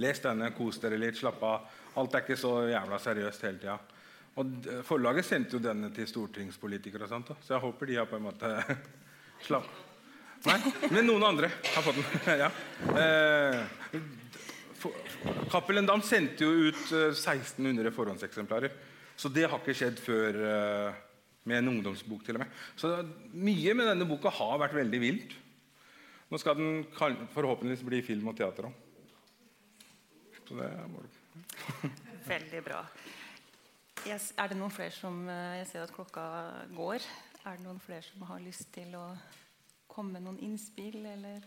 Les 0.00 0.20
denne, 0.24 0.46
kos 0.56 0.78
dere 0.80 0.96
litt, 0.96 1.18
slapp 1.20 1.42
av. 1.44 1.72
Alt 2.00 2.14
er 2.16 2.22
ikke 2.24 2.38
så 2.40 2.52
jævla 2.70 2.96
seriøst 2.96 3.42
hele 3.44 3.60
tida. 3.60 3.74
Og 4.40 4.68
forlaget 4.88 5.26
sendte 5.28 5.58
jo 5.58 5.60
denne 5.60 5.90
til 5.92 6.08
stortingspolitikere, 6.08 7.04
og 7.04 7.10
sånt, 7.10 7.32
så 7.44 7.58
jeg 7.58 7.64
håper 7.66 7.90
de 7.90 7.98
har 8.00 8.08
på 8.08 8.16
en 8.16 8.24
måte 8.30 8.52
slapp 9.46 9.68
Nei, 10.42 10.56
men 10.90 11.06
noen 11.06 11.22
andre 11.22 11.52
har 11.54 11.84
fått 11.86 12.00
den. 12.00 12.06
ja. 12.42 12.48
eh, 12.98 13.60
Cappelen 15.52 15.86
Dam 15.88 16.02
sendte 16.04 16.46
jo 16.46 16.68
ut 16.68 16.82
1600 16.90 17.86
eh, 17.86 17.94
forhåndseksemplarer. 17.94 18.74
Så 19.16 19.30
det 19.30 19.46
har 19.46 19.60
ikke 19.60 19.76
skjedd 19.76 20.00
før 20.02 20.38
eh, 20.48 21.00
med 21.48 21.58
en 21.60 21.72
ungdomsbok. 21.74 22.24
til 22.24 22.38
og 22.38 22.44
med. 22.44 22.60
Så 22.76 22.92
mye 23.32 23.74
med 23.74 23.90
denne 23.92 24.08
boka 24.08 24.32
har 24.32 24.58
vært 24.62 24.78
veldig 24.78 25.00
vilt. 25.02 25.34
Nå 26.32 26.40
skal 26.40 26.56
den 26.56 26.84
forhåpentligvis 27.34 27.84
bli 27.84 28.00
film 28.06 28.30
og 28.32 28.38
teater 28.38 28.70
òg. 28.70 28.78
Så 30.48 30.56
det 30.58 30.68
er 30.68 30.86
Veldig 32.32 32.62
bra. 32.64 32.80
Er 34.02 34.48
det 34.50 34.56
noen 34.58 34.72
flere 34.74 34.94
som 34.94 35.28
eh, 35.30 35.60
Jeg 35.60 35.68
ser 35.70 35.84
at 35.84 35.94
klokka 35.94 36.24
går. 36.74 37.04
Er 37.44 37.58
det 37.58 37.66
noen 37.66 37.80
flere 37.82 38.02
som 38.06 38.24
har 38.26 38.42
lyst 38.42 38.72
til 38.74 38.94
å 38.98 39.06
komme 39.92 40.16
med 40.16 40.24
noen 40.24 40.40
innspill, 40.42 41.02
eller 41.04 41.42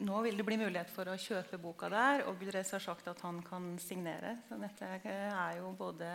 nå 0.00 0.20
vil 0.24 0.36
det 0.36 0.44
bli 0.46 0.56
mulighet 0.60 0.90
for 0.92 1.10
å 1.12 1.18
kjøpe 1.20 1.58
boka 1.60 1.90
der, 1.92 2.24
og 2.28 2.38
Gudres 2.40 2.72
har 2.72 2.82
sagt 2.82 3.08
at 3.10 3.20
han 3.26 3.40
kan 3.44 3.72
signere. 3.82 4.38
Så 4.48 4.56
dette 4.60 4.92
er 5.04 5.56
jo 5.58 5.72
både 5.76 6.08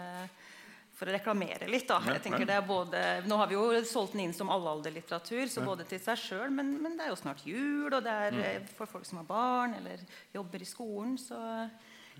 for 0.95 1.09
å 1.09 1.15
reklamere 1.15 1.67
litt. 1.69 1.87
da. 1.89 1.99
Jeg 2.15 2.23
tenker 2.23 2.47
det 2.47 2.55
er 2.55 2.65
både, 2.65 3.01
Nå 3.27 3.37
har 3.41 3.51
vi 3.51 3.57
jo 3.57 3.81
solgt 3.87 4.15
den 4.15 4.25
inn 4.25 4.35
som 4.35 4.51
allalderlitteratur, 4.53 5.45
så 5.51 5.65
både 5.65 5.87
til 5.89 5.99
seg 6.01 6.21
sjøl, 6.21 6.53
men, 6.55 6.71
men, 6.81 6.95
det 6.97 7.05
er 7.05 7.11
jo 7.11 7.19
snart 7.19 7.43
jul, 7.47 7.89
og 7.91 7.99
det 8.05 8.15
er 8.29 8.39
mm. 8.39 8.71
for 8.77 8.89
folk 8.89 9.05
som 9.07 9.21
har 9.21 9.27
barn 9.29 9.75
eller 9.81 10.01
jobber 10.33 10.63
i 10.63 10.69
skolen, 10.69 11.17
så 11.19 11.37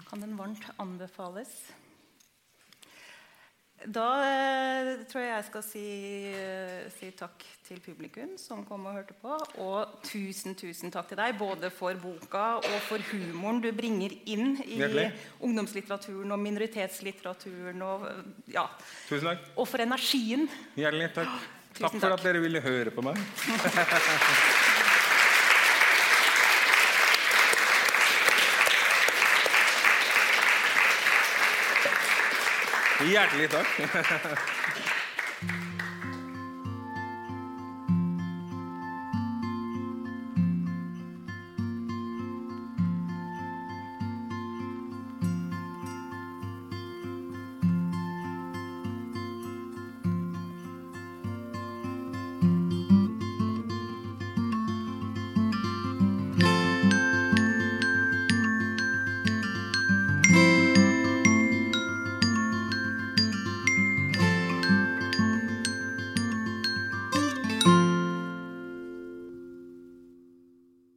kan 0.10 0.22
den 0.22 0.36
varmt 0.38 0.68
anbefales. 0.82 1.56
Da 3.84 4.06
eh, 4.24 4.90
tror 5.10 5.22
jeg 5.22 5.30
jeg 5.30 5.46
skal 5.50 5.64
si, 5.66 5.82
eh, 6.32 6.86
si, 6.96 7.10
takk 7.18 7.44
til 7.68 7.82
publikum 7.84 8.32
som 8.40 8.64
kom 8.66 8.88
og 8.88 8.96
hørte 8.98 9.18
på. 9.20 9.36
Og 9.62 9.98
tusen 10.08 10.56
tusen 10.58 10.94
takk 10.94 11.12
til 11.12 11.20
deg, 11.20 11.36
både 11.38 11.70
for 11.74 11.98
boka 12.02 12.46
og 12.62 12.78
for 12.88 13.04
humoren 13.12 13.60
du 13.62 13.70
bringer 13.76 14.16
inn 14.32 14.56
i 14.64 14.80
Hjertelig. 14.80 15.10
ungdomslitteraturen 15.44 16.32
og 16.32 16.42
minoritetslitteraturen. 16.42 17.84
Og, 17.86 18.08
ja. 18.56 18.66
Tusen 19.10 19.30
takk. 19.34 19.52
og 19.56 19.68
for 19.70 19.86
energien. 19.86 20.48
Hjertelig 20.80 21.12
takk. 21.20 21.36
Takk 21.76 21.92
for 21.92 22.06
takk. 22.08 22.14
at 22.16 22.24
dere 22.24 22.40
ville 22.40 22.62
høre 22.64 22.88
på 22.96 23.04
meg. 23.04 23.20
Hjertelig 33.06 33.50
takk. 33.50 33.70